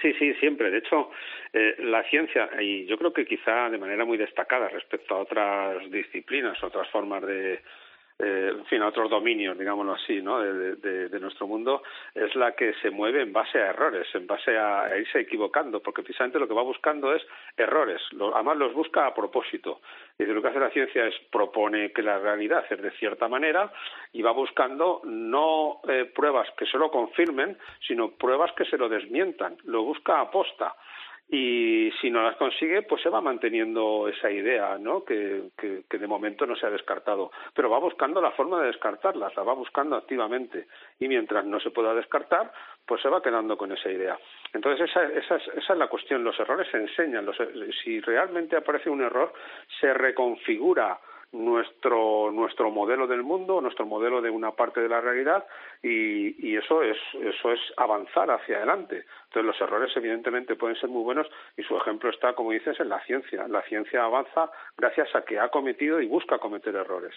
Sí, 0.00 0.12
sí, 0.18 0.34
siempre. 0.34 0.70
De 0.70 0.78
hecho, 0.78 1.10
eh, 1.52 1.76
la 1.78 2.02
ciencia, 2.04 2.50
y 2.60 2.86
yo 2.86 2.98
creo 2.98 3.12
que 3.12 3.24
quizá 3.24 3.70
de 3.70 3.78
manera 3.78 4.04
muy 4.04 4.18
destacada 4.18 4.68
respecto 4.68 5.14
a 5.14 5.20
otras 5.20 5.90
disciplinas, 5.90 6.62
otras 6.62 6.88
formas 6.90 7.22
de, 7.22 7.60
eh, 8.18 8.52
en 8.54 8.64
fin, 8.66 8.80
a 8.80 8.88
otros 8.88 9.10
dominios, 9.10 9.58
digámoslo 9.58 9.94
así, 9.94 10.22
¿no? 10.22 10.38
De, 10.40 11.20
nuestro 11.20 11.46
mundo, 11.46 11.82
es 12.14 12.34
la 12.36 12.52
que 12.52 12.74
se 12.74 12.90
mueve 12.90 13.22
en 13.22 13.32
base 13.32 13.58
a 13.58 13.70
errores, 13.70 14.06
en 14.14 14.26
base 14.26 14.56
a, 14.56 14.96
irse 14.96 15.20
equivocando, 15.20 15.80
porque 15.80 16.02
precisamente 16.02 16.38
lo 16.38 16.46
que 16.46 16.54
va 16.54 16.62
buscando 16.62 17.14
es 17.14 17.22
errores, 17.56 18.02
además 18.34 18.58
los 18.58 18.74
busca 18.74 19.06
a 19.06 19.14
propósito. 19.14 19.80
Y 20.18 20.24
lo 20.26 20.42
que 20.42 20.48
hace 20.48 20.60
la 20.60 20.70
ciencia 20.70 21.06
es 21.06 21.14
propone 21.30 21.92
que 21.92 22.02
la 22.02 22.18
realidad 22.18 22.64
es 22.68 22.80
de 22.80 22.90
cierta 22.92 23.26
manera 23.26 23.72
y 24.12 24.22
va 24.22 24.32
buscando 24.32 25.00
no 25.04 25.80
eh, 25.88 26.04
pruebas 26.14 26.48
que 26.58 26.66
se 26.66 26.78
lo 26.78 26.90
confirmen, 26.90 27.56
sino 27.86 28.12
pruebas 28.12 28.52
que 28.52 28.66
se 28.66 28.76
lo 28.76 28.88
desmientan, 28.88 29.56
lo 29.64 29.82
busca 29.82 30.20
a 30.20 30.30
posta 30.30 30.74
y 31.34 31.90
si 32.00 32.10
no 32.10 32.22
las 32.22 32.36
consigue, 32.36 32.82
pues 32.82 33.02
se 33.02 33.08
va 33.08 33.20
manteniendo 33.20 34.06
esa 34.06 34.30
idea, 34.30 34.78
¿no? 34.78 35.04
Que, 35.04 35.50
que, 35.58 35.98
de 35.98 36.06
momento 36.06 36.46
no 36.46 36.54
se 36.54 36.64
ha 36.64 36.70
descartado, 36.70 37.32
pero 37.52 37.68
va 37.68 37.80
buscando 37.80 38.20
la 38.20 38.30
forma 38.30 38.60
de 38.60 38.68
descartarlas, 38.68 39.34
la 39.34 39.42
va 39.42 39.52
buscando 39.52 39.96
activamente 39.96 40.68
y 41.00 41.08
mientras 41.08 41.44
no 41.44 41.58
se 41.58 41.72
pueda 41.72 41.92
descartar, 41.92 42.52
pues 42.86 43.02
se 43.02 43.08
va 43.08 43.20
quedando 43.20 43.56
con 43.56 43.72
esa 43.72 43.90
idea. 43.90 44.16
Entonces 44.52 44.88
esa, 44.88 45.02
esa, 45.06 45.36
es, 45.36 45.48
esa 45.56 45.72
es 45.72 45.78
la 45.78 45.88
cuestión, 45.88 46.22
los 46.22 46.38
errores 46.38 46.68
se 46.70 46.76
enseñan, 46.76 47.26
los, 47.26 47.36
si 47.82 48.00
realmente 48.00 48.56
aparece 48.56 48.88
un 48.88 49.02
error, 49.02 49.32
se 49.80 49.92
reconfigura 49.92 51.00
nuestro 51.34 52.30
nuestro 52.30 52.70
modelo 52.70 53.06
del 53.06 53.22
mundo, 53.22 53.60
nuestro 53.60 53.86
modelo 53.86 54.22
de 54.22 54.30
una 54.30 54.52
parte 54.52 54.80
de 54.80 54.88
la 54.88 55.00
realidad 55.00 55.44
y, 55.82 56.48
y, 56.48 56.56
eso 56.56 56.82
es 56.82 56.96
eso 57.14 57.52
es 57.52 57.60
avanzar 57.76 58.30
hacia 58.30 58.56
adelante. 58.56 59.04
Entonces 59.26 59.44
los 59.44 59.60
errores 59.60 59.94
evidentemente 59.96 60.54
pueden 60.54 60.76
ser 60.76 60.88
muy 60.88 61.02
buenos 61.02 61.26
y 61.56 61.62
su 61.64 61.76
ejemplo 61.76 62.08
está, 62.08 62.34
como 62.34 62.52
dices, 62.52 62.78
en 62.78 62.88
la 62.88 63.04
ciencia. 63.04 63.48
La 63.48 63.62
ciencia 63.62 64.04
avanza 64.04 64.50
gracias 64.76 65.08
a 65.14 65.22
que 65.22 65.38
ha 65.38 65.48
cometido 65.48 66.00
y 66.00 66.06
busca 66.06 66.38
cometer 66.38 66.74
errores. 66.74 67.14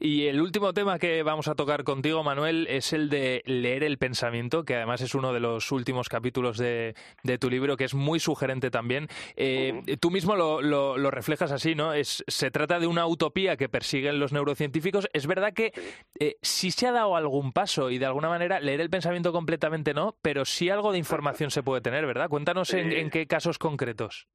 Y 0.00 0.26
el 0.26 0.40
último 0.40 0.72
tema 0.74 0.98
que 0.98 1.22
vamos 1.22 1.48
a 1.48 1.54
tocar 1.54 1.84
contigo, 1.84 2.22
Manuel, 2.22 2.66
es 2.68 2.92
el 2.92 3.08
de 3.08 3.42
leer 3.46 3.84
el 3.84 3.96
pensamiento, 3.96 4.64
que 4.64 4.74
además 4.74 5.00
es 5.00 5.14
uno 5.14 5.32
de 5.32 5.40
los 5.40 5.72
últimos 5.72 6.08
capítulos 6.08 6.58
de, 6.58 6.94
de 7.22 7.38
tu 7.38 7.48
libro, 7.48 7.76
que 7.76 7.84
es 7.84 7.94
muy 7.94 8.20
sugerente 8.20 8.70
también. 8.70 9.08
Eh, 9.36 9.96
tú 10.00 10.10
mismo 10.10 10.36
lo, 10.36 10.60
lo, 10.60 11.10
reflejas 11.10 11.52
así, 11.52 11.74
¿no? 11.74 11.92
Es, 11.92 12.24
se 12.26 12.50
trata 12.50 12.78
de 12.78 12.86
una 12.86 13.06
utopía 13.14 13.56
que 13.56 13.68
persiguen 13.68 14.20
los 14.20 14.32
neurocientíficos. 14.32 15.08
Es 15.12 15.26
verdad 15.26 15.52
que 15.52 15.72
eh, 16.20 16.36
sí 16.42 16.70
se 16.70 16.86
ha 16.86 16.92
dado 16.92 17.16
algún 17.16 17.52
paso 17.52 17.90
y 17.90 17.98
de 17.98 18.06
alguna 18.06 18.28
manera 18.28 18.60
leer 18.60 18.80
el 18.80 18.90
pensamiento 18.90 19.32
completamente 19.32 19.94
no, 19.94 20.16
pero 20.22 20.44
sí 20.44 20.70
algo 20.70 20.92
de 20.92 20.98
información 20.98 21.50
se 21.50 21.62
puede 21.62 21.80
tener, 21.80 22.06
¿verdad? 22.06 22.28
Cuéntanos 22.28 22.72
en, 22.74 23.10
qué 23.10 23.26
casos 23.26 23.58
concretos. 23.58 24.28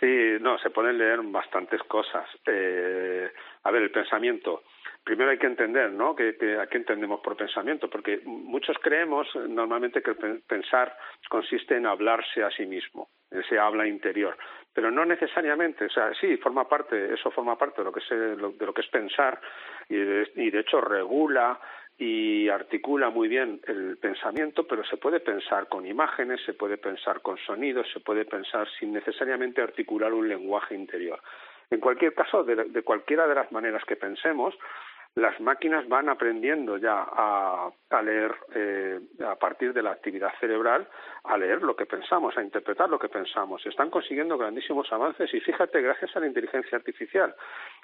Sí, 0.00 0.36
no, 0.40 0.58
se 0.58 0.70
pueden 0.70 0.98
leer 0.98 1.20
bastantes 1.22 1.82
cosas. 1.84 2.28
Eh, 2.46 3.30
a 3.62 3.70
ver, 3.70 3.82
el 3.82 3.90
pensamiento. 3.90 4.62
Primero 5.06 5.30
hay 5.30 5.38
que 5.38 5.46
entender, 5.46 5.92
¿no? 5.92 6.16
Que, 6.16 6.34
¿A 6.60 6.66
qué 6.66 6.78
entendemos 6.78 7.20
por 7.20 7.36
pensamiento? 7.36 7.88
Porque 7.88 8.22
muchos 8.24 8.76
creemos 8.82 9.28
normalmente 9.48 10.02
que 10.02 10.14
pensar 10.48 10.98
consiste 11.28 11.76
en 11.76 11.86
hablarse 11.86 12.42
a 12.42 12.50
sí 12.50 12.66
mismo, 12.66 13.08
ese 13.30 13.56
habla 13.56 13.86
interior 13.86 14.36
pero 14.76 14.90
no 14.90 15.06
necesariamente, 15.06 15.86
o 15.86 15.88
sea, 15.88 16.12
sí, 16.20 16.36
forma 16.36 16.68
parte, 16.68 17.14
eso 17.14 17.30
forma 17.30 17.56
parte 17.56 17.80
de 17.80 17.84
lo 17.86 17.92
que 17.92 18.00
es, 18.00 18.10
de 18.10 18.36
lo 18.36 18.74
que 18.74 18.82
es 18.82 18.88
pensar 18.88 19.40
y 19.88 19.96
de, 19.96 20.60
hecho 20.60 20.82
regula 20.82 21.58
y 21.96 22.46
articula 22.50 23.08
muy 23.08 23.26
bien 23.26 23.58
el 23.66 23.96
pensamiento, 23.96 24.66
pero 24.66 24.84
se 24.84 24.98
puede 24.98 25.20
pensar 25.20 25.66
con 25.68 25.86
imágenes, 25.86 26.42
se 26.44 26.52
puede 26.52 26.76
pensar 26.76 27.22
con 27.22 27.38
sonidos, 27.38 27.86
se 27.90 28.00
puede 28.00 28.26
pensar 28.26 28.68
sin 28.78 28.92
necesariamente 28.92 29.62
articular 29.62 30.12
un 30.12 30.28
lenguaje 30.28 30.74
interior. 30.74 31.22
En 31.70 31.80
cualquier 31.80 32.12
caso, 32.12 32.44
de 32.44 32.82
cualquiera 32.82 33.26
de 33.26 33.34
las 33.34 33.50
maneras 33.52 33.82
que 33.86 33.96
pensemos, 33.96 34.54
las 35.16 35.40
máquinas 35.40 35.88
van 35.88 36.10
aprendiendo 36.10 36.76
ya 36.76 37.06
a, 37.10 37.72
leer 38.02 38.34
eh, 38.54 39.00
a 39.26 39.34
partir 39.36 39.72
de 39.72 39.82
la 39.82 39.92
actividad 39.92 40.30
cerebral, 40.38 40.86
a 41.24 41.38
leer 41.38 41.62
lo 41.62 41.74
que 41.74 41.86
pensamos, 41.86 42.36
a 42.36 42.42
interpretar 42.42 42.90
lo 42.90 42.98
que 42.98 43.08
pensamos. 43.08 43.64
Están 43.64 43.88
consiguiendo 43.88 44.36
grandísimos 44.36 44.92
avances 44.92 45.32
y 45.32 45.40
fíjate, 45.40 45.80
gracias 45.80 46.14
a 46.14 46.20
la 46.20 46.26
inteligencia 46.26 46.76
artificial. 46.76 47.34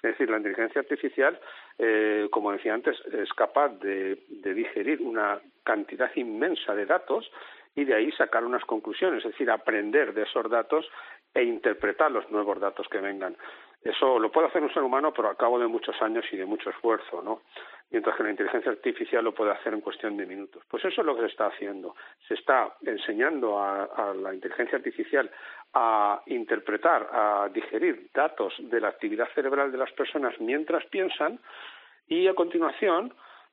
Es 0.03 0.11
decir, 0.11 0.29
la 0.29 0.37
inteligencia 0.37 0.83
artificial, 0.83 1.41
eh, 1.79 2.29
como 2.31 2.53
decía 2.53 2.75
antes, 2.75 3.01
es 3.07 3.33
capaz 3.33 3.71
de, 3.79 4.25
de 4.29 4.53
digerir 4.53 5.01
una 5.01 5.41
cantidad 5.65 6.11
inmensa 6.15 6.75
de 6.75 6.85
datos 6.85 7.33
y 7.75 7.85
de 7.85 7.95
ahí 7.95 8.13
sacar 8.13 8.45
unas 8.45 8.65
conclusiones, 8.67 9.25
es 9.25 9.33
decir, 9.33 9.51
aprender 9.51 10.13
de 10.13 10.25
esos 10.25 10.51
datos 10.51 10.87
e 11.33 11.43
interpretar 11.43 12.11
los 12.11 12.31
nuevos 12.31 12.61
datos 12.61 12.87
que 12.89 12.99
vengan. 12.99 13.37
Eso 13.85 14.19
lo 14.19 14.31
puede 14.31 14.47
hacer 14.47 14.63
un 14.63 14.73
ser 14.73 14.83
humano, 14.83 15.13
pero 15.13 15.29
a 15.29 15.37
cabo 15.37 15.59
de 15.59 15.67
muchos 15.67 16.01
años 16.03 16.25
y 16.31 16.37
de 16.37 16.47
mucho 16.47 16.71
esfuerzo, 16.71 17.21
¿no? 17.23 17.43
Mientras 17.91 18.17
que 18.17 18.23
la 18.23 18.31
inteligencia 18.31 18.71
artificial 18.71 19.25
lo 19.25 19.35
puede 19.35 19.51
hacer 19.51 19.75
en 19.75 19.81
cuestión 19.81 20.17
de 20.17 20.25
minutos. 20.25 20.63
Pues 20.69 20.85
eso 20.85 21.01
es 21.01 21.07
lo 21.07 21.15
que 21.15 21.23
se 21.23 21.29
está 21.29 21.47
haciendo. 21.47 21.95
Se 22.27 22.35
está 22.35 22.75
enseñando 22.83 23.59
a, 23.59 24.15
la 24.15 24.33
inteligencia 24.33 24.79
artificial 24.79 25.31
a 25.75 26.23
interpretar, 26.27 27.09
a 27.13 27.49
digerir 27.53 28.09
datos 28.15 28.55
de 28.59 28.81
la 28.81 28.89
actividad 28.89 29.29
cerebral 29.35 29.73
de 29.73 29.79
las 29.79 29.93
personas 29.93 30.35
mientras 30.41 30.85
piensan 30.87 31.39
y 32.09 32.29
a 32.29 32.35
continuación 32.35 33.13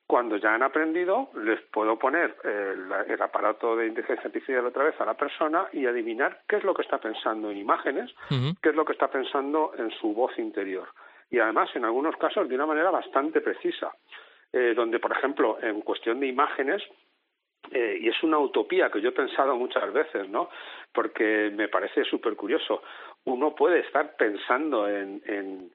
cuando 0.09 0.37
ya 0.37 0.55
han 0.55 0.63
aprendido, 0.63 1.29
les 1.35 1.61
puedo 1.71 1.99
poner 1.99 2.35
el, 2.43 3.21
aparato 3.21 3.75
de 3.75 3.85
inteligencia 3.85 4.25
artificial 4.25 4.65
otra 4.65 4.85
vez 4.85 4.99
a 4.99 5.05
la 5.05 5.13
persona 5.13 5.67
y 5.71 5.85
adivinar 5.85 6.41
qué 6.47 6.55
es 6.55 6.63
lo 6.63 6.73
que 6.73 6.81
está 6.81 6.97
pensando 6.97 7.51
en 7.51 7.59
imágenes, 7.59 8.09
qué 8.27 8.69
es 8.69 8.75
lo 8.75 8.85
que 8.85 8.93
está 8.93 9.07
pensando 9.07 9.71
en 9.77 9.91
su 9.91 10.11
voz 10.15 10.35
interior. 10.39 10.87
Y 11.29 11.37
además, 11.37 11.69
en 11.75 11.85
algunos 11.85 12.17
casos, 12.17 12.49
de 12.49 12.55
una 12.55 12.65
manera 12.65 12.89
bastante 12.89 13.39
precisa, 13.39 13.93
eh, 14.51 14.73
donde, 14.75 14.97
por 14.97 15.11
ejemplo, 15.11 15.59
en 15.61 15.81
cuestión 15.81 16.19
de 16.19 16.25
imágenes, 16.25 16.81
eh, 17.69 17.99
y 18.01 18.09
es 18.09 18.23
una 18.23 18.39
utopía 18.39 18.89
que 18.89 19.01
yo 19.01 19.09
he 19.09 19.11
pensado 19.11 19.55
muchas 19.57 19.93
veces, 19.93 20.27
¿no? 20.27 20.49
Porque 20.91 21.51
me 21.53 21.67
parece 21.67 22.03
súper 22.03 22.35
curioso. 22.35 22.81
Uno 23.25 23.53
puede 23.53 23.81
estar 23.81 24.15
pensando 24.15 24.89
en, 24.89 25.71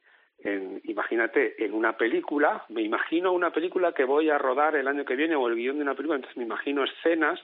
imagínate, 0.84 1.64
en 1.64 1.72
una 1.72 1.96
película, 1.96 2.64
me 2.68 2.82
imagino 2.82 3.32
una 3.32 3.50
película 3.50 3.92
que 3.92 4.04
voy 4.04 4.30
a 4.30 4.38
rodar 4.38 4.76
el 4.76 4.88
año 4.88 5.04
que 5.04 5.16
viene 5.16 5.34
o 5.36 5.48
el 5.48 5.56
guion 5.56 5.76
de 5.76 5.82
una 5.82 5.94
película, 5.94 6.16
entonces 6.16 6.36
me 6.36 6.44
imagino 6.44 6.84
escenas, 6.84 7.40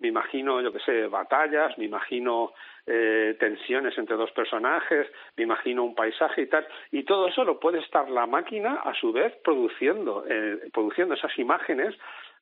me 0.00 0.08
imagino, 0.08 0.60
yo 0.60 0.72
qué 0.72 0.80
sé, 0.80 1.06
batallas, 1.06 1.76
me 1.78 1.84
imagino 1.84 2.52
eh, 2.86 3.36
tensiones 3.38 3.96
entre 3.98 4.16
dos 4.16 4.32
personajes, 4.32 5.06
me 5.36 5.44
imagino 5.44 5.84
un 5.84 5.94
paisaje 5.94 6.42
y 6.42 6.46
tal, 6.46 6.66
y 6.90 7.04
todo 7.04 7.28
eso 7.28 7.44
lo 7.44 7.60
puede 7.60 7.78
estar 7.80 8.08
la 8.10 8.26
máquina 8.26 8.80
a 8.82 8.94
su 8.94 9.12
vez 9.12 9.36
produciendo, 9.44 10.24
eh, 10.28 10.70
produciendo 10.72 11.14
esas 11.14 11.38
imágenes 11.38 11.94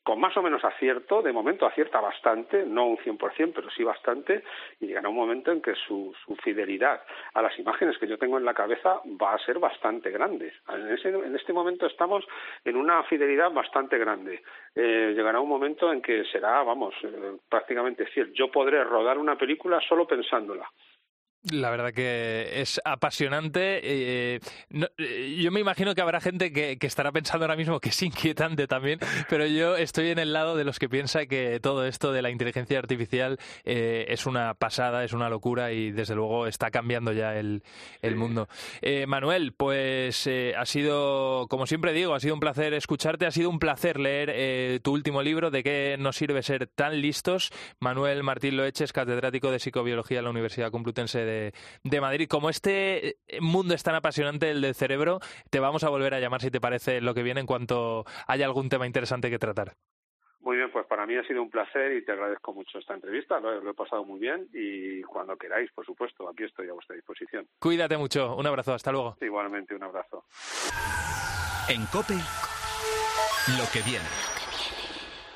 con 0.09 0.21
más 0.21 0.35
o 0.39 0.43
menos 0.43 0.65
acierto, 0.65 1.21
de 1.21 1.35
momento 1.35 1.67
acierta 1.67 2.01
bastante, 2.01 2.65
no 2.65 2.87
un 2.87 2.97
100%, 2.97 3.53
pero 3.55 3.69
sí 3.71 3.85
bastante, 3.85 4.43
y 4.81 4.87
llegará 4.87 5.11
un 5.11 5.17
momento 5.17 5.53
en 5.53 5.61
que 5.61 5.75
su, 5.75 6.15
fidelidad 6.43 7.03
a 7.35 7.43
las 7.43 7.59
imágenes 7.59 7.99
que 7.99 8.07
yo 8.07 8.19
tengo 8.19 8.39
en 8.39 8.45
la 8.45 8.55
cabeza 8.55 9.01
va 9.21 9.35
a 9.35 9.39
ser 9.39 9.59
bastante 9.59 10.11
grande. 10.11 10.53
En, 10.69 11.35
este 11.35 11.53
momento 11.53 11.87
estamos 11.87 12.25
en 12.65 12.77
una 12.77 13.03
fidelidad 13.05 13.51
bastante 13.51 13.99
grande. 13.99 14.43
Eh, 14.75 15.13
llegará 15.15 15.41
un 15.41 15.49
momento 15.49 15.93
en 15.93 16.03
que 16.03 16.25
será, 16.25 16.63
vamos, 16.63 16.95
eh, 17.03 17.37
prácticamente 17.49 18.07
fiel. 18.07 18.33
Yo 18.33 18.51
podré 18.51 18.83
rodar 18.85 19.19
una 19.19 19.37
película 19.37 19.81
solo 19.81 20.07
pensándola. 20.07 20.69
La 21.51 21.71
verdad 21.71 21.93
que 21.93 22.61
es 22.61 22.81
apasionante. 22.85 23.81
Eh, 23.83 24.41
eh, 24.99 25.37
yo 25.41 25.51
me 25.51 25.61
imagino 25.61 25.95
que 25.95 26.03
habrá 26.03 26.21
gente 26.21 26.53
que, 26.53 26.77
estará 26.81 27.13
pensando 27.13 27.45
ahora 27.45 27.57
mismo 27.57 27.81
que 27.81 27.91
es 27.91 28.03
inquietante 28.03 28.67
también, 28.67 28.99
pero 29.29 29.47
yo 29.47 29.77
estoy 29.77 30.11
en 30.11 30.19
el 30.19 30.33
lado 30.33 30.57
de 30.57 30.65
los 30.65 30.79
que 30.79 30.89
piensa 30.89 31.27
que 31.27 31.61
todo 31.61 31.87
esto 31.87 32.13
de 32.13 32.23
la 32.23 32.31
inteligencia 32.31 32.79
artificial 32.79 33.39
eh, 33.65 34.07
es 34.09 34.27
una 34.27 34.55
pasada, 34.55 35.05
es 35.05 35.13
una 35.13 35.29
locura 35.29 35.73
y 35.73 35.91
desde 35.91 36.15
luego 36.15 36.47
está 36.47 36.71
cambiando 36.71 37.13
ya 37.13 37.37
el, 37.37 37.63
mundo. 38.17 38.49
Manuel, 39.07 39.53
pues 39.53 40.27
ha 40.57 40.65
sido, 40.65 41.47
como 41.49 41.67
siempre 41.67 41.93
digo, 41.93 42.15
ha 42.15 42.21
sido 42.21 42.35
un 42.35 42.41
placer 42.41 42.75
escucharte, 42.75 43.27
ha 43.27 43.31
sido 43.31 43.51
un 43.51 43.59
placer 43.59 44.01
leer 44.01 44.81
tu 44.81 44.93
último 44.93 45.23
libro, 45.23 45.51
¿De 45.51 45.63
qué 45.63 45.97
nos 45.99 46.17
sirve 46.17 46.43
ser 46.43 46.67
tan 46.67 47.01
listos? 47.01 47.51
Manuel 47.81 48.23
Martín 48.23 48.57
Loeches, 48.57 48.93
catedrático 48.93 49.51
de 49.51 49.59
Psicobiología 49.59 50.19
en 50.19 50.25
la 50.25 50.31
Universidad 50.31 50.71
Complutense 50.71 51.25
de 51.39 51.53
de, 51.85 52.01
Madrid. 52.01 52.29
Como 52.29 52.51
este 52.51 53.17
mundo 53.41 53.75
es 53.75 53.83
tan 53.83 53.95
apasionante, 53.95 54.51
el 54.51 54.61
del 54.61 54.75
cerebro, 54.75 55.21
te 55.51 55.61
vamos 55.61 55.85
a 55.85 55.89
volver 55.89 56.15
a 56.15 56.21
llamar 56.21 56.41
si 56.41 56.51
te 56.51 56.61
parece 56.61 57.01
lo 57.01 57.15
que 57.15 57.23
viene 57.23 57.41
en 57.41 57.47
cuanto 57.47 58.05
haya 58.27 58.47
algún 58.47 58.69
tema 58.69 58.87
interesante 58.87 59.31
que 59.31 59.39
tratar. 59.39 59.75
Muy 60.41 60.57
bien, 60.57 60.71
pues 60.71 60.87
para 60.87 61.05
mí 61.05 61.17
ha 61.17 61.23
sido 61.25 61.43
un 61.43 61.51
placer 61.51 61.93
y 61.93 62.05
te 62.05 62.13
agradezco 62.13 62.55
mucho 62.55 62.79
esta 62.79 62.95
entrevista. 62.95 63.41
Lo, 63.41 63.71
he 63.71 63.75
pasado 63.75 64.05
muy 64.05 64.21
bien 64.21 64.49
y 64.53 65.03
cuando 65.03 65.37
queráis, 65.37 65.71
por 65.73 65.85
supuesto, 65.85 66.29
aquí 66.29 66.45
estoy 66.45 66.69
a 66.69 66.73
vuestra 66.73 66.97
disposición. 66.97 67.47
Cuídate 67.59 67.97
mucho. 67.97 68.37
Un 68.37 68.47
abrazo. 68.47 68.73
Hasta 68.73 68.93
luego. 68.93 69.17
Igualmente, 69.21 69.75
un 69.75 69.83
abrazo. 69.83 70.25
En 71.69 71.85
COPE, 71.87 72.15
lo 73.59 73.65
que 73.73 73.83
viene. 73.83 74.07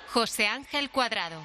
José 0.09 0.47
Ángel 0.47 0.89
Cuadrado. 0.91 1.43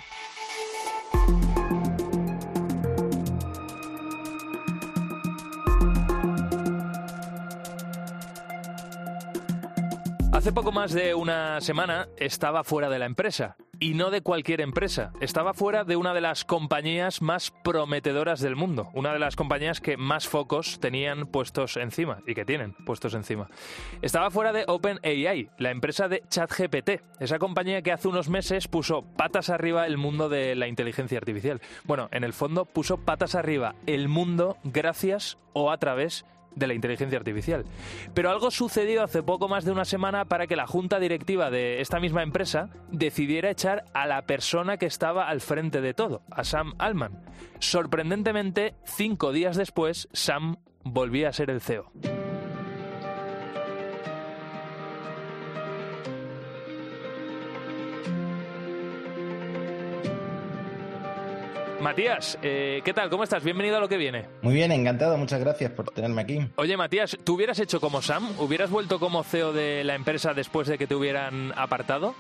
Hace 10.38 10.52
poco 10.52 10.72
más 10.72 10.94
de 10.94 11.16
una 11.16 11.60
semana 11.62 12.10
estaba 12.16 12.64
fuera 12.64 12.90
de 12.90 13.00
la 13.00 13.08
empresa. 13.08 13.58
Y 13.80 13.96
no 13.96 14.12
de 14.12 14.22
cualquier 14.22 14.62
empresa. 14.62 15.12
Estaba 15.20 15.56
fuera 15.56 15.84
de 15.84 15.96
una 15.96 16.14
de 16.14 16.22
las 16.22 16.46
compañías 16.46 17.24
más 17.24 17.50
prometedoras 17.64 18.40
del 18.40 18.56
mundo. 18.56 18.90
Una 18.94 19.14
de 19.14 19.18
las 19.18 19.36
compañías 19.36 19.82
que 19.82 19.98
más 19.98 20.28
focos 20.28 20.80
tenían 20.80 21.26
puestos 21.26 21.76
encima 21.78 22.20
y 22.28 22.36
que 22.36 22.46
tienen 22.46 22.74
puestos 22.86 23.16
encima. 23.16 23.50
Estaba 24.04 24.30
fuera 24.30 24.54
de 24.54 24.64
OpenAI, 24.68 25.50
la 25.58 25.72
empresa 25.72 26.08
de 26.08 26.24
ChatGPT. 26.30 27.02
Esa 27.20 27.40
compañía 27.40 27.82
que 27.82 27.92
hace 27.92 28.08
unos 28.08 28.30
meses 28.30 28.68
puso 28.68 29.02
patas 29.02 29.50
arriba 29.50 29.88
el 29.88 29.98
mundo 29.98 30.30
de 30.30 30.54
la 30.54 30.68
inteligencia 30.68 31.18
artificial. 31.18 31.62
Bueno, 31.84 32.10
en 32.12 32.24
el 32.24 32.34
fondo 32.34 32.66
puso 32.66 32.98
patas 32.98 33.34
arriba 33.34 33.74
el 33.88 34.08
mundo 34.08 34.58
gracias 34.64 35.40
o 35.54 35.72
a 35.72 35.78
través 35.80 36.22
de 36.22 36.37
de 36.58 36.68
la 36.68 36.74
inteligencia 36.74 37.18
artificial. 37.18 37.66
Pero 38.14 38.30
algo 38.30 38.52
sucedió 38.52 39.04
hace 39.04 39.24
poco 39.24 39.48
más 39.48 39.66
de 39.66 39.72
una 39.72 39.86
semana 39.86 40.26
para 40.26 40.48
que 40.48 40.56
la 40.56 40.68
junta 40.68 41.00
directiva 41.00 41.50
de 41.50 41.82
esta 41.82 42.00
misma 42.00 42.24
empresa 42.24 42.70
decidiera 42.92 43.50
echar 43.50 43.86
a 43.94 44.08
la 44.08 44.24
persona 44.24 44.78
que 44.78 44.86
estaba 44.86 45.28
al 45.28 45.42
frente 45.42 45.82
de 45.82 45.94
todo, 45.94 46.22
a 46.32 46.44
Sam 46.44 46.74
Altman. 46.78 47.24
Sorprendentemente, 47.60 48.76
cinco 48.84 49.32
días 49.32 49.56
después, 49.56 50.08
Sam 50.12 50.58
volvía 50.84 51.30
a 51.30 51.34
ser 51.34 51.50
el 51.50 51.62
CEO. 51.62 51.92
Matías, 61.82 62.40
eh, 62.42 62.82
¿qué 62.84 62.94
tal? 62.94 63.10
¿Cómo 63.10 63.24
estás? 63.24 63.44
Bienvenido 63.44 63.78
a 63.78 63.80
lo 63.80 63.88
que 63.88 63.98
viene. 63.98 64.26
Muy 64.42 64.56
bien, 64.56 64.72
encantado. 64.72 65.16
Muchas 65.18 65.40
gracias 65.40 65.72
por 65.72 65.86
tenerme 65.92 66.22
aquí. 66.24 66.40
Oye, 66.56 66.76
Matías, 66.76 67.18
¿tú 67.24 67.36
hubieras 67.36 67.60
hecho 67.60 67.80
como 67.80 68.02
Sam? 68.02 68.34
¿Hubieras 68.40 68.72
vuelto 68.72 69.00
como 69.00 69.24
CEO 69.24 69.54
de 69.54 69.84
la 69.84 69.94
empresa 69.94 70.34
después 70.34 70.68
de 70.68 70.78
que 70.78 70.88
te 70.88 70.96
hubieran 70.96 71.54
apartado? 71.56 72.16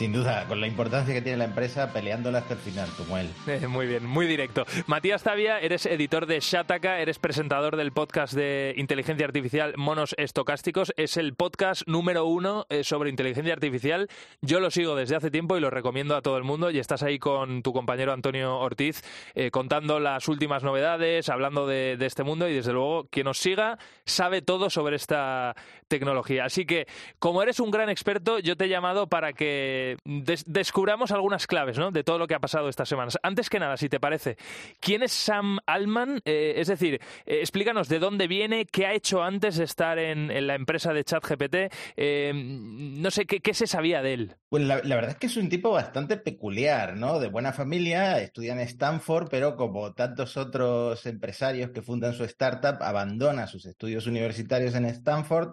Sin 0.00 0.14
duda, 0.14 0.46
con 0.48 0.62
la 0.62 0.66
importancia 0.66 1.12
que 1.12 1.20
tiene 1.20 1.36
la 1.36 1.44
empresa, 1.44 1.92
peleándola 1.92 2.38
hasta 2.38 2.54
el 2.54 2.60
final, 2.60 2.88
como 2.96 3.18
él. 3.18 3.28
Eh, 3.46 3.66
muy 3.66 3.86
bien, 3.86 4.06
muy 4.06 4.26
directo. 4.26 4.64
Matías 4.86 5.22
Tavia, 5.22 5.60
eres 5.60 5.84
editor 5.84 6.24
de 6.24 6.40
Shataka, 6.40 7.00
eres 7.00 7.18
presentador 7.18 7.76
del 7.76 7.92
podcast 7.92 8.32
de 8.32 8.72
inteligencia 8.78 9.26
artificial 9.26 9.74
Monos 9.76 10.14
Estocásticos. 10.16 10.94
Es 10.96 11.18
el 11.18 11.34
podcast 11.34 11.86
número 11.86 12.24
uno 12.24 12.64
eh, 12.70 12.82
sobre 12.82 13.10
inteligencia 13.10 13.52
artificial. 13.52 14.08
Yo 14.40 14.58
lo 14.60 14.70
sigo 14.70 14.96
desde 14.96 15.16
hace 15.16 15.30
tiempo 15.30 15.58
y 15.58 15.60
lo 15.60 15.68
recomiendo 15.68 16.16
a 16.16 16.22
todo 16.22 16.38
el 16.38 16.44
mundo. 16.44 16.70
Y 16.70 16.78
estás 16.78 17.02
ahí 17.02 17.18
con 17.18 17.62
tu 17.62 17.74
compañero 17.74 18.14
Antonio 18.14 18.56
Ortiz 18.58 19.02
eh, 19.34 19.50
contando 19.50 20.00
las 20.00 20.28
últimas 20.28 20.62
novedades, 20.62 21.28
hablando 21.28 21.66
de, 21.66 21.98
este 22.00 22.22
mundo 22.22 22.48
y 22.48 22.54
desde 22.54 22.72
luego 22.72 23.06
quien 23.10 23.26
nos 23.26 23.36
siga 23.36 23.76
sabe 24.06 24.40
todo 24.40 24.70
sobre 24.70 24.96
esta 24.96 25.54
tecnología. 25.90 26.46
Así 26.46 26.64
que, 26.64 26.86
como 27.18 27.42
eres 27.42 27.60
un 27.60 27.70
gran 27.70 27.90
experto, 27.90 28.38
yo 28.38 28.56
te 28.56 28.64
he 28.64 28.68
llamado 28.68 29.08
para 29.08 29.34
que 29.34 29.98
descubramos 30.46 31.10
algunas 31.10 31.46
claves 31.46 31.76
¿no? 31.76 31.90
de 31.90 32.04
todo 32.04 32.18
lo 32.18 32.26
que 32.26 32.34
ha 32.34 32.38
pasado 32.38 32.70
estas 32.70 32.88
semanas. 32.88 33.18
Antes 33.22 33.50
que 33.50 33.58
nada, 33.58 33.76
si 33.76 33.90
te 33.90 34.00
parece, 34.00 34.38
¿quién 34.80 35.02
es 35.02 35.12
Sam 35.12 35.58
Altman? 35.66 36.22
Eh, 36.24 36.54
es 36.56 36.68
decir, 36.68 36.94
eh, 37.26 37.40
explícanos 37.40 37.88
de 37.88 37.98
dónde 37.98 38.28
viene, 38.28 38.64
qué 38.64 38.86
ha 38.86 38.94
hecho 38.94 39.22
antes 39.22 39.56
de 39.56 39.64
estar 39.64 39.98
en, 39.98 40.30
la 40.46 40.54
empresa 40.54 40.92
de 40.92 41.04
ChatGPT. 41.04 41.56
Eh, 41.96 42.32
no 42.34 43.10
sé, 43.10 43.26
¿qué, 43.26 43.54
se 43.54 43.66
sabía 43.66 44.00
de 44.00 44.14
él? 44.14 44.36
Pues 44.48 44.62
la, 44.62 44.76
verdad 44.76 45.10
es 45.10 45.16
que 45.16 45.26
es 45.26 45.36
un 45.36 45.48
tipo 45.48 45.72
bastante 45.72 46.16
peculiar, 46.16 46.96
¿no? 46.96 47.18
De 47.18 47.28
buena 47.28 47.52
familia, 47.52 48.20
estudia 48.20 48.52
en 48.52 48.60
Stanford, 48.60 49.28
pero 49.28 49.56
como 49.56 49.92
tantos 49.92 50.36
otros 50.36 51.04
empresarios 51.06 51.70
que 51.70 51.82
fundan 51.82 52.14
su 52.14 52.24
startup, 52.24 52.80
abandona 52.80 53.48
sus 53.48 53.66
estudios 53.66 54.06
universitarios 54.06 54.74
en 54.76 54.84
Stanford 54.84 55.52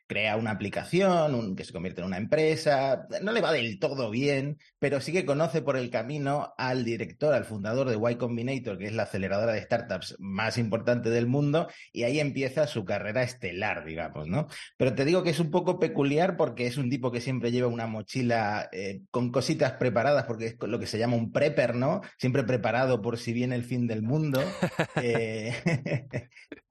crea 0.11 0.35
una 0.35 0.51
aplicación 0.51 1.55
que 1.55 1.63
se 1.63 1.71
convierte 1.71 2.01
en 2.01 2.07
una 2.07 2.17
empresa, 2.17 3.07
no 3.21 3.31
le 3.31 3.39
va 3.39 3.53
del 3.53 3.79
todo 3.79 4.09
bien, 4.09 4.57
pero 4.77 4.99
sí 4.99 5.13
que 5.13 5.23
conoce 5.23 5.61
por 5.61 5.77
el 5.77 5.89
camino 5.89 6.53
al 6.57 6.83
director, 6.83 7.33
al 7.33 7.45
fundador 7.45 7.87
de 7.87 8.11
Y 8.11 8.15
Combinator, 8.17 8.77
que 8.77 8.87
es 8.87 8.93
la 8.93 9.03
aceleradora 9.03 9.53
de 9.53 9.61
startups 9.61 10.17
más 10.19 10.57
importante 10.57 11.09
del 11.09 11.27
mundo, 11.27 11.69
y 11.93 12.03
ahí 12.03 12.19
empieza 12.19 12.67
su 12.67 12.83
carrera 12.83 13.23
estelar, 13.23 13.85
digamos, 13.85 14.27
¿no? 14.27 14.47
Pero 14.75 14.95
te 14.95 15.05
digo 15.05 15.23
que 15.23 15.29
es 15.29 15.39
un 15.39 15.49
poco 15.49 15.79
peculiar 15.79 16.35
porque 16.35 16.67
es 16.67 16.75
un 16.75 16.89
tipo 16.89 17.09
que 17.09 17.21
siempre 17.21 17.53
lleva 17.53 17.69
una 17.69 17.87
mochila 17.87 18.67
eh, 18.73 19.03
con 19.11 19.31
cositas 19.31 19.71
preparadas, 19.79 20.25
porque 20.25 20.47
es 20.47 20.57
lo 20.59 20.77
que 20.77 20.87
se 20.87 20.99
llama 20.99 21.15
un 21.15 21.31
prepper, 21.31 21.73
¿no? 21.75 22.01
Siempre 22.17 22.43
preparado 22.43 23.01
por 23.01 23.17
si 23.17 23.31
viene 23.31 23.55
el 23.55 23.63
fin 23.63 23.87
del 23.87 24.01
mundo. 24.01 24.41
Eh, 25.03 25.53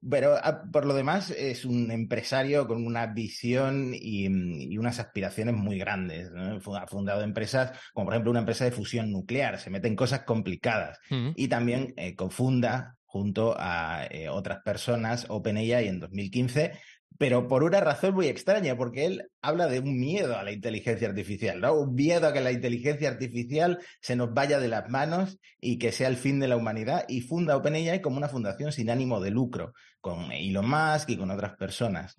pero 0.09 0.37
ah, 0.37 0.62
por 0.70 0.85
lo 0.85 0.94
demás 0.94 1.31
es 1.31 1.64
un 1.64 1.90
empresario 1.90 2.66
con 2.66 2.87
una 2.87 3.07
visión 3.07 3.29
Mm, 3.42 3.94
y, 3.94 4.78
unas 4.78 4.98
aspiraciones 4.98 5.54
muy 5.54 5.78
grandes. 5.78 6.30
Ha 6.30 6.86
fundado 6.86 7.22
empresas, 7.22 7.72
como 7.92 8.06
por 8.06 8.14
ejemplo 8.14 8.30
una 8.30 8.40
empresa 8.40 8.64
de 8.64 8.72
fusión 8.72 9.10
nuclear, 9.10 9.58
se 9.58 9.70
mete 9.70 9.88
en 9.88 9.96
cosas 9.96 10.24
complicadas. 10.24 10.98
Y 11.36 11.48
también 11.48 11.94
eh, 11.96 12.14
confunda 12.14 12.96
junto 13.04 13.56
a 13.58 14.06
eh, 14.10 14.28
otras 14.28 14.62
personas 14.62 15.26
OpenAI 15.28 15.88
en 15.88 15.98
2015, 16.00 16.72
pero 17.18 17.48
por 17.48 17.64
una 17.64 17.80
razón 17.80 18.14
muy 18.14 18.28
extraña, 18.28 18.76
porque 18.76 19.04
él 19.04 19.28
habla 19.42 19.66
de 19.66 19.80
un 19.80 19.98
miedo 19.98 20.38
a 20.38 20.44
la 20.44 20.52
inteligencia 20.52 21.08
artificial, 21.08 21.60
¿no? 21.60 21.74
Un 21.74 21.94
miedo 21.94 22.28
a 22.28 22.32
que 22.32 22.40
la 22.40 22.52
inteligencia 22.52 23.10
artificial 23.10 23.80
se 24.00 24.16
nos 24.16 24.32
vaya 24.32 24.58
de 24.60 24.68
las 24.68 24.88
manos 24.88 25.38
y 25.60 25.78
que 25.78 25.92
sea 25.92 26.08
el 26.08 26.16
fin 26.16 26.40
de 26.40 26.48
la 26.48 26.56
humanidad, 26.56 27.04
y 27.08 27.20
funda 27.20 27.56
OpenAI 27.56 28.00
como 28.00 28.16
una 28.16 28.28
fundación 28.28 28.72
sin 28.72 28.90
ánimo 28.90 29.20
de 29.20 29.30
lucro, 29.32 29.74
con 30.00 30.32
Elon 30.32 30.68
Musk 30.70 31.10
y 31.10 31.16
con 31.16 31.30
otras 31.30 31.56
personas 31.56 32.16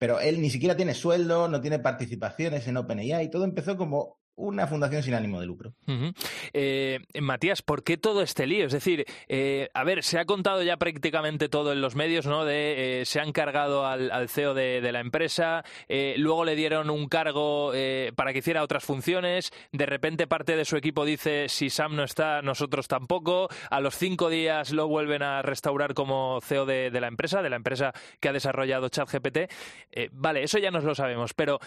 pero 0.00 0.18
él 0.18 0.40
ni 0.40 0.48
siquiera 0.48 0.74
tiene 0.74 0.94
sueldo, 0.94 1.46
no 1.46 1.60
tiene 1.60 1.78
participaciones 1.78 2.66
en 2.66 2.78
OpenAI, 2.78 3.30
todo 3.30 3.44
empezó 3.44 3.76
como 3.76 4.19
una 4.36 4.66
fundación 4.66 5.02
sin 5.02 5.14
ánimo 5.14 5.40
de 5.40 5.46
lucro. 5.46 5.74
Eh, 6.52 7.00
Matías, 7.20 7.62
¿por 7.62 7.82
qué 7.82 7.96
todo 7.96 8.22
este 8.22 8.46
lío? 8.46 8.66
Es 8.66 8.72
decir, 8.72 9.04
eh, 9.28 9.68
a 9.74 9.84
ver, 9.84 10.02
se 10.02 10.18
ha 10.18 10.24
contado 10.24 10.62
ya 10.62 10.76
prácticamente 10.76 11.48
todo 11.48 11.72
en 11.72 11.80
los 11.80 11.94
medios, 11.94 12.26
¿no? 12.26 12.44
De, 12.44 13.00
eh, 13.00 13.04
se 13.04 13.20
han 13.20 13.32
cargado 13.32 13.86
al, 13.86 14.28
CEO 14.28 14.54
de, 14.54 14.90
la 14.90 15.00
empresa, 15.00 15.64
luego 16.16 16.44
le 16.44 16.56
dieron 16.56 16.90
un 16.90 17.08
cargo 17.08 17.72
para 18.16 18.32
que 18.32 18.38
hiciera 18.40 18.62
otras 18.62 18.84
funciones, 18.84 19.52
de 19.72 19.86
repente 19.86 20.26
parte 20.26 20.56
de 20.56 20.64
su 20.64 20.76
equipo 20.76 21.04
dice, 21.04 21.48
si 21.48 21.70
Sam 21.70 21.96
no 21.96 22.04
está, 22.04 22.42
nosotros 22.42 22.88
tampoco, 22.88 23.48
a 23.70 23.80
los 23.80 23.96
cinco 23.96 24.30
días 24.30 24.72
lo 24.72 24.88
vuelven 24.88 25.22
a 25.22 25.42
restaurar 25.42 25.94
como 25.94 26.40
CEO 26.40 26.66
de, 26.66 26.90
de 26.90 27.00
la 27.00 27.08
empresa, 27.08 27.42
de 27.42 27.50
la 27.50 27.56
empresa 27.56 27.92
que 28.20 28.28
ha 28.28 28.32
desarrollado 28.32 28.88
ChatGPT. 28.88 29.50
vale, 30.12 30.42
eso 30.42 30.58
ya 30.58 30.70
nos 30.70 30.84
lo 30.84 30.94
sabemos, 30.94 31.34
pero 31.34 31.60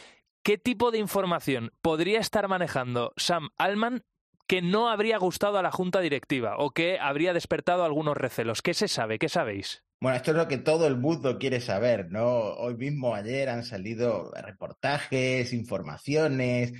¿Qué 0.43 0.57
tipo 0.57 0.91
de 0.91 0.97
información 0.97 1.71
podría 1.81 2.19
estar 2.19 2.49
manejando 2.49 3.13
Sam 3.15 3.51
Altman 3.57 4.03
que 4.45 4.61
no 4.61 4.89
habría 4.89 5.17
gustado 5.17 5.57
a 5.57 5.61
la 5.61 5.71
junta 5.71 6.01
directiva 6.01 6.57
o 6.57 6.71
que 6.71 6.99
habría 6.99 7.31
despertado 7.31 7.85
algunos 7.85 8.17
recelos? 8.17 8.61
¿Qué 8.61 8.73
se 8.73 8.89
sabe? 8.89 9.19
¿Qué 9.19 9.29
sabéis? 9.29 9.85
Bueno, 10.01 10.17
esto 10.17 10.31
es 10.31 10.37
lo 10.37 10.49
que 10.49 10.57
todo 10.57 10.85
el 10.85 10.97
mundo 10.97 11.39
quiere 11.39 11.61
saber, 11.61 12.11
¿no? 12.11 12.27
Hoy 12.27 12.75
mismo, 12.75 13.15
ayer, 13.15 13.47
han 13.47 13.63
salido 13.63 14.33
reportajes, 14.33 15.53
informaciones. 15.53 16.73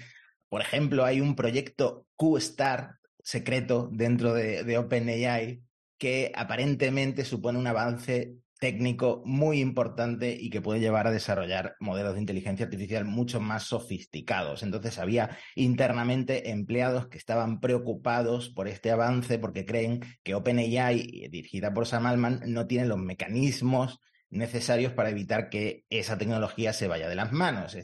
Por 0.50 0.60
ejemplo, 0.60 1.06
hay 1.06 1.22
un 1.22 1.38
proyecto 1.38 2.06
Q-Star 2.18 2.98
secreto 3.20 3.88
dentro 3.94 4.34
de, 4.34 4.66
de 4.66 4.78
OpenAI 4.78 5.64
que 5.98 6.34
aparentemente 6.36 7.24
supone 7.24 7.60
un 7.60 7.68
avance 7.68 8.36
técnico 8.60 9.22
muy 9.26 9.60
importante 9.60 10.38
y 10.40 10.50
que 10.50 10.62
puede 10.62 10.80
llevar 10.80 11.08
a 11.08 11.12
desarrollar 11.12 11.76
modelos 11.80 12.14
de 12.14 12.22
inteligencia 12.22 12.66
artificial 12.66 13.06
mucho 13.06 13.40
más 13.40 13.64
sofisticados. 13.64 14.64
Entonces 14.64 15.00
había 15.00 15.38
internamente 15.56 16.52
empleados 16.52 17.08
que 17.08 17.18
estaban 17.18 17.60
preocupados 17.60 18.50
por 18.50 18.68
este 18.68 18.92
avance 18.92 19.40
porque 19.40 19.66
creen 19.66 20.02
que 20.24 20.36
OpenAI, 20.36 21.28
dirigida 21.30 21.74
por 21.74 21.88
Sam 21.88 22.06
Altman, 22.06 22.42
no 22.48 22.68
tiene 22.68 22.86
los 22.86 22.98
mecanismos 22.98 24.00
necesarios 24.30 24.94
para 24.94 25.10
evitar 25.10 25.50
que 25.50 25.86
esa 25.90 26.18
tecnología 26.18 26.74
se 26.74 26.88
vaya 26.88 27.08
de 27.08 27.16
las 27.16 27.32
manos. 27.32 27.76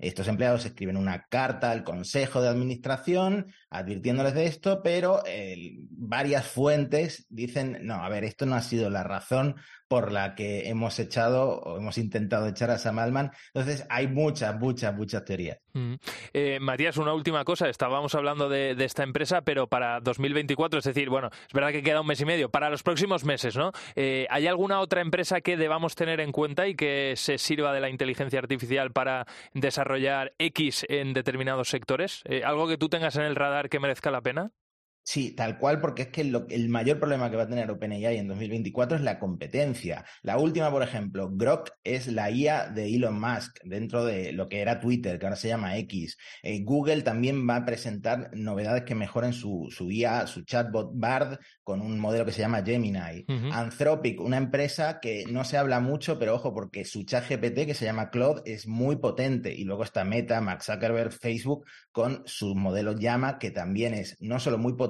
Estos 0.00 0.28
empleados 0.28 0.64
escriben 0.64 0.96
una 0.96 1.26
carta 1.28 1.70
al 1.70 1.84
Consejo 1.84 2.42
de 2.42 2.48
Administración 2.48 3.52
advirtiéndoles 3.70 4.34
de 4.34 4.46
esto, 4.46 4.82
pero 4.82 5.22
varias 5.90 6.46
fuentes 6.46 7.26
dicen, 7.28 7.78
no, 7.82 7.94
a 7.94 8.08
ver, 8.08 8.24
esto 8.24 8.44
no 8.46 8.56
ha 8.56 8.62
sido 8.62 8.90
la 8.90 9.04
razón 9.04 9.56
por 9.90 10.12
la 10.12 10.36
que 10.36 10.68
hemos 10.68 11.00
echado 11.00 11.60
o 11.60 11.76
hemos 11.76 11.98
intentado 11.98 12.46
echar 12.46 12.70
a 12.70 12.78
Sam 12.78 13.00
Altman. 13.00 13.32
Entonces, 13.52 13.84
hay 13.90 14.06
muchas, 14.06 14.56
muchas, 14.56 14.94
muchas 14.94 15.24
teorías. 15.24 15.58
Mm. 15.72 15.94
Eh, 16.32 16.58
Matías, 16.60 16.96
una 16.96 17.12
última 17.12 17.44
cosa. 17.44 17.68
Estábamos 17.68 18.14
hablando 18.14 18.48
de, 18.48 18.76
esta 18.84 19.02
empresa, 19.02 19.42
pero 19.42 19.66
para 19.66 19.98
2024, 20.00 20.78
es 20.78 20.84
decir, 20.84 21.10
bueno, 21.10 21.30
es 21.32 21.52
verdad 21.52 21.72
que 21.72 21.82
queda 21.82 22.02
un 22.02 22.06
mes 22.06 22.20
y 22.20 22.24
medio. 22.24 22.50
Para 22.50 22.70
los 22.70 22.84
próximos 22.84 23.24
meses, 23.24 23.56
¿no? 23.56 23.72
Eh, 23.96 24.28
¿Hay 24.30 24.46
alguna 24.46 24.78
otra 24.78 25.00
empresa 25.00 25.40
que 25.40 25.56
debamos 25.56 25.96
tener 25.96 26.20
en 26.20 26.30
cuenta 26.30 26.68
y 26.68 26.76
que 26.76 27.14
se 27.16 27.38
sirva 27.38 27.72
de 27.72 27.80
la 27.80 27.90
inteligencia 27.90 28.38
artificial 28.38 28.92
para 28.92 29.26
desarrollar 29.54 29.89
X 30.38 30.86
en 30.88 31.12
determinados 31.12 31.68
sectores? 31.68 32.22
Eh, 32.24 32.42
¿Algo 32.44 32.68
que 32.68 32.78
tú 32.78 32.88
tengas 32.88 33.16
en 33.16 33.22
el 33.22 33.36
radar 33.36 33.68
que 33.68 33.80
merezca 33.80 34.10
la 34.10 34.20
pena? 34.20 34.52
Sí, 35.02 35.32
tal 35.32 35.58
cual, 35.58 35.80
porque 35.80 36.02
es 36.02 36.08
que 36.08 36.24
lo, 36.24 36.46
el 36.50 36.68
mayor 36.68 36.98
problema 36.98 37.30
que 37.30 37.36
va 37.36 37.44
a 37.44 37.48
tener 37.48 37.70
OpenAI 37.70 38.18
en 38.18 38.28
2024 38.28 38.98
es 38.98 39.02
la 39.02 39.18
competencia. 39.18 40.04
La 40.22 40.38
última, 40.38 40.70
por 40.70 40.82
ejemplo, 40.82 41.30
Grok 41.32 41.70
es 41.82 42.06
la 42.06 42.30
IA 42.30 42.68
de 42.68 42.94
Elon 42.94 43.18
Musk 43.18 43.58
dentro 43.64 44.04
de 44.04 44.32
lo 44.32 44.48
que 44.48 44.60
era 44.60 44.78
Twitter, 44.78 45.18
que 45.18 45.26
ahora 45.26 45.36
se 45.36 45.48
llama 45.48 45.76
X. 45.78 46.16
Eh, 46.42 46.62
Google 46.62 47.02
también 47.02 47.48
va 47.48 47.56
a 47.56 47.64
presentar 47.64 48.30
novedades 48.34 48.84
que 48.84 48.94
mejoren 48.94 49.32
su, 49.32 49.68
su 49.70 49.90
IA, 49.90 50.26
su 50.26 50.42
chatbot 50.42 50.90
Bard, 50.94 51.38
con 51.64 51.80
un 51.80 51.98
modelo 51.98 52.24
que 52.24 52.32
se 52.32 52.42
llama 52.42 52.62
Gemini. 52.62 53.24
Anthropic, 53.52 54.20
una 54.20 54.36
empresa 54.36 55.00
que 55.00 55.24
no 55.30 55.44
se 55.44 55.56
habla 55.56 55.80
mucho, 55.80 56.18
pero 56.18 56.34
ojo, 56.34 56.52
porque 56.52 56.84
su 56.84 57.04
chat 57.04 57.28
GPT, 57.28 57.66
que 57.66 57.74
se 57.74 57.84
llama 57.84 58.10
Claude, 58.10 58.42
es 58.44 58.66
muy 58.66 58.96
potente. 58.96 59.54
Y 59.54 59.64
luego 59.64 59.84
está 59.84 60.04
Meta, 60.04 60.40
Mark 60.40 60.62
Zuckerberg, 60.62 61.12
Facebook, 61.12 61.64
con 61.92 62.22
su 62.26 62.54
modelo 62.54 62.92
Llama, 62.92 63.38
que 63.38 63.50
también 63.50 63.94
es 63.94 64.16
no 64.20 64.38
solo 64.40 64.58
muy 64.58 64.74
potente, 64.74 64.89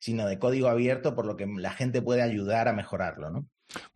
sino 0.00 0.26
de 0.26 0.38
código 0.38 0.68
abierto, 0.68 1.14
por 1.14 1.26
lo 1.26 1.36
que 1.36 1.46
la 1.46 1.72
gente 1.72 2.02
puede 2.02 2.22
ayudar 2.22 2.68
a 2.68 2.72
mejorarlo, 2.72 3.30
¿no? 3.30 3.46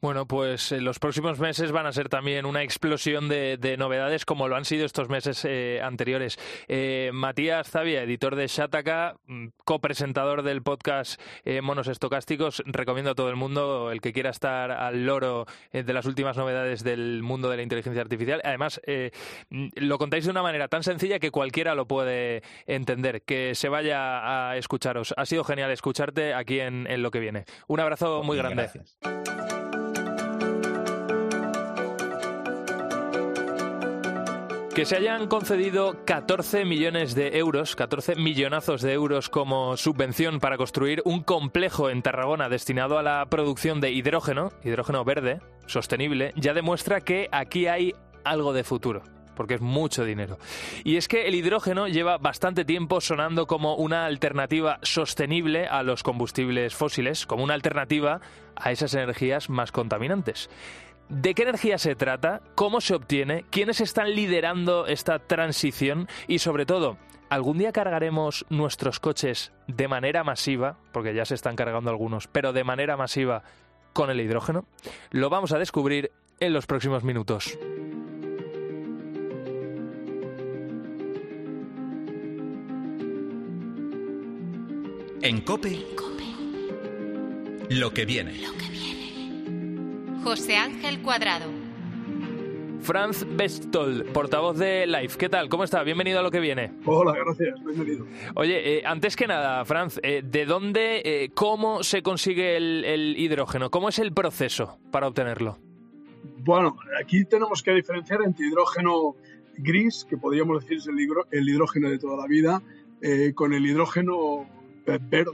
Bueno, 0.00 0.26
pues 0.26 0.72
eh, 0.72 0.80
los 0.80 0.98
próximos 0.98 1.38
meses 1.38 1.72
van 1.72 1.86
a 1.86 1.92
ser 1.92 2.08
también 2.08 2.46
una 2.46 2.62
explosión 2.62 3.28
de, 3.28 3.76
novedades 3.78 4.24
como 4.24 4.48
lo 4.48 4.56
han 4.56 4.64
sido 4.64 4.84
estos 4.84 5.08
meses 5.08 5.44
eh, 5.44 5.80
anteriores. 5.82 6.38
Eh, 6.68 7.10
Matías 7.12 7.70
Zavia, 7.70 8.02
editor 8.02 8.36
de 8.36 8.46
Shataka, 8.46 9.16
mm, 9.26 9.48
copresentador 9.64 10.42
del 10.42 10.62
podcast 10.62 11.20
Monos 11.62 11.88
Estocásticos, 11.88 12.62
recomiendo 12.66 13.12
a 13.12 13.14
todo 13.14 13.30
el 13.30 13.36
mundo, 13.36 13.90
el 13.90 14.00
que 14.00 14.12
quiera 14.12 14.30
estar 14.30 14.70
al 14.70 15.06
loro 15.06 15.46
de 15.72 15.92
las 15.92 16.06
últimas 16.06 16.36
novedades 16.36 16.84
del 16.84 17.22
mundo 17.22 17.48
de 17.48 17.56
la 17.56 17.62
inteligencia 17.62 18.02
artificial. 18.02 18.40
Además, 18.44 18.80
mm, 19.50 19.68
lo 19.76 19.98
contáis 19.98 20.24
de 20.24 20.30
una 20.30 20.42
manera 20.42 20.68
tan 20.68 20.82
sencilla 20.82 21.18
que 21.18 21.30
cualquiera 21.30 21.74
lo 21.74 21.86
puede 21.86 22.42
entender. 22.66 23.22
Que 23.22 23.54
se 23.54 23.68
vaya 23.68 24.50
a 24.50 24.56
escucharos. 24.56 25.14
Ha 25.16 25.26
sido 25.26 25.44
genial 25.44 25.70
escucharte 25.70 26.34
aquí 26.34 26.60
en, 26.60 27.02
lo 27.02 27.10
que 27.10 27.20
viene. 27.20 27.44
Un 27.68 27.80
abrazo 27.80 28.22
muy 28.22 28.36
grande. 28.36 28.68
Gracias. 28.72 29.61
Que 34.74 34.86
se 34.86 34.96
hayan 34.96 35.26
concedido 35.26 36.02
14 36.06 36.64
millones 36.64 37.14
de 37.14 37.36
euros, 37.36 37.76
14 37.76 38.16
millonazos 38.16 38.80
de 38.80 38.94
euros 38.94 39.28
como 39.28 39.76
subvención 39.76 40.40
para 40.40 40.56
construir 40.56 41.02
un 41.04 41.22
complejo 41.22 41.90
en 41.90 42.00
Tarragona 42.00 42.48
destinado 42.48 42.98
a 42.98 43.02
la 43.02 43.26
producción 43.26 43.82
de 43.82 43.92
hidrógeno, 43.92 44.50
hidrógeno 44.64 45.04
verde, 45.04 45.40
sostenible, 45.66 46.32
ya 46.36 46.54
demuestra 46.54 47.02
que 47.02 47.28
aquí 47.32 47.66
hay 47.66 47.94
algo 48.24 48.54
de 48.54 48.64
futuro 48.64 49.02
porque 49.36 49.54
es 49.54 49.60
mucho 49.60 50.04
dinero. 50.04 50.38
Y 50.84 50.96
es 50.96 51.08
que 51.08 51.26
el 51.26 51.34
hidrógeno 51.34 51.88
lleva 51.88 52.18
bastante 52.18 52.64
tiempo 52.64 53.00
sonando 53.00 53.46
como 53.46 53.76
una 53.76 54.06
alternativa 54.06 54.78
sostenible 54.82 55.66
a 55.66 55.82
los 55.82 56.02
combustibles 56.02 56.74
fósiles, 56.74 57.26
como 57.26 57.42
una 57.42 57.54
alternativa 57.54 58.20
a 58.56 58.72
esas 58.72 58.94
energías 58.94 59.48
más 59.48 59.72
contaminantes. 59.72 60.50
¿De 61.12 61.34
qué 61.34 61.42
energía 61.42 61.76
se 61.76 61.94
trata? 61.94 62.40
¿Cómo 62.54 62.80
se 62.80 62.94
obtiene? 62.94 63.44
¿Quiénes 63.50 63.82
están 63.82 64.14
liderando 64.14 64.86
esta 64.86 65.18
transición? 65.18 66.08
Y 66.26 66.38
sobre 66.38 66.64
todo, 66.64 66.96
¿algún 67.28 67.58
día 67.58 67.70
cargaremos 67.70 68.46
nuestros 68.48 68.98
coches 68.98 69.52
de 69.66 69.88
manera 69.88 70.24
masiva? 70.24 70.78
Porque 70.90 71.12
ya 71.14 71.26
se 71.26 71.34
están 71.34 71.54
cargando 71.54 71.90
algunos, 71.90 72.28
pero 72.28 72.54
de 72.54 72.64
manera 72.64 72.96
masiva 72.96 73.42
con 73.92 74.08
el 74.08 74.22
hidrógeno? 74.22 74.64
Lo 75.10 75.28
vamos 75.28 75.52
a 75.52 75.58
descubrir 75.58 76.12
en 76.40 76.54
los 76.54 76.64
próximos 76.64 77.04
minutos. 77.04 77.58
En 85.20 85.42
Cope, 85.42 85.84
Lo 87.68 87.92
que 87.92 88.06
viene. 88.06 88.62
José 90.22 90.56
Ángel 90.56 91.02
Cuadrado. 91.02 91.46
Franz 92.80 93.26
Bestol, 93.36 94.04
portavoz 94.12 94.56
de 94.56 94.86
Life. 94.86 95.18
¿Qué 95.18 95.28
tal? 95.28 95.48
¿Cómo 95.48 95.64
está? 95.64 95.82
Bienvenido 95.82 96.20
a 96.20 96.22
lo 96.22 96.30
que 96.30 96.40
viene. 96.40 96.72
Hola, 96.84 97.12
gracias. 97.12 97.64
Bienvenido. 97.64 98.06
Oye, 98.34 98.78
eh, 98.78 98.82
antes 98.84 99.16
que 99.16 99.26
nada, 99.26 99.64
Franz, 99.64 99.98
eh, 100.02 100.22
¿de 100.24 100.44
dónde, 100.44 101.02
eh, 101.04 101.30
cómo 101.34 101.82
se 101.82 102.02
consigue 102.02 102.56
el, 102.56 103.14
hidrógeno? 103.18 103.70
¿Cómo 103.70 103.88
es 103.88 103.98
el 103.98 104.12
proceso 104.12 104.78
para 104.90 105.08
obtenerlo? 105.08 105.58
Bueno, 106.44 106.76
aquí 107.00 107.24
tenemos 107.24 107.62
que 107.62 107.72
diferenciar 107.72 108.22
entre 108.22 108.46
hidrógeno 108.46 109.16
gris, 109.58 110.06
que 110.08 110.16
podríamos 110.16 110.62
decir 110.62 110.78
es 110.78 110.86
el, 110.86 111.48
hidrógeno 111.48 111.90
de 111.90 111.98
toda 111.98 112.16
la 112.16 112.26
vida, 112.26 112.62
con 113.34 113.52
el 113.52 113.66
hidrógeno 113.66 114.46
verde. 114.86 115.32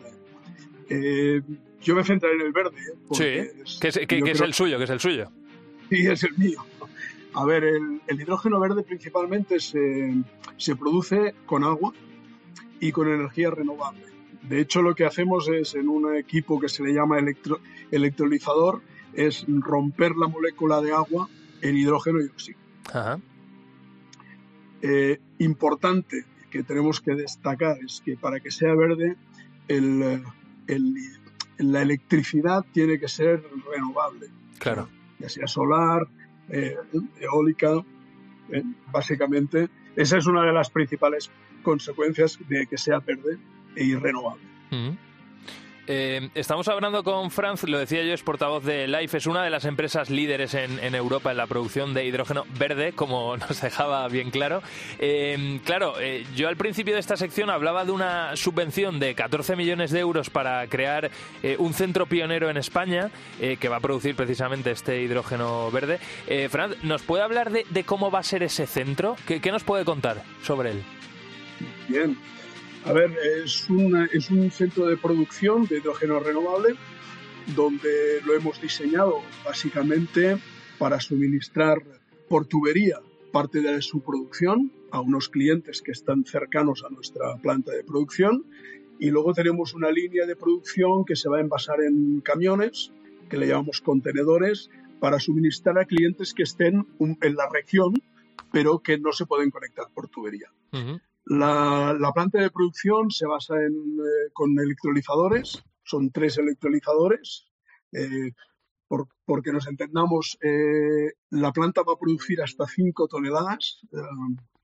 Yo 1.81 1.95
me 1.95 2.05
centraré 2.05 2.35
en 2.37 2.43
el 2.43 2.53
verde. 2.53 2.77
¿eh? 2.79 3.53
Sí, 3.64 3.79
que, 3.81 3.88
es, 3.88 4.41
el 4.41 4.55
suyo, 4.55 4.79
que 4.79 4.85
es 4.85 4.91
el 4.91 5.01
suyo. 5.01 5.31
Sí, 5.88 6.07
es 6.07 6.25
el 6.25 6.37
mío. 6.37 6.64
A 7.35 7.45
ver, 7.45 7.64
el, 7.64 8.01
hidrógeno 8.09 8.59
verde 8.59 8.83
principalmente 8.83 9.61
se, 9.61 10.14
se, 10.57 10.77
produce 10.77 11.35
con 11.47 11.62
agua 11.62 11.93
y 12.81 12.91
con 12.91 13.09
energía 13.09 13.51
renovable. 13.51 14.03
De 14.43 14.61
hecho, 14.61 14.83
lo 14.83 14.95
que 14.95 15.05
hacemos 15.05 15.49
es 15.49 15.75
en 15.75 15.88
un 15.88 16.17
equipo 16.17 16.59
que 16.59 16.69
se 16.69 16.83
le 16.83 16.93
llama 16.93 17.19
electro, 17.19 17.61
electrolizador, 17.91 18.83
es 19.12 19.45
romper 19.49 20.17
la 20.17 20.27
molécula 20.27 20.81
de 20.81 20.93
agua 20.93 21.29
en 21.61 21.77
hidrógeno 21.77 22.21
y 22.21 22.27
oxígeno. 22.27 22.64
Ajá. 22.93 23.21
Eh, 24.81 25.21
importante 25.38 26.25
que 26.51 26.62
tenemos 26.62 27.01
que 27.01 27.14
destacar 27.14 27.79
es 27.85 28.01
que 28.05 28.17
para 28.17 28.41
que 28.41 28.51
sea 28.51 28.75
verde, 28.75 29.17
el, 29.67 30.23
el, 30.67 30.95
la 31.59 31.83
electricidad 31.83 32.64
tiene 32.73 32.99
que 32.99 33.09
ser 33.09 33.42
renovable. 33.71 34.29
Claro. 34.59 34.88
Ya 35.18 35.29
sea 35.29 35.47
solar, 35.47 36.07
eh, 36.49 36.77
eólica, 37.21 37.73
eh, 38.51 38.62
básicamente. 38.90 39.68
Esa 39.97 40.18
es 40.18 40.27
una 40.27 40.44
de 40.44 40.53
las 40.53 40.71
principales 40.71 41.31
consecuencias 41.62 42.38
de 42.49 42.66
que 42.66 42.79
sea 42.79 43.01
verde 43.01 43.38
y 43.77 43.94
renovable. 43.94 44.44
Eh, 45.90 46.29
estamos 46.35 46.68
hablando 46.68 47.03
con 47.03 47.31
Franz, 47.31 47.64
lo 47.64 47.79
decía 47.79 48.03
yo, 48.03 48.12
es 48.12 48.22
portavoz 48.22 48.62
de 48.62 48.87
Life, 48.87 49.16
es 49.16 49.27
una 49.27 49.42
de 49.42 49.48
las 49.48 49.64
empresas 49.64 50.11
líderes 50.11 50.53
en, 50.53 50.94
Europa 50.94 51.31
en 51.31 51.38
la 51.38 51.46
producción 51.46 51.94
de 51.94 52.05
hidrógeno 52.05 52.44
verde, 52.59 52.92
como 52.92 53.35
nos 53.38 53.62
dejaba 53.62 54.07
bien 54.09 54.31
claro. 54.31 54.62
Eh, 54.98 55.59
claro, 55.64 55.98
eh, 55.98 56.27
yo 56.37 56.48
al 56.48 56.59
principio 56.59 56.92
de 56.92 57.01
esta 57.01 57.16
sección 57.16 57.48
hablaba 57.48 57.87
de 57.87 57.92
una 57.92 58.37
subvención 58.37 59.01
de 59.01 59.14
14 59.14 59.57
millones 59.57 59.90
de 59.90 60.01
euros 60.01 60.29
para 60.29 60.66
crear 60.66 61.11
un 61.57 61.72
centro 61.72 62.05
pionero 62.05 62.51
en 62.51 62.59
España 62.59 63.11
que 63.38 63.68
va 63.68 63.77
a 63.77 63.81
producir 63.81 64.14
precisamente 64.14 64.70
este 64.70 65.01
hidrógeno 65.01 65.70
verde. 65.70 65.98
Franz, 66.51 66.77
¿nos 66.83 67.03
puede 67.03 67.22
hablar 67.22 67.51
de, 67.51 67.85
cómo 67.85 68.11
va 68.11 68.18
a 68.18 68.22
ser 68.22 68.42
ese 68.42 68.66
centro? 68.66 69.16
¿Qué, 69.27 69.40
¿Qué 69.40 69.51
nos 69.51 69.64
puede 69.64 69.85
contar 69.85 70.22
sobre 70.42 70.72
él? 70.72 70.83
Bien, 71.88 72.18
a 72.88 72.92
ver, 72.94 73.14
es, 73.44 73.68
es 74.12 74.31
un 74.31 74.51
centro 74.51 74.87
de 74.87 74.96
producción 74.96 75.66
de 75.66 75.77
hidrógeno 75.77 76.20
renovable 76.20 76.74
donde 77.55 78.22
lo 78.24 78.35
hemos 78.35 78.62
diseñado 78.62 79.20
básicamente 79.44 80.38
para 80.79 80.98
suministrar 80.98 81.83
por 82.31 82.46
tubería 82.46 82.98
parte 83.31 83.61
de 83.61 83.83
su 83.83 84.01
producción 84.01 84.72
a 84.90 85.03
unos 85.03 85.29
clientes 85.29 85.83
que 85.83 85.92
están 85.92 86.24
cercanos 86.24 86.83
a 86.83 86.88
nuestra 86.88 87.37
planta 87.42 87.72
de 87.72 87.85
producción 87.85 88.46
y 88.98 89.11
luego 89.11 89.35
tenemos 89.35 89.74
una 89.74 89.90
línea 89.90 90.24
de 90.24 90.35
producción 90.35 91.05
que 91.05 91.14
se 91.14 91.29
va 91.29 91.37
a 91.37 91.42
envasar 91.42 91.83
en 91.83 92.22
camiones 92.22 92.90
que 93.29 93.37
le 93.37 93.48
llamamos 93.48 93.83
contenedores 93.83 94.70
para 94.98 95.20
suministrar 95.20 95.79
a 95.79 95.85
clientes 95.85 96.33
que 96.33 96.44
estén 96.44 96.87
en 96.98 97.37
la 97.37 97.51
región 97.53 97.92
pero 98.51 98.79
que 98.79 98.98
no 98.98 99.12
se 99.12 99.27
pueden 99.27 99.51
conectar 99.51 99.88
por 99.92 100.09
tubería. 100.09 100.51
La, 101.29 102.11
planta 102.14 102.41
de 102.41 102.51
producción 102.51 103.11
se 103.11 103.27
basa 103.27 103.55
en, 103.57 103.73
eh, 103.73 104.31
con 104.33 104.59
electrolizadores, 104.59 105.62
son 105.85 106.11
tres 106.11 106.38
electrolizadores. 106.38 107.47
Eh, 107.93 108.33
porque 109.27 109.53
nos 109.53 109.67
entendamos, 109.67 110.38
eh, 110.41 111.12
la 111.29 111.53
planta 111.53 111.83
va 111.83 111.93
a 111.93 111.99
producir 111.99 112.41
hasta 112.41 112.67
5 112.67 113.07
toneladas 113.07 113.81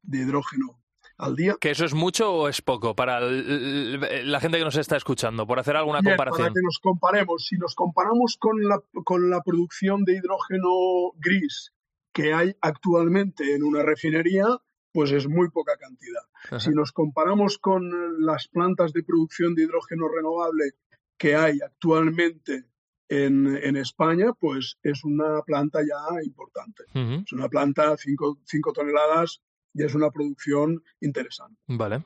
de 0.00 0.18
hidrógeno 0.18 0.80
al 1.18 1.36
día. 1.36 1.56
¿Que 1.60 1.72
eso 1.72 1.84
es 1.84 1.92
mucho 1.92 2.32
o 2.32 2.48
es 2.48 2.62
poco 2.62 2.96
para 2.96 3.20
la 3.20 4.40
gente 4.40 4.56
que 4.56 4.64
nos 4.64 4.76
está 4.76 4.96
escuchando? 4.96 5.46
Por 5.46 5.58
hacer 5.58 5.76
alguna 5.76 6.02
comparación. 6.02 6.46
Para 6.46 6.54
que 6.54 6.62
nos 6.62 6.78
comparemos, 6.78 7.46
si 7.46 7.56
nos 7.58 7.74
comparamos 7.74 8.38
con 8.38 8.66
la, 8.66 8.80
con 9.04 9.28
la 9.28 9.42
producción 9.42 10.04
de 10.04 10.16
hidrógeno 10.16 11.12
gris 11.16 11.74
que 12.14 12.32
hay 12.32 12.56
actualmente 12.62 13.54
en 13.54 13.62
una 13.62 13.82
refinería, 13.82 14.46
pues 14.94 15.10
es 15.10 15.28
muy 15.28 15.50
poca 15.50 15.76
cantidad. 15.76 16.22
Si 16.60 16.70
nos 16.70 16.92
comparamos 16.92 17.58
con 17.58 18.24
las 18.24 18.46
plantas 18.46 18.92
de 18.92 19.02
producción 19.02 19.56
de 19.56 19.64
hidrógeno 19.64 20.06
renovable 20.08 20.74
que 21.18 21.34
hay 21.34 21.58
actualmente 21.60 22.66
en, 23.08 23.76
España, 23.76 24.32
pues 24.38 24.78
es 24.84 25.02
una 25.04 25.42
planta 25.42 25.80
ya 25.80 26.22
importante. 26.22 26.84
Es 26.94 27.32
una 27.32 27.48
planta 27.48 27.96
5 27.96 28.72
toneladas 28.72 29.42
y 29.72 29.82
es 29.82 29.96
una 29.96 30.12
producción 30.12 30.80
interesante. 31.00 31.60
Vale. 31.66 32.04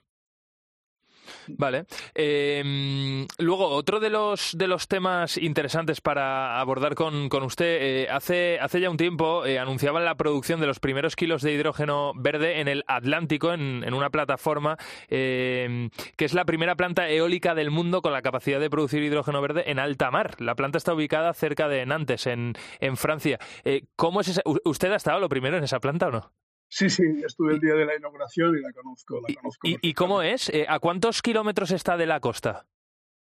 Vale. 1.48 1.86
Em, 2.14 3.26
luego, 3.38 3.68
otro 3.68 4.00
de 4.00 4.10
los, 4.10 4.56
de 4.56 4.68
los 4.68 4.88
temas 4.88 5.36
interesantes 5.36 6.00
para 6.00 6.60
abordar 6.60 6.94
con, 6.94 7.28
con 7.28 7.42
usted, 7.42 7.78
eh, 7.80 8.08
hace, 8.10 8.58
hace 8.60 8.80
ya 8.80 8.90
un 8.90 8.96
tiempo 8.96 9.44
eh, 9.46 9.58
anunciaban 9.58 10.04
la 10.04 10.16
producción 10.16 10.60
de 10.60 10.66
los 10.66 10.80
primeros 10.80 11.16
kilos 11.16 11.42
de 11.42 11.52
hidrógeno 11.52 12.12
verde 12.14 12.60
en 12.60 12.68
el 12.68 12.84
Atlántico, 12.86 13.52
en, 13.52 13.82
en 13.84 13.94
una 13.94 14.10
plataforma 14.10 14.76
em, 15.08 15.90
que 16.16 16.24
es 16.24 16.34
la 16.34 16.44
primera 16.44 16.76
planta 16.76 17.08
eólica 17.08 17.54
del 17.54 17.70
mundo 17.70 18.02
con 18.02 18.12
la 18.12 18.22
capacidad 18.22 18.60
de 18.60 18.70
producir 18.70 19.02
hidrógeno 19.02 19.40
verde 19.40 19.70
en 19.70 19.78
alta 19.78 20.10
mar. 20.10 20.40
La 20.40 20.54
planta 20.54 20.78
está 20.78 20.94
ubicada 20.94 21.32
cerca 21.34 21.68
de 21.68 21.86
Nantes, 21.86 22.26
en, 22.26 22.54
en 22.80 22.96
Francia. 22.96 23.38
Eh, 23.64 23.84
¿Cómo 23.96 24.20
es 24.20 24.28
esa? 24.28 24.42
¿Usted 24.64 24.92
ha 24.92 24.96
estado 24.96 25.20
lo 25.20 25.28
primero 25.28 25.56
en 25.56 25.64
esa 25.64 25.80
planta 25.80 26.08
o 26.08 26.10
no? 26.10 26.32
Sí, 26.68 26.90
sí, 26.90 27.02
estuve 27.24 27.54
el 27.54 27.60
día 27.60 27.74
de 27.74 27.86
la 27.86 27.96
inauguración 27.96 28.56
y 28.56 28.60
la 28.60 28.72
conozco. 28.72 29.20
La 29.26 29.34
conozco 29.34 29.66
¿Y, 29.66 29.78
y 29.82 29.94
cómo 29.94 30.22
es? 30.22 30.48
Eh, 30.50 30.66
¿A 30.68 30.78
cuántos 30.80 31.22
kilómetros 31.22 31.70
está 31.70 31.96
de 31.96 32.06
la 32.06 32.20
costa? 32.20 32.66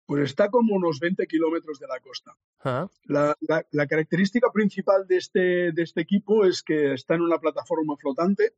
Pues 0.06 0.24
está 0.24 0.50
como 0.50 0.74
unos 0.74 0.98
20 1.00 1.26
kilómetros 1.26 1.78
de 1.78 1.86
la 1.86 2.00
costa. 2.00 2.36
Ah, 2.64 2.88
La, 3.04 3.34
la- 3.40 3.64
la 3.70 3.86
característica 3.86 4.50
principal 4.52 5.06
de 5.06 5.16
este, 5.16 5.72
de 5.72 5.82
este 5.82 6.00
equipo 6.02 6.44
es 6.44 6.62
que 6.62 6.92
está 6.94 7.14
en 7.14 7.22
una 7.22 7.38
plataforma 7.38 7.96
flotante 7.96 8.54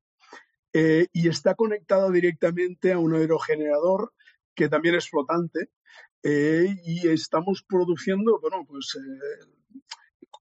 eh, 0.73 1.07
y 1.13 1.29
está 1.29 1.55
conectado 1.55 2.11
directamente 2.11 2.93
a 2.93 2.99
un 2.99 3.15
aerogenerador 3.15 4.13
que 4.55 4.69
también 4.69 4.95
es 4.95 5.09
flotante 5.09 5.71
eh, 6.23 6.75
y 6.85 7.07
estamos 7.09 7.63
produciendo, 7.69 8.41
bueno, 8.41 8.65
pues 8.67 8.97
eh, 8.97 9.47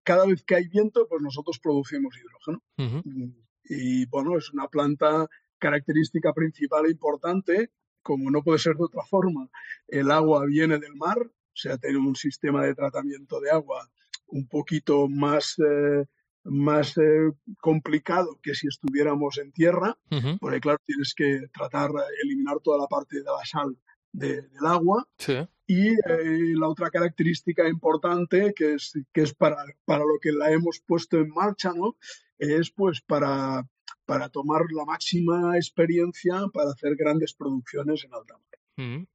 cada 0.03 0.25
vez 0.25 0.43
que 0.43 0.55
hay 0.55 0.67
viento, 0.67 1.07
pues 1.07 1.21
nosotros 1.21 1.59
producimos 1.59 2.15
hidrógeno. 2.17 2.63
ujú. 2.77 3.35
Y 3.63 4.05
bueno, 4.07 4.37
es 4.37 4.51
una 4.53 4.67
planta 4.67 5.27
característica 5.59 6.33
principal 6.33 6.85
e 6.85 6.91
importante, 6.91 7.71
como 8.01 8.31
no 8.31 8.41
puede 8.43 8.59
ser 8.59 8.75
de 8.75 8.83
otra 8.85 9.03
forma. 9.03 9.47
El 9.87 10.09
agua 10.11 10.45
viene 10.45 10.79
del 10.79 10.95
mar, 10.95 11.17
o 11.21 11.55
sea, 11.55 11.77
tiene 11.77 11.97
un 11.99 12.15
sistema 12.15 12.63
de 12.65 12.73
tratamiento 12.73 13.39
de 13.39 13.51
agua 13.51 13.87
un 14.27 14.47
poquito 14.47 15.07
más, 15.07 15.55
eh, 15.59 16.05
más 16.45 16.97
eh, 16.97 17.31
complicado 17.59 18.39
que 18.41 18.55
si 18.55 18.67
estuviéramos 18.67 19.37
en 19.37 19.51
tierra, 19.51 19.97
Ujú. 20.09 20.37
porque 20.39 20.59
claro, 20.61 20.79
tienes 20.85 21.13
que 21.13 21.41
tratar, 21.53 21.91
eliminar 22.23 22.57
toda 22.63 22.79
la 22.79 22.87
parte 22.87 23.17
de 23.17 23.23
la 23.23 23.45
sal 23.45 23.77
de- 24.11 24.41
del 24.41 24.65
agua. 24.65 25.07
Sí. 25.17 25.35
Y 25.67 25.89
eh, 25.89 26.53
la 26.55 26.67
otra 26.67 26.89
característica 26.89 27.67
importante, 27.69 28.53
que 28.55 28.73
es, 28.73 28.93
que 29.13 29.21
es 29.21 29.33
para, 29.33 29.57
para 29.85 29.99
lo 30.03 30.17
que 30.19 30.31
la 30.31 30.51
hemos 30.51 30.81
puesto 30.85 31.17
en 31.17 31.29
marcha, 31.29 31.71
¿no? 31.73 31.97
Es 32.41 32.71
pues 32.71 33.01
para, 33.01 33.67
para 34.05 34.29
tomar 34.29 34.63
la 34.71 34.83
máxima 34.83 35.55
experiencia 35.55 36.47
para 36.51 36.71
hacer 36.71 36.95
grandes 36.95 37.33
producciones 37.33 38.03
en 38.03 38.13
alta 38.13 38.33
mar. 38.33 38.87
Mm. 38.87 39.05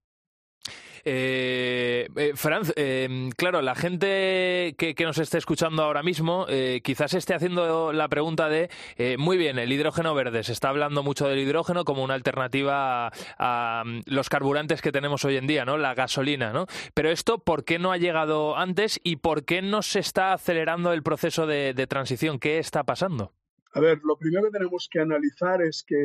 Eh, 1.09 2.09
eh, 2.17 2.33
Franz, 2.35 2.73
eh, 2.75 3.31
claro, 3.37 3.63
la 3.63 3.77
gente 3.77 4.75
que, 4.77 4.97
nos 5.05 5.19
esté 5.19 5.39
escuchando 5.39 5.85
ahora 5.85 6.03
mismo 6.03 6.47
eh, 6.49 6.81
quizás 6.83 7.15
esté 7.15 7.33
haciendo 7.33 7.93
la 7.93 8.09
pregunta 8.09 8.49
de, 8.49 8.69
muy 9.17 9.37
bien, 9.37 9.61
el 9.61 9.71
hidrógeno 9.71 10.17
verde, 10.17 10.43
se 10.43 10.51
está 10.51 10.71
hablando 10.71 11.05
mucho 11.05 11.29
del 11.29 11.39
hidrógeno 11.39 11.85
como 11.85 12.03
una 12.03 12.15
alternativa 12.15 13.13
a, 13.39 13.85
mm, 13.87 14.01
los 14.07 14.29
carburantes 14.29 14.83
que 14.83 14.91
tenemos 14.91 15.25
hoy 15.25 15.37
en 15.37 15.47
día, 15.47 15.65
¿no? 15.65 15.79
La 15.79 15.95
gasolina, 15.95 16.53
¿no? 16.53 16.67
Pero 16.93 17.11
esto, 17.11 17.39
¿por 17.39 17.65
qué 17.65 17.79
no 17.79 17.93
ha 17.93 17.99
llegado 17.99 18.57
antes 18.57 18.99
y 19.05 19.17
por 19.17 19.45
qué 19.45 19.63
no 19.63 19.83
se 19.83 20.01
está 20.01 20.33
acelerando 20.33 20.93
el 20.93 21.05
proceso 21.05 21.47
de, 21.47 21.73
de 21.73 21.87
transición? 21.87 22.41
¿Qué 22.41 22.59
está 22.59 22.83
pasando? 22.83 23.33
A 23.75 23.79
ver, 23.79 24.01
lo 24.03 24.19
primero 24.19 24.47
que 24.47 24.59
tenemos 24.59 24.89
que 24.91 24.99
analizar 24.99 25.63
es 25.63 25.85
que 25.87 25.97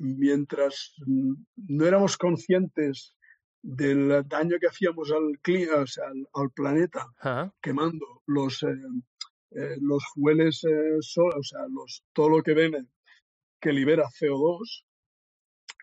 mientras 0.00 0.96
no 1.06 1.86
éramos 1.86 2.16
conscientes 2.16 3.14
del 3.62 4.26
daño 4.26 4.56
que 4.60 4.66
hacíamos 4.68 5.10
al, 5.12 5.38
cli- 5.42 5.68
o 5.70 5.86
sea, 5.86 6.06
al, 6.08 6.26
al 6.34 6.50
planeta 6.50 7.06
quemando 7.60 8.22
los, 8.26 8.62
eh, 8.62 8.68
eh, 9.50 9.76
los 9.80 10.02
fueles, 10.14 10.64
eh, 10.64 10.96
sol- 11.00 11.34
o 11.38 11.42
sea, 11.42 11.60
los, 11.68 12.04
todo 12.12 12.28
lo 12.30 12.42
que 12.42 12.54
viene 12.54 12.86
que 13.60 13.72
libera 13.72 14.04
CO2, 14.08 14.84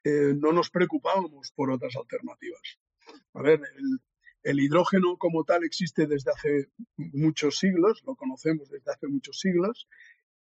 eh, 0.03 0.34
no 0.39 0.51
nos 0.51 0.69
preocupábamos 0.69 1.51
por 1.55 1.69
otras 1.71 1.95
alternativas. 1.95 2.80
A 3.34 3.41
ver, 3.41 3.61
el, 3.75 3.99
el 4.43 4.59
hidrógeno 4.59 5.17
como 5.17 5.43
tal 5.43 5.63
existe 5.63 6.07
desde 6.07 6.32
hace 6.32 6.71
muchos 6.95 7.57
siglos, 7.59 8.01
lo 8.05 8.15
conocemos 8.15 8.69
desde 8.69 8.91
hace 8.91 9.07
muchos 9.07 9.39
siglos, 9.39 9.88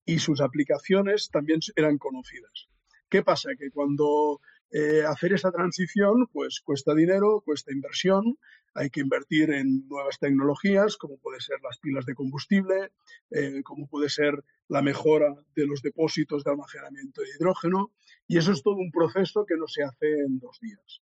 y 0.05 0.19
sus 0.19 0.41
aplicaciones 0.41 1.31
también 1.31 1.61
eran 1.77 1.99
conocidas. 1.99 2.69
¿Qué 3.09 3.23
pasa? 3.23 3.51
Que 3.59 3.71
cuando 3.71 4.41
eh, 4.77 5.05
hacer 5.05 5.33
esa 5.33 5.53
transición, 5.53 6.27
pues 6.33 6.61
cuesta 6.61 6.97
dinero, 6.97 7.43
cuesta 7.45 7.73
inversión, 7.73 8.37
hay 8.75 8.91
que 8.91 9.03
invertir 9.03 9.53
en 9.53 9.87
nuevas 9.87 10.19
tecnologías, 10.19 10.97
como 10.97 11.17
puede 11.19 11.41
ser 11.41 11.59
las 11.63 11.79
pilas 11.79 12.05
de 12.07 12.17
combustible, 12.17 12.91
eh, 13.31 13.63
como 13.63 13.87
puede 13.87 14.09
ser 14.09 14.43
la 14.67 14.83
mejora 14.83 15.33
de 15.55 15.67
los 15.69 15.81
depósitos 15.81 16.43
de 16.43 16.51
almacenamiento 16.51 17.23
de 17.23 17.29
hidrógeno, 17.39 17.93
y 18.27 18.39
eso 18.39 18.51
es 18.51 18.65
todo 18.65 18.75
un 18.75 18.91
proceso 18.91 19.47
que 19.47 19.57
no 19.57 19.69
se 19.69 19.85
hace 19.85 20.11
en 20.27 20.41
dos 20.41 20.59
días. 20.61 21.03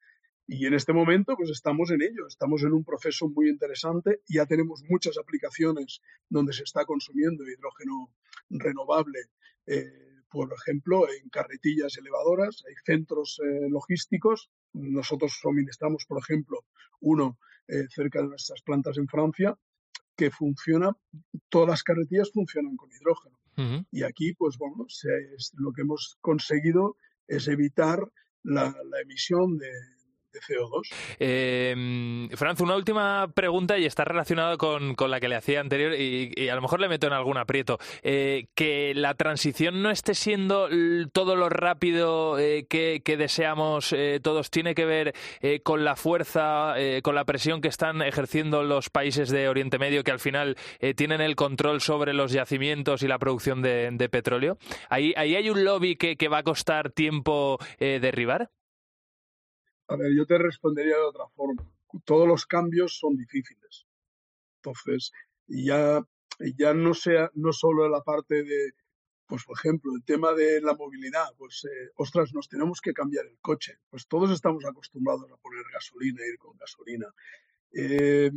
Y 0.46 0.68
en 0.68 0.76
este 0.76 0.94
momento, 0.94 1.36
pues 1.36 1.50
estamos 1.50 1.90
en 1.90 2.04
ello, 2.04 2.28
estamos 2.28 2.62
en 2.62 2.72
un 2.72 2.84
proceso 2.84 3.30
muy 3.30 3.50
interesante, 3.50 4.22
ya 4.30 4.46
tenemos 4.46 4.84
muchas 4.88 5.18
aplicaciones 5.18 6.02
donde 6.30 6.54
se 6.54 6.62
está 6.62 6.86
consumiendo 6.86 7.44
hidrógeno 7.50 8.14
renovable, 8.52 9.22
eh, 9.66 10.05
por 10.30 10.52
ejemplo, 10.54 11.08
en 11.10 11.30
carretillas 11.30 11.98
elevadoras, 11.98 12.64
hay 12.68 12.74
centros 12.86 13.40
eh, 13.44 13.70
logísticos, 13.70 14.50
nosotros 14.74 15.38
suministramos, 15.42 16.06
por 16.08 16.20
ejemplo, 16.20 16.60
uno 17.00 17.38
eh, 17.68 17.86
cerca 17.90 18.22
de 18.22 18.28
nuestras 18.28 18.62
plantas 18.62 18.98
en 18.98 19.08
Francia, 19.08 19.58
que 20.18 20.32
funciona, 20.32 20.92
todas 21.50 21.70
las 21.70 21.84
carretillas 21.84 22.32
funcionan 22.32 22.76
con 22.78 22.90
hidrógeno. 22.92 23.38
Y 23.92 24.04
aquí, 24.04 24.34
pues 24.34 24.58
bueno, 24.58 24.86
se- 24.88 25.34
es- 25.36 25.52
lo 25.58 25.72
que 25.72 25.82
hemos 25.82 26.18
conseguido 26.22 26.98
es 27.28 27.48
evitar 27.48 28.00
la, 28.44 28.76
la 28.90 29.02
emisión 29.02 29.58
de, 29.58 29.72
de 30.36 30.42
CO2. 30.42 30.82
Eh, 31.20 32.28
Franz, 32.36 32.60
una 32.62 32.76
última 32.76 33.28
pregunta 33.34 33.78
y 33.78 33.86
está 33.86 34.04
relacionada 34.04 34.58
con, 34.58 34.96
con 34.96 35.10
la 35.10 35.20
que 35.20 35.30
le 35.30 35.36
hacía 35.36 35.62
anterior 35.62 35.94
y, 35.94 36.50
a 36.50 36.56
lo 36.56 36.62
mejor 36.62 36.80
le 36.80 36.90
meto 36.90 37.08
en 37.08 37.14
algún 37.14 37.38
aprieto. 37.38 37.80
Eh, 38.04 38.48
que 38.56 38.94
la 38.96 39.14
transición 39.14 39.82
no 39.82 39.90
esté 39.90 40.14
siendo 40.14 40.70
todo 41.12 41.36
lo 41.36 41.50
rápido 41.50 42.38
eh, 42.38 42.66
que, 42.68 43.02
deseamos 43.18 43.94
eh, 43.94 44.20
todos 44.22 44.52
tiene 44.52 44.76
que 44.76 44.86
ver 44.86 45.14
con 45.64 45.86
la 45.86 45.96
fuerza, 45.96 46.76
con 47.02 47.16
la 47.16 47.24
presión 47.24 47.62
que 47.62 47.70
están 47.70 48.02
ejerciendo 48.02 48.64
los 48.64 48.90
países 48.90 49.30
de 49.30 49.48
Oriente 49.48 49.80
Medio 49.80 50.04
que 50.04 50.12
al 50.12 50.20
final 50.20 50.58
tienen 50.96 51.22
el 51.22 51.36
control 51.36 51.80
sobre 51.80 52.14
los 52.14 52.32
yacimientos 52.32 53.04
y 53.04 53.08
la 53.08 53.20
producción 53.20 53.62
de, 53.62 53.90
de 53.92 54.10
petróleo. 54.10 54.58
Ahí, 54.90 55.14
ahí 55.16 55.36
hay 55.36 55.50
un 55.50 55.64
lobby 55.64 55.96
que, 55.96 56.18
que 56.18 56.28
va 56.28 56.40
a 56.40 56.44
costar 56.44 56.92
tiempo 56.92 57.58
derribar. 57.80 58.50
A 59.88 59.96
ver, 59.96 60.14
yo 60.16 60.26
te 60.26 60.38
respondería 60.38 60.96
de 60.96 61.04
otra 61.04 61.28
forma. 61.36 61.64
Todos 62.06 62.28
los 62.28 62.46
cambios 62.46 62.98
son 62.98 63.16
difíciles. 63.16 63.86
Entonces, 64.58 65.12
ya, 65.48 66.02
ya 66.58 66.74
no 66.74 66.94
sea, 66.94 67.30
no 67.36 67.54
solo 67.54 67.88
la 67.88 68.02
parte 68.02 68.44
de, 68.44 68.74
pues 69.28 69.44
por 69.44 69.58
ejemplo, 69.58 69.92
el 69.96 70.04
tema 70.04 70.34
de 70.34 70.60
la 70.62 70.74
movilidad, 70.74 71.28
pues, 71.38 71.66
eh, 71.66 71.92
ostras, 71.96 72.34
nos 72.34 72.50
tenemos 72.50 72.82
que 72.82 72.94
cambiar 72.94 73.28
el 73.28 73.38
coche. 73.40 73.78
Pues 73.90 74.08
todos 74.08 74.32
estamos 74.32 74.66
acostumbrados 74.66 75.32
a 75.32 75.38
poner 75.38 75.64
gasolina, 75.72 76.26
ir 76.26 76.38
con 76.38 76.58
gasolina. 76.58 77.08
Eh, 77.72 78.32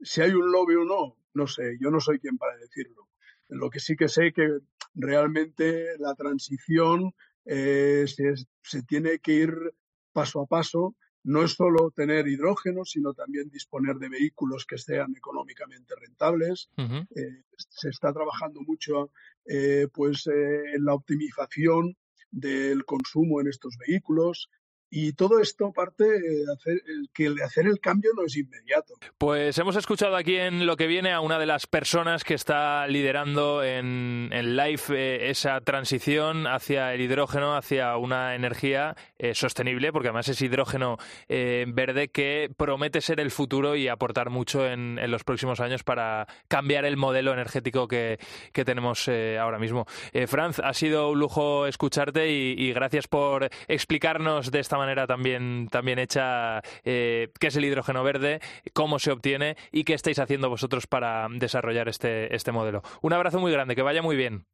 si 0.00 0.20
hay 0.20 0.32
un 0.32 0.50
lobby 0.50 0.74
o 0.74 0.84
no, 0.84 1.16
no 1.34 1.46
sé, 1.46 1.76
yo 1.80 1.90
no 1.90 2.00
soy 2.00 2.18
quien 2.18 2.38
para 2.38 2.56
decirlo. 2.56 3.08
Lo 3.48 3.70
que 3.70 3.80
sí 3.80 3.96
que 3.96 4.08
sé 4.08 4.32
que 4.32 4.48
realmente 4.94 5.96
la 5.98 6.14
transición 6.14 7.14
eh, 7.44 8.04
se, 8.06 8.34
se 8.62 8.82
tiene 8.82 9.18
que 9.20 9.32
ir 9.32 9.74
paso 10.12 10.40
a 10.40 10.46
paso. 10.46 10.94
No 11.24 11.44
es 11.44 11.52
solo 11.52 11.92
tener 11.94 12.26
hidrógeno, 12.26 12.84
sino 12.84 13.14
también 13.14 13.48
disponer 13.48 13.96
de 13.96 14.08
vehículos 14.08 14.66
que 14.66 14.76
sean 14.76 15.14
económicamente 15.16 15.94
rentables. 15.94 16.68
Eh, 16.76 17.44
se 17.56 17.88
está 17.90 18.12
trabajando 18.12 18.60
mucho 18.62 19.12
eh, 19.46 19.86
pues, 19.92 20.26
eh, 20.26 20.74
en 20.74 20.84
la 20.84 20.94
optimización 20.94 21.96
del 22.30 22.84
consumo 22.84 23.40
en 23.40 23.48
estos 23.48 23.76
vehículos. 23.78 24.50
Y 24.94 25.14
todo 25.14 25.40
esto 25.40 25.72
parte 25.72 26.04
de 26.04 26.44
hacer, 26.52 26.82
que 27.14 27.24
el 27.24 27.36
de 27.36 27.44
hacer 27.44 27.66
el 27.66 27.80
cambio 27.80 28.10
no 28.14 28.26
es 28.26 28.36
inmediato. 28.36 28.92
Pues 29.16 29.56
hemos 29.56 29.74
escuchado 29.74 30.16
aquí 30.16 30.36
en 30.36 30.66
lo 30.66 30.76
que 30.76 30.86
viene 30.86 31.12
a 31.12 31.20
una 31.20 31.38
de 31.38 31.46
las 31.46 31.66
personas 31.66 32.24
que 32.24 32.34
está 32.34 32.86
liderando 32.86 33.64
en, 33.64 34.28
en 34.30 34.54
Life 34.54 34.92
eh, 34.94 35.30
esa 35.30 35.58
transición 35.62 36.46
hacia 36.46 36.92
el 36.92 37.00
hidrógeno, 37.00 37.56
hacia 37.56 37.96
una 37.96 38.34
energía 38.34 38.94
eh, 39.16 39.34
sostenible, 39.34 39.92
porque 39.92 40.08
además 40.08 40.28
es 40.28 40.42
hidrógeno 40.42 40.98
eh, 41.26 41.64
verde 41.68 42.08
que 42.08 42.50
promete 42.54 43.00
ser 43.00 43.18
el 43.18 43.30
futuro 43.30 43.76
y 43.76 43.88
aportar 43.88 44.28
mucho 44.28 44.66
en, 44.66 45.00
los 45.10 45.24
próximos 45.24 45.60
años 45.60 45.84
para 45.84 46.26
cambiar 46.48 46.84
el 46.84 46.98
modelo 46.98 47.32
energético 47.32 47.88
que, 47.88 48.18
que 48.52 48.66
tenemos 48.66 49.08
eh, 49.08 49.38
ahora 49.38 49.58
mismo. 49.58 49.86
Franz, 50.26 50.58
ha 50.58 50.74
sido 50.74 51.10
un 51.12 51.18
lujo 51.18 51.66
escucharte 51.66 52.30
y, 52.30 52.54
y 52.58 52.74
gracias 52.74 53.08
por 53.08 53.48
explicarnos 53.68 54.50
de 54.50 54.60
esta 54.60 54.76
manera 54.76 54.81
también, 55.06 55.68
también 55.70 55.98
hecha 55.98 56.62
qué 56.84 57.30
es 57.40 57.56
el 57.56 57.64
hidrógeno 57.64 58.02
verde, 58.02 58.40
cómo 58.72 58.98
se 58.98 59.10
obtiene 59.10 59.56
y 59.70 59.84
qué 59.84 59.94
estáis 59.94 60.18
haciendo 60.18 60.48
vosotros 60.48 60.86
para 60.86 61.26
desarrollar 61.30 61.88
este, 61.88 62.34
este 62.34 62.52
modelo. 62.52 62.82
Un 63.00 63.12
abrazo 63.12 63.38
muy 63.40 63.52
grande, 63.52 63.74
que 63.74 63.82
vaya 63.82 64.02
muy 64.02 64.16
bien. 64.16 64.46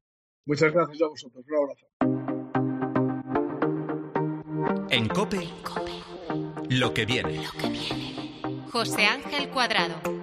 Muchas 0.46 0.72
gracias 0.72 1.02
a 1.02 1.08
vosotros. 1.08 1.44
Un 1.46 1.56
abrazo. 1.56 1.86
En 4.90 5.08
COPE, 5.08 5.48
lo 6.70 6.94
que 6.94 7.04
viene. 7.04 7.42
José 8.70 9.06
Ángel 9.06 9.50
Cuadrado. 9.50 10.17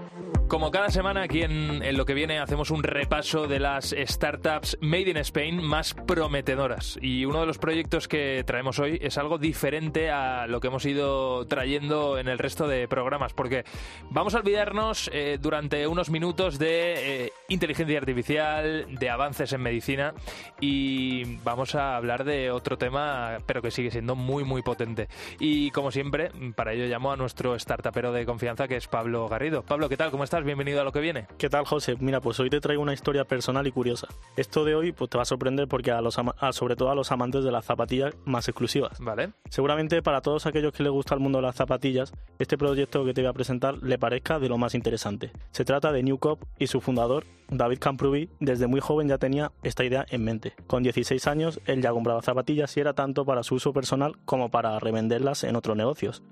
Como 0.48 0.70
cada 0.70 0.89
semana 0.89 1.24
aquí 1.24 1.41
en, 1.41 1.98
lo 1.98 2.06
que 2.06 2.14
viene 2.14 2.38
hacemos 2.38 2.70
un 2.70 2.84
repaso 2.84 3.48
de 3.48 3.60
las 3.60 3.96
startups 3.98 4.78
made 4.80 5.10
in 5.10 5.18
Spain 5.18 5.62
más 5.62 5.96
prometedoras 5.96 7.00
y 7.02 7.26
uno 7.26 7.39
de 7.39 7.48
los 7.48 7.58
proyectos 7.58 8.08
que 8.08 8.43
traemos 8.46 8.78
hoy 8.78 9.00
es 9.02 9.18
algo 9.18 9.39
diferente 9.39 10.12
a 10.12 10.46
lo 10.46 10.62
que 10.62 10.68
hemos 10.68 10.86
ido 10.86 11.48
trayendo 11.48 12.20
en 12.20 12.28
el 12.28 12.38
resto 12.38 12.68
de 12.68 12.88
programas 12.88 13.34
porque 13.34 13.66
vamos 14.12 14.36
a 14.36 14.39
olvidarnos 14.39 15.10
eh, 15.12 15.39
durante 15.41 15.88
unos 15.88 16.12
minutos 16.12 16.60
de 16.60 17.26
eh, 17.26 17.32
inteligencia 17.50 17.98
artificial, 17.98 18.86
de 19.00 19.10
avances 19.10 19.52
en 19.52 19.62
medicina 19.62 20.14
y 20.62 21.38
vamos 21.43 21.74
a 21.74 21.96
hablar 21.96 22.24
de 22.24 22.52
otro 22.52 22.78
tema 22.78 23.39
pero 23.48 23.64
que 23.64 23.72
sigue 23.72 23.89
siendo 23.89 24.16
muy 24.16 24.43
muy 24.43 24.62
potente 24.62 25.10
y 25.39 25.72
como 25.72 25.89
siempre 25.89 26.30
para 26.56 26.74
ello 26.74 26.86
llamo 26.86 27.12
a 27.12 27.18
nuestro 27.18 27.58
startupero 27.58 28.14
de 28.14 28.28
confianza 28.28 28.68
que 28.68 28.76
es 28.76 28.88
Pablo 28.88 29.28
Garrido. 29.28 29.64
Pablo, 29.64 29.89
¿qué 29.89 29.98
tal? 29.98 30.12
¿Cómo 30.12 30.24
estás? 30.24 30.35
Bienvenido 30.44 30.82
a 30.82 30.84
lo 30.84 30.92
que 30.92 31.00
viene. 31.00 31.28
¿Qué 31.38 31.50
tal, 31.50 31.66
José? 31.66 31.96
Mira, 32.00 32.20
pues 32.20 32.40
hoy 32.40 32.50
te 32.50 32.60
traigo 32.60 32.82
una 32.82 32.94
historia 32.94 33.24
personal 33.24 33.66
y 33.68 33.72
curiosa. 33.72 34.08
Esto 34.36 34.66
de 34.66 34.76
hoy 34.76 34.92
pues, 34.92 35.10
te 35.10 35.18
va 35.18 35.22
a 35.22 35.26
sorprender 35.26 35.68
porque 35.68 35.92
a 35.92 36.02
los 36.02 36.20
sobre 36.52 36.76
todo 36.76 36.90
a 36.90 36.96
los 36.96 37.12
amantes 37.12 37.44
de 37.44 37.52
las 37.52 37.66
zapatillas 37.66 38.14
más 38.26 38.48
exclusivas. 38.48 39.00
Vale. 39.00 39.32
Seguramente 39.50 40.02
para 40.02 40.22
todos 40.22 40.46
aquellos 40.46 40.74
que 40.74 40.84
les 40.84 40.92
gusta 40.92 41.14
el 41.14 41.22
mundo 41.22 41.38
de 41.38 41.44
las 41.44 41.56
zapatillas, 41.56 42.12
este 42.38 42.58
proyecto 42.58 43.06
que 43.06 43.14
te 43.14 43.22
voy 43.22 43.30
a 43.30 43.34
presentar 43.34 43.78
le 43.82 43.98
parezca 43.98 44.38
de 44.40 44.50
lo 44.50 44.58
más 44.58 44.76
interesante. 44.76 45.32
Se 45.52 45.64
trata 45.64 45.92
de 45.92 46.04
New 46.04 46.18
Cop 46.18 46.44
y 46.60 46.68
su 46.68 46.82
fundador, 46.82 47.24
David 47.50 47.80
Camprubi, 47.80 48.30
desde 48.40 48.68
muy 48.68 48.82
joven 48.82 49.08
ya 49.08 49.18
tenía 49.18 49.52
esta 49.64 49.86
idea 49.86 50.06
en 50.10 50.24
mente. 50.24 50.54
Con 50.68 50.84
16 50.84 51.28
años, 51.28 51.62
él 51.66 51.82
ya 51.82 51.92
compraba 51.92 52.22
zapatillas 52.22 52.76
y 52.76 52.82
era 52.82 52.94
tanto 52.94 53.26
para 53.26 53.44
su 53.44 53.56
uso 53.56 53.72
personal 53.72 54.18
como 54.26 54.50
para 54.50 54.78
revenderlas 54.80 55.44
en 55.44 55.56
otros 55.56 55.78
negocios 55.78 56.24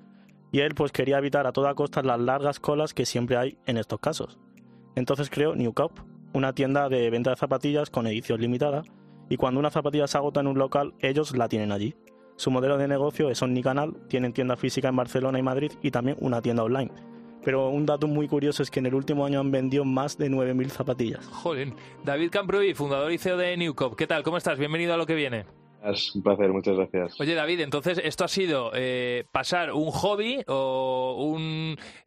y 0.54 0.60
él 0.60 0.76
pues 0.76 0.92
quería 0.92 1.18
evitar 1.18 1.48
a 1.48 1.52
toda 1.52 1.74
costa 1.74 2.04
las 2.04 2.20
largas 2.20 2.60
colas 2.60 2.94
que 2.94 3.08
siempre 3.08 3.36
hay 3.36 3.58
en 3.66 3.78
estos 3.78 4.00
casos. 4.00 4.38
Entonces 4.96 5.32
creó 5.32 5.56
New 5.56 5.74
Cop, 5.74 6.00
una 6.32 6.54
tienda 6.54 6.88
de 6.90 7.10
venta 7.10 7.32
de 7.32 7.36
zapatillas 7.36 7.90
con 7.90 8.06
edición 8.06 8.40
limitada, 8.40 8.84
y 9.30 9.38
cuando 9.38 9.60
una 9.60 9.72
zapatilla 9.72 10.08
se 10.08 10.18
agota 10.18 10.42
en 10.42 10.48
un 10.48 10.60
local, 10.60 10.94
ellos 11.00 11.36
la 11.36 11.50
tienen 11.50 11.72
allí. 11.72 11.96
Su 12.36 12.52
modelo 12.52 12.78
de 12.78 12.88
negocio 12.88 13.32
es 13.32 13.42
Omnicanal, 13.42 13.96
tienen 14.08 14.32
tienda 14.32 14.56
física 14.56 14.90
en 14.90 14.96
Barcelona 14.96 15.40
y 15.40 15.44
Madrid 15.44 15.72
y 15.82 15.90
también 15.90 16.18
una 16.20 16.40
tienda 16.40 16.64
online. 16.64 16.92
Pero 17.44 17.70
un 17.70 17.88
dato 17.88 18.08
muy 18.08 18.28
curioso 18.28 18.62
es 18.62 18.70
que 18.70 18.80
en 18.80 18.86
el 18.86 18.94
último 18.94 19.26
año 19.26 19.40
han 19.40 19.50
vendido 19.50 19.86
más 19.86 20.20
de 20.20 20.30
9.000 20.30 20.70
zapatillas. 20.70 21.26
Joder, 21.28 21.74
David 22.06 22.30
Camprovi, 22.30 22.76
fundador 22.76 23.12
y 23.12 23.18
CEO 23.18 23.38
de 23.38 23.58
New 23.58 23.74
Cop. 23.74 23.96
¿Qué 23.96 24.06
tal? 24.06 24.22
¿Cómo 24.22 24.38
estás? 24.38 24.60
Bienvenido 24.60 24.94
a 24.94 24.98
lo 24.98 25.08
que 25.08 25.16
viene. 25.16 25.46
Un 26.16 26.24
placer, 26.24 26.52
muchas 26.54 26.78
gracias. 26.78 27.20
Oye, 27.20 27.36
David, 27.36 27.60
entonces 27.60 28.00
esto 28.04 28.24
ha 28.24 28.30
sido 28.30 28.72
eh, 28.74 29.26
pasar 29.34 29.74
un 29.74 29.92
hobby 29.92 30.42
o 30.48 31.38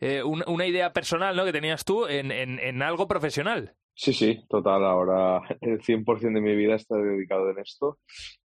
eh, 0.01 0.23
un, 0.23 0.43
una 0.47 0.67
idea 0.67 0.93
personal 0.95 1.37
¿no? 1.37 1.45
que 1.45 1.53
tenías 1.53 1.85
tú 1.85 2.07
en, 2.07 2.31
en, 2.33 2.83
algo 2.83 3.07
profesional. 3.07 3.75
Sí, 3.95 4.15
sí, 4.15 4.45
total. 4.49 4.85
Ahora 4.85 5.43
el 5.61 5.81
100% 5.81 6.35
de 6.35 6.41
mi 6.41 6.57
vida 6.57 6.75
está 6.75 6.97
dedicado 6.97 7.51
en 7.51 7.59
esto 7.59 7.99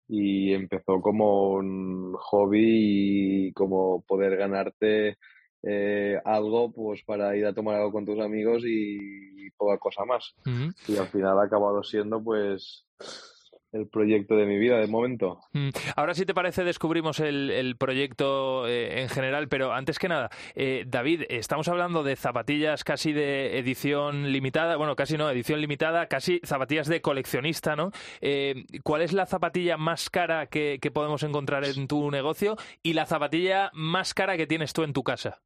y 0.09 0.53
empezó 0.53 1.01
como 1.01 1.51
un 1.53 2.13
hobby 2.15 3.47
y 3.47 3.53
como 3.53 4.03
poder 4.03 4.37
ganarte 4.37 5.17
eh, 5.63 6.19
algo 6.25 6.73
pues 6.73 7.05
para 7.05 7.37
ir 7.37 7.47
a 7.47 7.55
tomar 7.55 7.77
algo 7.77 7.93
con 7.93 8.05
tus 8.05 8.19
amigos 8.19 8.65
y 8.67 9.49
poca 9.57 9.79
cosa 9.79 10.05
más. 10.05 10.35
Y 10.89 10.97
al 10.97 11.07
final 11.07 11.39
ha 11.39 11.45
acabado 11.45 11.85
siendo 11.85 12.21
pues 12.21 12.85
el 13.73 13.89
proyecto 13.89 14.37
de 14.37 14.47
mi 14.47 14.59
vida 14.59 14.79
de 14.79 14.87
momento. 14.87 15.41
Mm. 15.53 15.71
Ahora 15.97 16.15
si 16.15 16.27
te 16.27 16.35
parece 16.35 16.65
descubrimos 16.65 17.21
el, 17.21 17.77
proyecto 17.79 18.67
eh, 18.67 19.03
en 19.03 19.09
general, 19.09 19.49
pero 19.49 19.73
antes 19.73 19.99
que 19.99 20.09
nada, 20.09 20.31
eh, 20.55 20.85
David, 20.87 21.23
estamos 21.29 21.69
hablando 21.69 22.03
de 22.03 22.17
zapatillas 22.17 22.85
casi 22.85 23.13
de 23.13 23.59
edición 23.59 24.33
limitada, 24.33 24.77
bueno, 24.77 24.97
casi 24.97 25.17
no, 25.17 25.31
edición 25.31 25.61
limitada, 25.61 26.07
casi 26.07 26.41
zapatillas 26.45 26.89
de 26.89 27.01
coleccionista, 27.01 27.77
¿no? 27.77 27.91
Eh, 28.21 28.65
¿Cuál 28.83 29.03
es 29.03 29.13
la 29.13 29.27
zapatilla 29.27 29.77
más 29.77 30.11
cara 30.11 30.47
que, 30.47 30.79
que 30.81 30.91
podemos 30.91 31.23
encontrar 31.23 31.65
en 31.65 31.87
tu 31.87 32.11
negocio 32.11 32.57
y 32.83 32.95
la 32.95 33.07
zapatilla 33.07 33.71
más 33.73 34.15
cara 34.15 34.37
que 34.37 34.47
tienes 34.47 34.73
tú 34.73 34.83
en 34.83 34.93
tu 34.93 35.03
casa? 35.03 35.41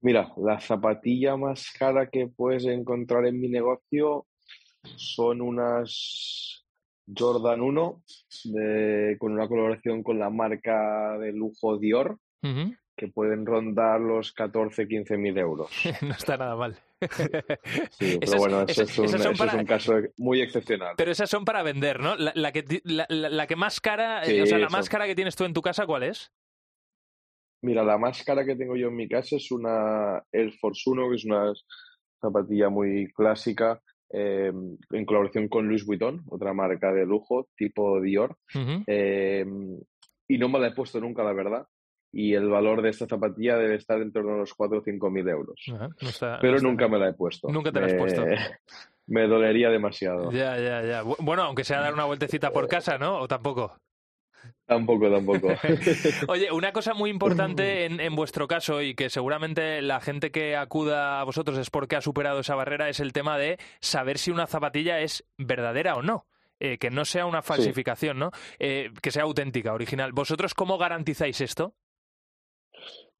Mira, 0.00 0.32
la 0.36 0.60
zapatilla 0.60 1.36
más 1.36 1.70
cara 1.78 2.08
que 2.08 2.28
puedes 2.28 2.64
encontrar 2.66 3.26
en 3.26 3.40
mi 3.40 3.48
negocio 3.48 4.26
son 4.96 5.40
unas 5.40 6.65
Jordan 7.14 7.60
1 7.60 8.02
con 9.18 9.32
una 9.32 9.48
colaboración 9.48 10.02
con 10.02 10.18
la 10.18 10.30
marca 10.30 11.18
de 11.18 11.32
lujo 11.32 11.78
Dior, 11.78 12.18
que 12.96 13.08
pueden 13.08 13.44
rondar 13.44 14.00
los 14.00 14.32
14, 14.32 14.88
15 14.88 15.16
mil 15.18 15.36
euros. 15.36 15.70
no 16.02 16.12
está 16.12 16.36
nada 16.36 16.56
mal. 16.56 16.78
sí, 17.90 18.18
pero 18.18 18.38
bueno, 18.38 18.62
eso, 18.66 18.82
es, 18.82 18.98
un, 18.98 19.64
caso 19.66 19.94
muy 20.16 20.40
excepcional. 20.40 20.94
Pero 20.96 21.10
esas 21.10 21.28
son 21.28 21.44
para 21.44 21.62
vender, 21.62 22.00
¿no? 22.00 22.16
La, 22.16 22.52
que, 22.52 22.64
la, 22.84 23.46
que 23.46 23.56
más 23.56 23.80
cara, 23.80 24.24
eh, 24.24 24.42
o 24.42 24.46
sea, 24.46 24.58
la 24.58 24.70
más 24.70 24.88
cara 24.88 25.06
que 25.06 25.14
tienes 25.14 25.36
tú 25.36 25.44
en 25.44 25.52
tu 25.52 25.60
casa, 25.60 25.84
¿cuál 25.84 26.04
es? 26.04 26.32
Mira, 27.62 27.84
la 27.84 27.98
más 27.98 28.22
cara 28.22 28.44
que 28.44 28.56
tengo 28.56 28.76
yo 28.76 28.88
en 28.88 28.96
mi 28.96 29.08
casa 29.08 29.36
es 29.36 29.50
una 29.50 30.22
Air 30.32 30.52
Force 30.54 30.88
1, 30.88 31.10
que 31.10 31.16
es 31.16 31.24
una 31.24 31.52
zapatilla 32.20 32.70
muy 32.70 33.12
clásica, 33.12 33.82
eh, 34.10 34.52
en 34.90 35.04
colaboración 35.04 35.48
con 35.48 35.68
Louis 35.68 35.84
Vuitton, 35.84 36.22
otra 36.28 36.52
marca 36.52 36.92
de 36.92 37.06
lujo 37.06 37.48
tipo 37.56 38.00
Dior. 38.00 38.36
Eh, 38.86 39.44
y 40.28 40.38
no 40.38 40.48
me 40.48 40.58
la 40.58 40.68
he 40.68 40.74
puesto 40.74 41.00
nunca, 41.00 41.22
la 41.22 41.32
verdad. 41.32 41.66
Y 42.12 42.34
el 42.34 42.48
valor 42.48 42.82
de 42.82 42.90
esta 42.90 43.06
zapatilla 43.06 43.58
debe 43.58 43.74
estar 43.74 44.00
en 44.00 44.12
torno 44.12 44.34
a 44.34 44.38
los 44.38 44.54
4 44.54 44.78
o 44.78 44.82
5 44.82 45.10
mil 45.10 45.28
euros. 45.28 45.60
Pero 46.40 46.60
nunca 46.60 46.88
me 46.88 46.98
la 46.98 47.08
he 47.08 47.12
puesto. 47.12 47.48
Nunca 47.48 47.72
te 47.72 47.80
la 47.80 47.86
has 47.86 47.94
puesto. 47.94 48.24
Me 49.08 49.28
dolería 49.28 49.70
demasiado. 49.70 50.32
Ya, 50.32 50.58
ya, 50.58 50.82
ya. 50.82 51.02
Bueno, 51.02 51.44
aunque 51.44 51.62
sea 51.62 51.80
dar 51.80 51.94
una 51.94 52.06
vueltecita 52.06 52.50
por 52.50 52.66
casa, 52.66 52.98
¿no? 52.98 53.20
¿O 53.20 53.28
tampoco? 53.28 53.76
Tampoco, 54.66 55.10
tampoco. 55.10 55.48
Oye, 56.28 56.50
una 56.50 56.72
cosa 56.72 56.92
muy 56.92 57.10
importante 57.10 57.84
en, 57.86 58.16
vuestro 58.16 58.48
caso 58.48 58.82
y 58.82 58.94
que 58.94 59.10
seguramente 59.10 59.80
la 59.80 60.00
gente 60.00 60.30
que 60.30 60.56
acuda 60.56 61.20
a 61.20 61.24
vosotros 61.24 61.58
es 61.58 61.70
porque 61.70 61.96
ha 61.96 62.00
superado 62.00 62.40
esa 62.40 62.56
barrera 62.56 62.88
es 62.88 63.00
el 63.00 63.12
tema 63.12 63.38
de 63.38 63.58
saber 63.80 64.18
si 64.18 64.30
una 64.30 64.46
zapatilla 64.46 65.00
es 65.00 65.24
verdadera 65.38 65.94
o 65.94 66.02
no. 66.02 66.26
Eh, 66.58 66.78
que 66.78 66.90
no 66.90 67.04
sea 67.04 67.26
una 67.26 67.42
falsificación, 67.42 68.18
¿no? 68.18 68.30
Eh, 68.58 68.90
que 69.02 69.10
sea 69.10 69.24
auténtica, 69.24 69.74
original. 69.74 70.12
¿Vosotros 70.12 70.54
cómo 70.54 70.78
garantizáis 70.78 71.42
esto? 71.42 71.74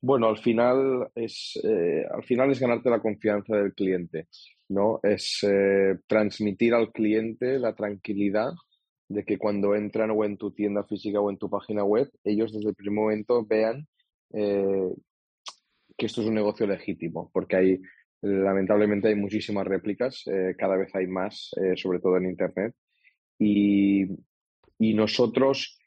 Bueno, 0.01 0.29
al 0.29 0.39
final 0.39 1.11
es, 1.15 1.61
eh, 1.63 2.07
al 2.11 2.25
final 2.25 2.51
es 2.51 2.61
ganarte 2.61 2.89
la 2.89 3.01
confianza 3.01 3.57
del 3.57 3.75
cliente, 3.75 4.29
¿no? 4.71 5.01
Es 5.03 5.47
transmitir 6.07 6.73
al 6.73 6.93
cliente 6.93 7.59
la 7.59 7.75
tranquilidad 7.75 8.53
de 9.09 9.25
que 9.25 9.39
cuando 9.39 9.75
entran 9.75 10.11
o 10.11 10.25
en 10.25 10.37
tu 10.37 10.51
tienda 10.51 10.85
física 10.85 11.21
o 11.21 11.31
en 11.31 11.39
tu 11.39 11.49
página 11.49 11.85
web, 11.85 12.11
ellos 12.25 12.53
desde 12.53 12.71
el 12.71 12.75
primer 12.75 12.95
momento 12.95 13.45
vean 13.45 13.87
eh, 14.33 14.93
que 15.97 16.07
esto 16.07 16.21
es 16.21 16.27
un 16.27 16.35
negocio 16.35 16.67
legítimo, 16.67 17.31
porque 17.33 17.57
hay, 17.57 17.81
lamentablemente 18.23 19.09
hay 19.09 19.15
muchísimas 19.15 19.67
réplicas, 19.67 20.23
eh, 20.27 20.55
cada 20.59 20.77
vez 20.77 20.95
hay 20.95 21.07
más, 21.07 21.51
eh, 21.63 21.77
sobre 21.77 22.01
todo 22.01 22.17
en 22.17 22.27
Internet, 22.27 22.75
y, 23.39 24.05
y 24.79 24.95
nosotros, 24.95 25.79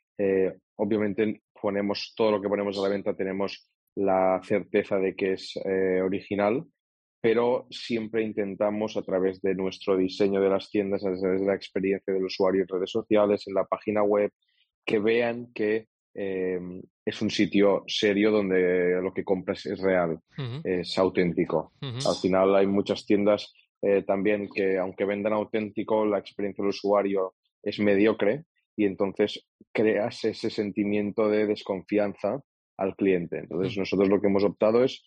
obviamente, 0.76 1.42
ponemos 1.60 2.14
todo 2.16 2.32
lo 2.32 2.42
que 2.42 2.50
ponemos 2.50 2.78
a 2.78 2.82
la 2.82 2.90
venta, 2.90 3.16
tenemos 3.16 3.70
la 3.96 4.40
certeza 4.44 4.98
de 4.98 5.16
que 5.16 5.34
es 5.34 5.58
original, 6.04 6.64
pero 7.22 7.68
siempre 7.70 8.24
intentamos 8.24 8.96
a 8.96 9.02
través 9.02 9.42
de 9.42 9.56
nuestro 9.56 9.98
diseño 9.98 10.42
de 10.42 10.50
las 10.50 10.70
tiendas, 10.70 11.06
a 11.06 11.14
través 11.14 11.42
de 11.42 11.48
la 11.48 11.56
experiencia 11.56 12.14
del 12.14 12.26
usuario 12.26 12.62
en 12.62 12.68
redes 12.68 12.92
sociales, 12.92 13.48
en 13.48 13.56
la 13.56 13.66
página 13.66 14.04
web, 14.04 14.32
que 14.86 15.00
vean 15.00 15.52
que 15.54 15.88
eh, 16.16 16.60
es 17.06 17.22
un 17.22 17.30
sitio 17.30 17.84
serio 17.88 18.32
donde 18.32 19.02
lo 19.02 19.14
que 19.14 19.24
compras 19.24 19.66
es 19.66 19.80
real, 19.80 20.20
es 20.64 20.98
auténtico. 20.98 21.74
Al 21.82 22.16
final 22.22 22.56
hay 22.56 22.68
muchas 22.68 23.06
tiendas 23.06 23.54
eh, 23.82 24.04
también 24.04 24.50
que 24.54 24.78
aunque 24.78 25.06
vendan 25.06 25.34
auténtico, 25.34 26.06
la 26.06 26.20
experiencia 26.20 26.64
del 26.64 26.70
usuario 26.70 27.36
es 27.64 27.80
mediocre 27.80 28.44
y 28.76 28.86
entonces 28.86 29.46
creas 29.72 30.24
ese 30.26 30.50
sentimiento 30.50 31.30
de 31.30 31.48
desconfianza 31.48 32.42
al 32.78 32.96
cliente. 32.96 33.40
Entonces 33.40 33.78
nosotros 33.78 34.10
lo 34.10 34.22
que 34.22 34.28
hemos 34.28 34.44
optado 34.44 34.84
es 34.84 35.04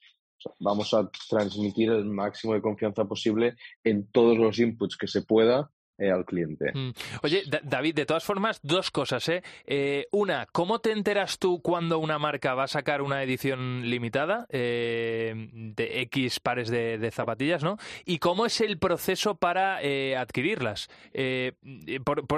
vamos 0.58 0.94
a 0.94 1.10
transmitir 1.28 1.90
el 1.90 2.04
máximo 2.04 2.54
de 2.54 2.62
confianza 2.62 3.04
posible 3.04 3.56
en 3.84 4.06
todos 4.06 4.38
los 4.38 4.58
inputs 4.58 4.96
que 4.96 5.06
se 5.06 5.22
pueda 5.22 5.70
eh, 6.02 6.10
al 6.10 6.24
cliente. 6.24 6.72
Mm. 6.74 6.90
Oye, 7.22 7.44
David, 7.62 7.94
de 7.94 8.06
todas 8.06 8.24
formas, 8.24 8.58
dos 8.62 8.90
cosas. 8.90 9.28
¿eh? 9.28 9.42
¿eh? 9.66 10.08
una, 10.10 10.46
¿cómo 10.50 10.80
te 10.80 10.90
enteras 10.90 11.38
tú 11.38 11.60
cuando 11.62 12.00
una 12.00 12.18
marca 12.18 12.54
va 12.54 12.64
a 12.64 12.68
sacar 12.68 13.02
una 13.02 13.22
edición 13.22 13.88
limitada 13.88 14.46
eh, 14.50 15.48
de 15.52 16.00
X 16.02 16.40
pares 16.40 16.68
de, 16.68 17.10
zapatillas, 17.12 17.62
¿no? 17.62 17.76
¿Y 18.04 18.18
cómo 18.18 18.46
es 18.46 18.60
el 18.60 18.78
proceso 18.78 19.36
para 19.36 19.78
adquirirlas? 20.18 20.88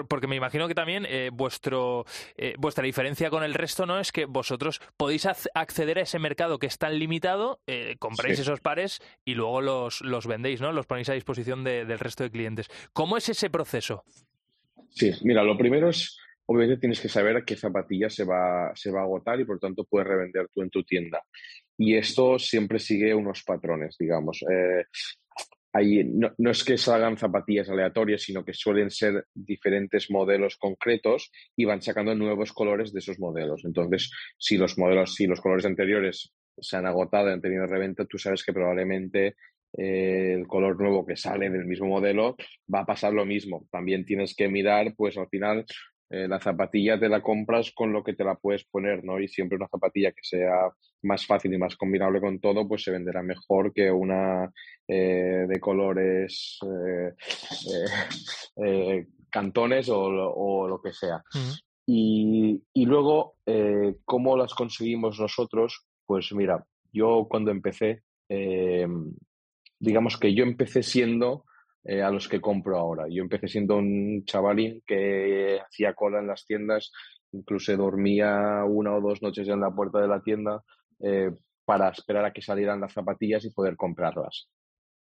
porque 0.08 0.26
me 0.26 0.36
imagino 0.36 0.66
que 0.66 0.74
también 0.74 1.06
vuestro, 1.32 2.04
vuestra 2.58 2.84
diferencia 2.84 3.30
con 3.30 3.44
el 3.44 3.54
resto 3.54 3.86
no 3.86 4.00
es 4.00 4.10
que 4.10 4.24
vosotros 4.24 4.80
podéis 4.96 5.26
acceder 5.54 5.98
a 5.98 6.02
ese 6.02 6.18
mercado 6.18 6.58
que 6.58 6.66
es 6.66 6.76
tan 6.76 6.98
limitado, 6.98 7.60
compráis 8.00 8.40
esos 8.40 8.60
pares 8.60 9.00
y 9.24 9.34
luego 9.34 9.60
los, 9.60 10.00
los 10.00 10.26
vendéis, 10.26 10.60
¿no? 10.60 10.72
Los 10.72 10.86
ponéis 10.86 11.08
a 11.08 11.12
disposición 11.14 11.62
del 11.62 11.98
resto 11.98 12.24
de 12.24 12.30
clientes. 12.30 12.68
¿Cómo 12.92 13.16
es 13.16 13.28
ese 13.28 13.50
proceso? 13.54 14.02
Sí, 14.90 15.12
mira, 15.22 15.44
lo 15.44 15.56
primero 15.56 15.88
es, 15.88 16.18
obviamente 16.46 16.80
tienes 16.80 17.00
que 17.00 17.08
saber 17.08 17.44
qué 17.44 17.56
zapatilla 17.56 18.10
se 18.10 18.24
va, 18.24 18.72
se 18.74 18.90
va 18.90 19.00
a 19.00 19.04
agotar 19.04 19.38
y 19.38 19.44
por 19.44 19.60
tanto 19.60 19.84
puedes 19.84 20.08
revender 20.08 20.48
tú 20.52 20.62
en 20.62 20.70
tu 20.70 20.82
tienda. 20.82 21.22
Y 21.78 21.96
esto 21.96 22.38
siempre 22.38 22.78
sigue 22.80 23.14
unos 23.14 23.44
patrones, 23.44 23.96
digamos. 23.98 24.44
Eh, 24.50 24.84
no, 26.04 26.32
no, 26.38 26.50
es 26.50 26.62
que 26.62 26.78
salgan 26.78 27.16
zapatillas 27.16 27.68
aleatorias, 27.68 28.22
sino 28.22 28.44
que 28.44 28.54
suelen 28.54 28.90
ser 28.90 29.26
diferentes 29.34 30.10
modelos 30.10 30.56
concretos 30.56 31.30
y 31.56 31.64
van 31.64 31.82
sacando 31.82 32.14
nuevos 32.14 32.52
colores 32.52 32.92
de 32.92 33.00
esos 33.00 33.18
modelos. 33.18 33.62
Entonces, 33.64 34.10
si 34.38 34.56
los 34.56 34.78
modelos, 34.78 35.14
si 35.14 35.26
los 35.26 35.40
colores 35.40 35.66
anteriores 35.66 36.32
se 36.58 36.76
han 36.76 36.86
agotado 36.86 37.28
y 37.28 37.32
han 37.32 37.40
tenido 37.40 37.66
reventa, 37.66 38.04
tú 38.04 38.18
sabes 38.18 38.44
que 38.44 38.52
probablemente 38.52 39.34
eh, 39.76 40.34
el 40.38 40.46
color 40.46 40.80
nuevo 40.80 41.04
que 41.04 41.16
sale 41.16 41.50
del 41.50 41.66
mismo 41.66 41.88
modelo, 41.88 42.36
va 42.72 42.80
a 42.80 42.86
pasar 42.86 43.12
lo 43.12 43.24
mismo. 43.24 43.66
También 43.70 44.04
tienes 44.04 44.34
que 44.34 44.48
mirar, 44.48 44.94
pues 44.96 45.16
al 45.18 45.28
final, 45.28 45.64
eh, 46.10 46.28
la 46.28 46.40
zapatilla 46.40 46.98
te 46.98 47.08
la 47.08 47.22
compras 47.22 47.72
con 47.72 47.92
lo 47.92 48.04
que 48.04 48.14
te 48.14 48.24
la 48.24 48.36
puedes 48.36 48.64
poner, 48.64 49.02
¿no? 49.02 49.18
Y 49.18 49.26
siempre 49.26 49.56
una 49.56 49.68
zapatilla 49.68 50.12
que 50.12 50.22
sea 50.22 50.70
más 51.02 51.26
fácil 51.26 51.52
y 51.52 51.58
más 51.58 51.76
combinable 51.76 52.20
con 52.20 52.38
todo, 52.38 52.68
pues 52.68 52.84
se 52.84 52.92
venderá 52.92 53.22
mejor 53.22 53.72
que 53.72 53.90
una 53.90 54.48
eh, 54.86 55.46
de 55.48 55.60
colores 55.60 56.58
cantones 59.30 59.88
o, 59.88 60.68
lo 60.68 60.80
que 60.80 60.92
sea. 60.92 61.20
y, 61.84 62.62
y, 62.72 62.86
luego, 62.86 63.34
¿cómo 64.04 64.36
las 64.36 64.54
conseguimos 64.54 65.18
nosotros? 65.18 65.84
Pues 66.06 66.32
mira, 66.32 66.64
yo 66.92 67.26
cuando 67.28 67.50
empecé, 67.50 68.02
digamos 69.84 70.18
que 70.18 70.34
yo 70.34 70.42
empecé 70.44 70.82
siendo 70.82 71.44
eh, 71.84 72.02
a 72.02 72.10
los 72.10 72.28
que 72.28 72.40
compro 72.40 72.78
ahora. 72.78 73.04
Yo 73.10 73.22
empecé 73.22 73.46
siendo 73.46 73.76
un 73.76 74.24
chavalín 74.24 74.82
que 74.86 75.60
hacía 75.60 75.94
cola 75.94 76.20
en 76.20 76.26
las 76.26 76.46
tiendas, 76.46 76.90
incluso 77.32 77.76
dormía 77.76 78.64
una 78.66 78.94
o 78.94 79.00
dos 79.00 79.22
noches 79.22 79.46
en 79.48 79.60
la 79.60 79.70
puerta 79.70 80.00
de 80.00 80.08
la 80.08 80.22
tienda 80.22 80.62
eh, 81.00 81.30
para 81.64 81.90
esperar 81.90 82.24
a 82.24 82.32
que 82.32 82.42
salieran 82.42 82.80
las 82.80 82.92
zapatillas 82.92 83.44
y 83.44 83.50
poder 83.50 83.76
comprarlas. 83.76 84.48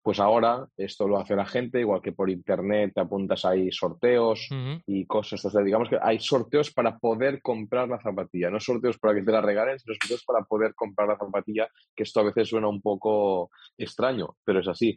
Pues 0.06 0.20
ahora 0.20 0.64
esto 0.76 1.08
lo 1.08 1.18
hace 1.18 1.34
la 1.34 1.44
gente, 1.44 1.80
igual 1.80 2.00
que 2.00 2.12
por 2.12 2.30
internet 2.30 2.92
te 2.94 3.00
apuntas 3.00 3.44
ahí 3.44 3.72
sorteos 3.72 4.48
y 4.86 5.04
cosas. 5.04 5.44
O 5.44 5.62
digamos 5.64 5.88
que 5.88 5.98
hay 6.00 6.20
sorteos 6.20 6.70
para 6.70 6.96
poder 6.96 7.42
comprar 7.42 7.88
la 7.88 8.00
zapatilla, 8.00 8.48
no 8.48 8.60
sorteos 8.60 8.98
para 8.98 9.16
que 9.16 9.22
te 9.24 9.32
la 9.32 9.40
regalen, 9.40 9.80
sino 9.80 9.96
sorteos 9.96 10.22
para 10.24 10.44
poder 10.44 10.76
comprar 10.76 11.08
la 11.08 11.18
zapatilla, 11.18 11.66
que 11.92 12.04
esto 12.04 12.20
a 12.20 12.22
veces 12.22 12.48
suena 12.48 12.68
un 12.68 12.80
poco 12.80 13.50
extraño, 13.76 14.36
pero 14.44 14.60
es 14.60 14.68
así. 14.68 14.96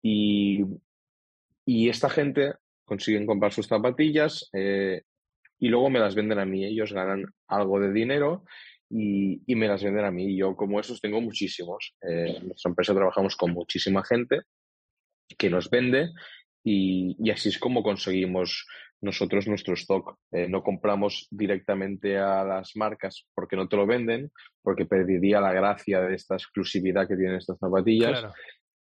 y, 0.00 0.62
y, 1.66 1.88
esta 1.88 2.08
gente 2.08 2.54
consiguen 2.84 3.26
comprar 3.26 3.52
sus 3.52 3.66
zapatillas 3.66 4.48
eh, 4.52 5.02
y 5.58 5.66
luego 5.66 5.90
me 5.90 5.98
las 5.98 6.14
venden 6.14 6.38
a 6.38 6.44
mí. 6.44 6.64
Ellos 6.64 6.92
ganan 6.92 7.24
algo 7.48 7.80
de 7.80 7.92
dinero 7.92 8.44
y, 8.90 9.54
me 9.54 9.68
las 9.68 9.82
venden 9.82 10.04
a 10.04 10.10
mí. 10.10 10.36
Yo 10.36 10.54
como 10.56 10.80
esos 10.80 11.00
tengo 11.00 11.20
muchísimos. 11.20 11.94
Eh, 12.02 12.36
en 12.38 12.48
nuestra 12.48 12.70
empresa 12.70 12.94
trabajamos 12.94 13.36
con 13.36 13.52
muchísima 13.52 14.04
gente 14.04 14.40
que 15.38 15.50
nos 15.50 15.70
vende 15.70 16.10
y, 16.62 17.30
así 17.30 17.48
es 17.48 17.58
como 17.58 17.82
conseguimos 17.82 18.66
nosotros 19.00 19.46
nuestro 19.46 19.74
stock. 19.74 20.16
Eh, 20.32 20.48
no 20.48 20.62
compramos 20.62 21.28
directamente 21.30 22.18
a 22.18 22.42
las 22.44 22.72
marcas 22.74 23.26
porque 23.34 23.56
no 23.56 23.68
te 23.68 23.76
lo 23.76 23.86
venden, 23.86 24.30
porque 24.62 24.86
perdería 24.86 25.40
la 25.40 25.52
gracia 25.52 26.00
de 26.00 26.14
esta 26.14 26.36
exclusividad 26.36 27.06
que 27.06 27.16
tienen 27.16 27.36
estas 27.36 27.58
zapatillas. 27.58 28.24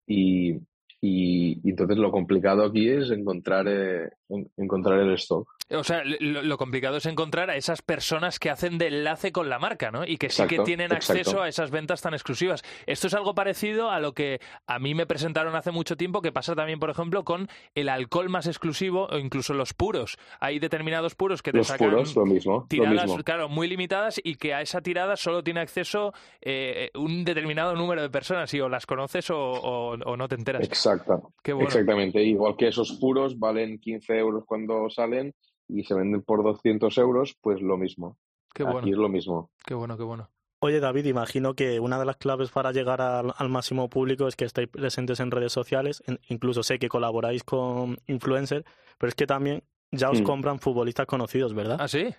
Y, 0.08 0.60
y, 1.02 1.70
entonces 1.70 1.98
lo 1.98 2.12
complicado 2.12 2.64
aquí 2.64 2.90
es 2.90 3.12
encontrar, 3.12 3.68
eh, 3.68 4.10
encontrar 4.56 5.00
el 5.00 5.14
stock. 5.16 5.50
O 5.70 5.84
sea, 5.84 6.04
lo, 6.04 6.58
complicado 6.58 6.98
es 6.98 7.06
encontrar 7.06 7.50
a 7.50 7.56
esas 7.56 7.82
personas 7.82 8.38
que 8.38 8.50
hacen 8.50 8.78
de 8.78 8.88
enlace 8.88 9.32
con 9.32 9.50
la 9.50 9.60
marca, 9.60 9.92
¿no? 9.92 10.06
Y 10.06 10.18
que 10.18 10.30
sí 10.30 10.46
que 10.48 10.60
tienen 10.60 10.94
acceso 10.94 11.42
a 11.42 11.48
esas 11.48 11.72
ventas 11.72 12.02
tan 12.02 12.14
exclusivas. 12.14 12.64
Esto 12.86 13.08
es 13.08 13.14
algo 13.14 13.34
parecido 13.34 13.90
a 13.90 14.00
lo 14.00 14.14
que 14.14 14.40
a 14.68 14.80
mí 14.80 14.94
me 14.94 15.06
presentaron 15.06 15.56
hace 15.56 15.72
mucho 15.72 15.96
tiempo, 15.96 16.22
que 16.22 16.32
pasa 16.32 16.54
también, 16.54 16.80
por 16.80 16.90
ejemplo, 16.90 17.24
con 17.24 17.48
el 17.76 17.90
alcohol 17.90 18.30
más 18.30 18.48
exclusivo 18.48 19.08
o 19.10 19.18
incluso 19.18 19.54
los 19.54 19.74
puros. 19.74 20.18
Hay 20.40 20.60
determinados 20.60 21.16
puros 21.16 21.42
que 21.42 21.52
te 21.52 21.60
los 21.60 21.68
sacan 21.68 21.90
puros, 21.90 22.16
lo 22.16 22.26
mismo, 22.26 22.66
tiradas, 22.70 22.96
lo 22.96 23.04
mismo. 23.04 23.24
claro, 23.24 23.50
muy 23.50 23.68
limitadas 23.68 24.20
y 24.24 24.36
que 24.36 24.54
a 24.54 24.62
esa 24.62 24.82
tirada 24.82 25.16
solo 25.16 25.44
tiene 25.44 25.62
acceso 25.62 26.14
eh, 26.42 26.92
un 26.96 27.24
determinado 27.24 27.76
número 27.76 28.02
de 28.02 28.10
personas 28.10 28.54
y 28.54 28.60
o 28.60 28.70
las 28.70 28.86
conoces 28.86 29.28
o, 29.30 29.96
no 29.98 30.28
te 30.28 30.36
enteras. 30.36 30.64
Exacto. 30.64 31.34
Exactamente. 31.44 32.22
Igual 32.24 32.56
que 32.58 32.68
esos 32.68 32.94
puros 32.94 33.40
valen 33.40 33.80
15 33.80 34.18
euros 34.18 34.44
cuando 34.46 34.90
salen 34.90 35.34
y 35.68 35.84
se 35.84 35.94
venden 35.94 36.22
por 36.22 36.44
200 36.44 36.98
euros, 36.98 37.38
pues 37.42 37.62
lo 37.62 37.78
mismo. 37.78 38.18
Qué 38.54 38.64
bueno. 38.64 38.80
Aquí 38.80 38.92
es 38.92 38.98
lo 38.98 39.10
mismo. 39.10 39.52
Qué 39.66 39.74
bueno, 39.74 39.98
qué 39.98 40.04
bueno. 40.04 40.30
Oye, 40.60 40.80
David, 40.80 41.06
imagino 41.06 41.56
que 41.56 41.82
una 41.82 42.00
de 42.00 42.06
las 42.06 42.16
claves 42.16 42.50
para 42.50 42.72
llegar 42.72 43.02
al, 43.02 43.50
máximo 43.50 43.90
público 43.90 44.30
es 44.30 44.38
que 44.38 44.46
estéis 44.46 44.70
presentes 44.70 45.20
en 45.20 45.30
redes 45.30 45.52
sociales. 45.52 46.02
incluso 46.30 46.64
sé 46.64 46.80
que 46.80 46.88
colaboráis 46.88 47.44
con 47.44 47.98
influencers, 48.08 48.64
pero 48.98 49.10
es 49.10 49.16
que 49.16 49.28
también 49.28 49.64
ya 49.92 50.10
os 50.10 50.22
mm. 50.22 50.24
compran 50.24 50.60
futbolistas 50.60 51.06
conocidos, 51.06 51.54
¿verdad? 51.54 51.78
¿Ah, 51.82 51.90
sí? 51.90 52.16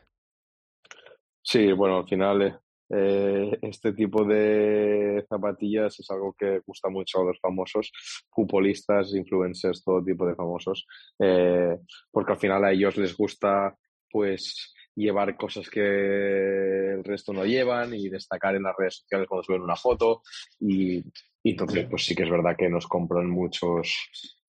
Sí, 1.40 1.72
bueno, 1.72 1.98
al 1.98 2.08
final 2.08 2.42
eh, 2.42 2.58
eh, 2.96 3.58
este 3.62 3.92
tipo 3.92 4.24
de 4.24 5.24
zapatillas 5.28 5.98
es 5.98 6.08
algo 6.10 6.32
que 6.38 6.60
gusta 6.64 6.88
mucho 6.88 7.20
a 7.20 7.24
los 7.24 7.40
famosos 7.40 7.90
futbolistas, 8.30 9.14
influencers, 9.14 9.82
todo 9.82 10.04
tipo 10.04 10.24
de 10.26 10.36
famosos, 10.36 10.86
eh, 11.18 11.76
porque 12.12 12.32
al 12.32 12.38
final 12.38 12.64
a 12.64 12.72
ellos 12.72 12.96
les 12.96 13.16
gusta 13.16 13.76
pues 14.10 14.72
llevar 14.94 15.36
cosas 15.36 15.68
que 15.68 15.80
el 15.80 17.02
resto 17.02 17.32
no 17.32 17.44
llevan 17.44 17.94
y 17.94 18.08
destacar 18.08 18.54
en 18.54 18.62
las 18.62 18.76
redes 18.78 18.98
sociales 18.98 19.26
cuando 19.28 19.42
suben 19.42 19.62
una 19.62 19.76
foto. 19.76 20.22
Y, 20.60 21.02
entonces 21.42 21.86
pues 21.90 22.06
sí 22.06 22.14
que 22.14 22.22
es 22.22 22.30
verdad 22.30 22.56
que 22.56 22.70
nos 22.70 22.86
compran 22.86 23.28
muchos 23.28 23.92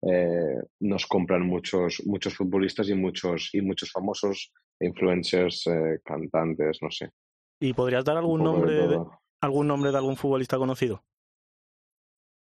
eh, 0.03 0.63
nos 0.81 1.07
compran 1.07 1.43
muchos 1.43 2.03
muchos 2.05 2.37
futbolistas 2.37 2.89
y 2.89 2.95
muchos 2.95 3.51
y 3.53 3.63
muchos 3.63 3.91
famosos 3.91 4.53
influencers 4.79 5.65
cantantes 6.05 6.79
no 6.83 6.91
sé 6.93 7.11
¿Y 7.61 7.73
podrías 7.73 8.05
dar 8.05 8.17
algún 8.17 8.43
nombre, 8.43 8.73
de, 8.73 9.01
algún 9.41 9.67
nombre 9.67 9.91
de 9.91 9.97
algún 9.97 10.17
futbolista 10.17 10.59
conocido? 10.59 11.03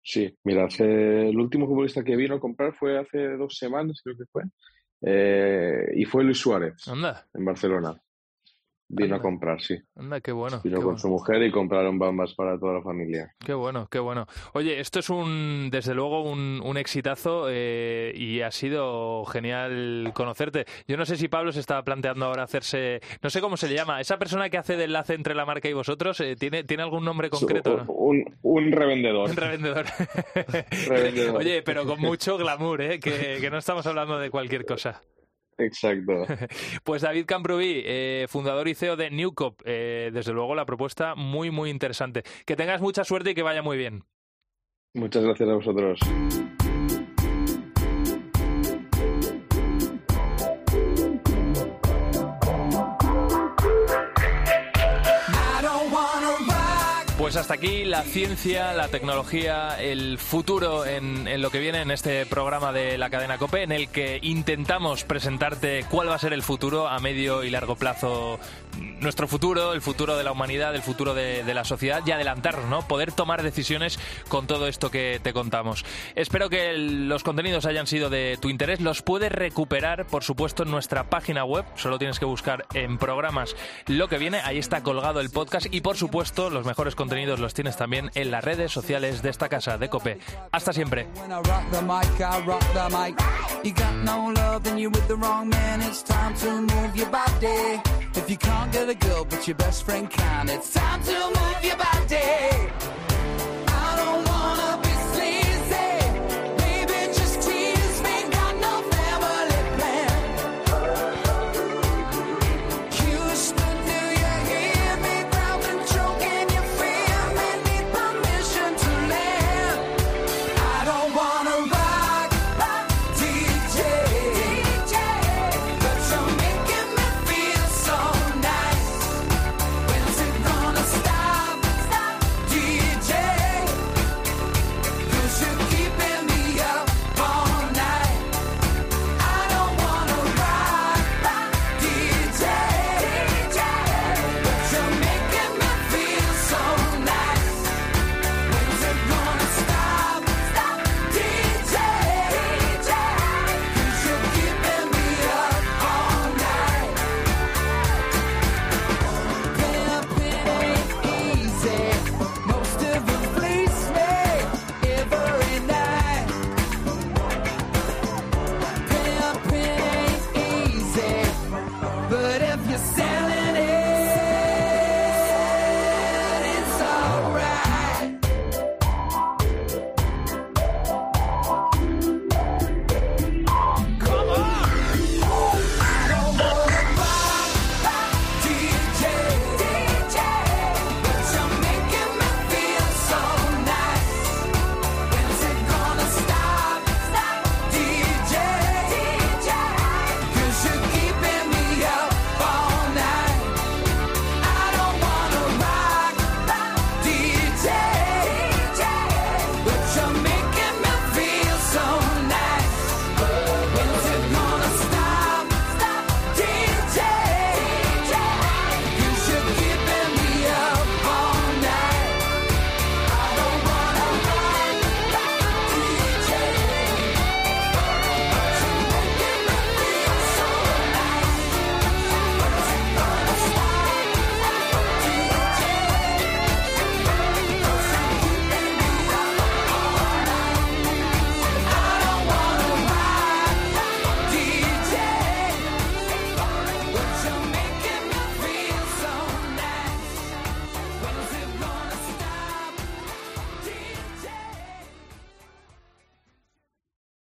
Sí, 0.02 0.36
mira, 0.44 0.68
el 0.78 1.38
último 1.38 1.66
futbolista 1.66 2.04
que 2.04 2.16
vino 2.16 2.34
a 2.34 2.40
comprar 2.40 2.74
fue 2.74 2.98
hace 2.98 3.36
dos 3.36 3.56
semanas, 3.56 4.00
creo 4.04 4.16
que 4.16 4.26
fue, 4.26 4.42
eh, 5.00 5.92
y 5.94 6.04
fue 6.04 6.24
Luis 6.24 6.38
Suárez 6.38 6.86
Anda. 6.88 7.26
en 7.32 7.44
Barcelona. 7.44 8.00
Vino 8.88 9.16
a 9.16 9.20
comprar, 9.20 9.60
sí. 9.60 9.76
Anda, 9.96 10.20
qué 10.20 10.30
bueno. 10.30 10.60
Vino 10.62 10.82
con 10.82 10.98
su 10.98 11.08
mujer 11.08 11.42
y 11.42 11.50
compraron 11.50 11.98
bambas 11.98 12.34
para 12.34 12.58
toda 12.58 12.74
la 12.74 12.82
familia. 12.82 13.34
Qué 13.44 13.54
bueno, 13.54 13.88
qué 13.90 13.98
bueno. 13.98 14.26
Oye, 14.52 14.78
esto 14.78 14.98
es 14.98 15.08
un, 15.10 15.68
desde 15.70 15.94
luego, 15.94 16.22
un, 16.22 16.60
un 16.62 16.76
exitazo 16.76 17.46
eh, 17.48 18.12
y 18.14 18.42
ha 18.42 18.50
sido 18.50 19.24
genial 19.24 20.12
conocerte. 20.14 20.66
Yo 20.86 20.96
no 20.96 21.06
sé 21.06 21.16
si 21.16 21.28
Pablo 21.28 21.50
se 21.50 21.60
estaba 21.60 21.82
planteando 21.82 22.26
ahora 22.26 22.44
hacerse, 22.44 23.00
no 23.22 23.30
sé 23.30 23.40
cómo 23.40 23.56
se 23.56 23.68
le 23.68 23.74
llama, 23.74 24.00
esa 24.00 24.18
persona 24.18 24.50
que 24.50 24.58
hace 24.58 24.76
de 24.76 24.84
enlace 24.84 25.14
entre 25.14 25.34
la 25.34 25.46
marca 25.46 25.68
y 25.68 25.72
vosotros, 25.72 26.20
eh, 26.20 26.36
¿tiene, 26.36 26.64
¿tiene 26.64 26.82
algún 26.82 27.04
nombre 27.04 27.30
concreto? 27.30 27.84
un, 27.88 28.24
un, 28.42 28.70
revendedor. 28.70 29.30
Un 29.30 29.36
revendedor. 29.36 29.86
revendedor. 30.88 31.36
Oye, 31.36 31.62
pero 31.62 31.86
con 31.86 32.00
mucho 32.00 32.36
glamour, 32.36 32.82
¿eh? 32.82 33.00
que, 33.00 33.38
que 33.40 33.50
no 33.50 33.58
estamos 33.58 33.86
hablando 33.86 34.18
de 34.18 34.30
cualquier 34.30 34.66
cosa. 34.66 35.00
Exacto. 35.58 36.26
Pues 36.84 37.02
David 37.02 37.26
Camprubí, 37.26 37.82
eh, 37.84 38.26
fundador 38.28 38.68
y 38.68 38.74
CEO 38.74 38.96
de 38.96 39.10
Newcop, 39.10 39.62
eh, 39.64 40.10
desde 40.12 40.32
luego 40.32 40.54
la 40.54 40.66
propuesta 40.66 41.14
muy, 41.14 41.50
muy 41.50 41.70
interesante. 41.70 42.22
Que 42.46 42.56
tengas 42.56 42.80
mucha 42.80 43.04
suerte 43.04 43.30
y 43.30 43.34
que 43.34 43.42
vaya 43.42 43.62
muy 43.62 43.76
bien. 43.76 44.04
Muchas 44.94 45.24
gracias 45.24 45.48
a 45.48 45.54
vosotros. 45.54 45.98
Pues 57.34 57.42
hasta 57.42 57.54
aquí 57.54 57.84
la 57.84 58.02
ciencia, 58.02 58.72
la 58.74 58.86
tecnología, 58.86 59.76
el 59.80 60.18
futuro 60.18 60.86
en, 60.86 61.42
lo 61.42 61.50
que 61.50 61.58
viene 61.58 61.80
en 61.80 61.90
este 61.90 62.26
programa 62.26 62.72
de 62.72 62.96
la 62.96 63.10
cadena 63.10 63.38
COPE, 63.38 63.64
en 63.64 63.72
el 63.72 63.88
que 63.88 64.20
intentamos 64.22 65.02
presentarte 65.02 65.84
cuál 65.90 66.08
va 66.08 66.14
a 66.14 66.18
ser 66.20 66.32
el 66.32 66.44
futuro 66.44 66.86
a 66.86 67.00
medio 67.00 67.42
y 67.42 67.50
largo 67.50 67.74
plazo, 67.74 68.38
nuestro 69.00 69.26
futuro, 69.26 69.72
el 69.72 69.82
futuro 69.82 70.16
de 70.16 70.22
la 70.22 70.30
humanidad, 70.30 70.76
el 70.76 70.82
futuro 70.82 71.12
de, 71.12 71.42
la 71.52 71.64
sociedad 71.64 72.02
y 72.06 72.12
adelantarnos, 72.12 72.66
¿no? 72.66 72.86
Poder 72.86 73.10
tomar 73.10 73.42
decisiones 73.42 73.98
con 74.28 74.46
todo 74.46 74.68
esto 74.68 74.92
que 74.92 75.18
te 75.20 75.32
contamos. 75.32 75.84
Espero 76.14 76.48
que 76.48 76.74
los 76.74 77.24
contenidos 77.24 77.66
hayan 77.66 77.88
sido 77.88 78.10
de 78.10 78.38
tu 78.40 78.48
interés. 78.48 78.80
Los 78.80 79.02
puedes 79.02 79.32
recuperar, 79.32 80.06
por 80.06 80.22
supuesto, 80.22 80.62
en 80.62 80.70
nuestra 80.70 81.10
página 81.10 81.44
web. 81.44 81.64
Solo 81.74 81.98
tienes 81.98 82.20
que 82.20 82.26
buscar 82.26 82.64
en 82.74 82.96
programas 82.96 83.56
lo 83.88 84.06
que 84.06 84.18
viene. 84.18 84.40
Ahí 84.44 84.58
está 84.58 84.84
colgado 84.84 85.18
el 85.18 85.30
podcast 85.30 85.66
y, 85.72 85.80
por 85.80 85.96
supuesto, 85.96 86.48
los 86.48 86.64
mejores 86.64 86.94
contenidos 86.94 87.23
los 87.26 87.54
tienes 87.54 87.76
también 87.76 88.10
en 88.14 88.30
las 88.30 88.44
redes 88.44 88.72
sociales 88.72 89.22
de 89.22 89.30
esta 89.30 89.48
casa 89.48 89.78
de 89.78 89.88
Cope. 89.88 90.18
Hasta 90.52 90.72
siempre. 90.72 91.08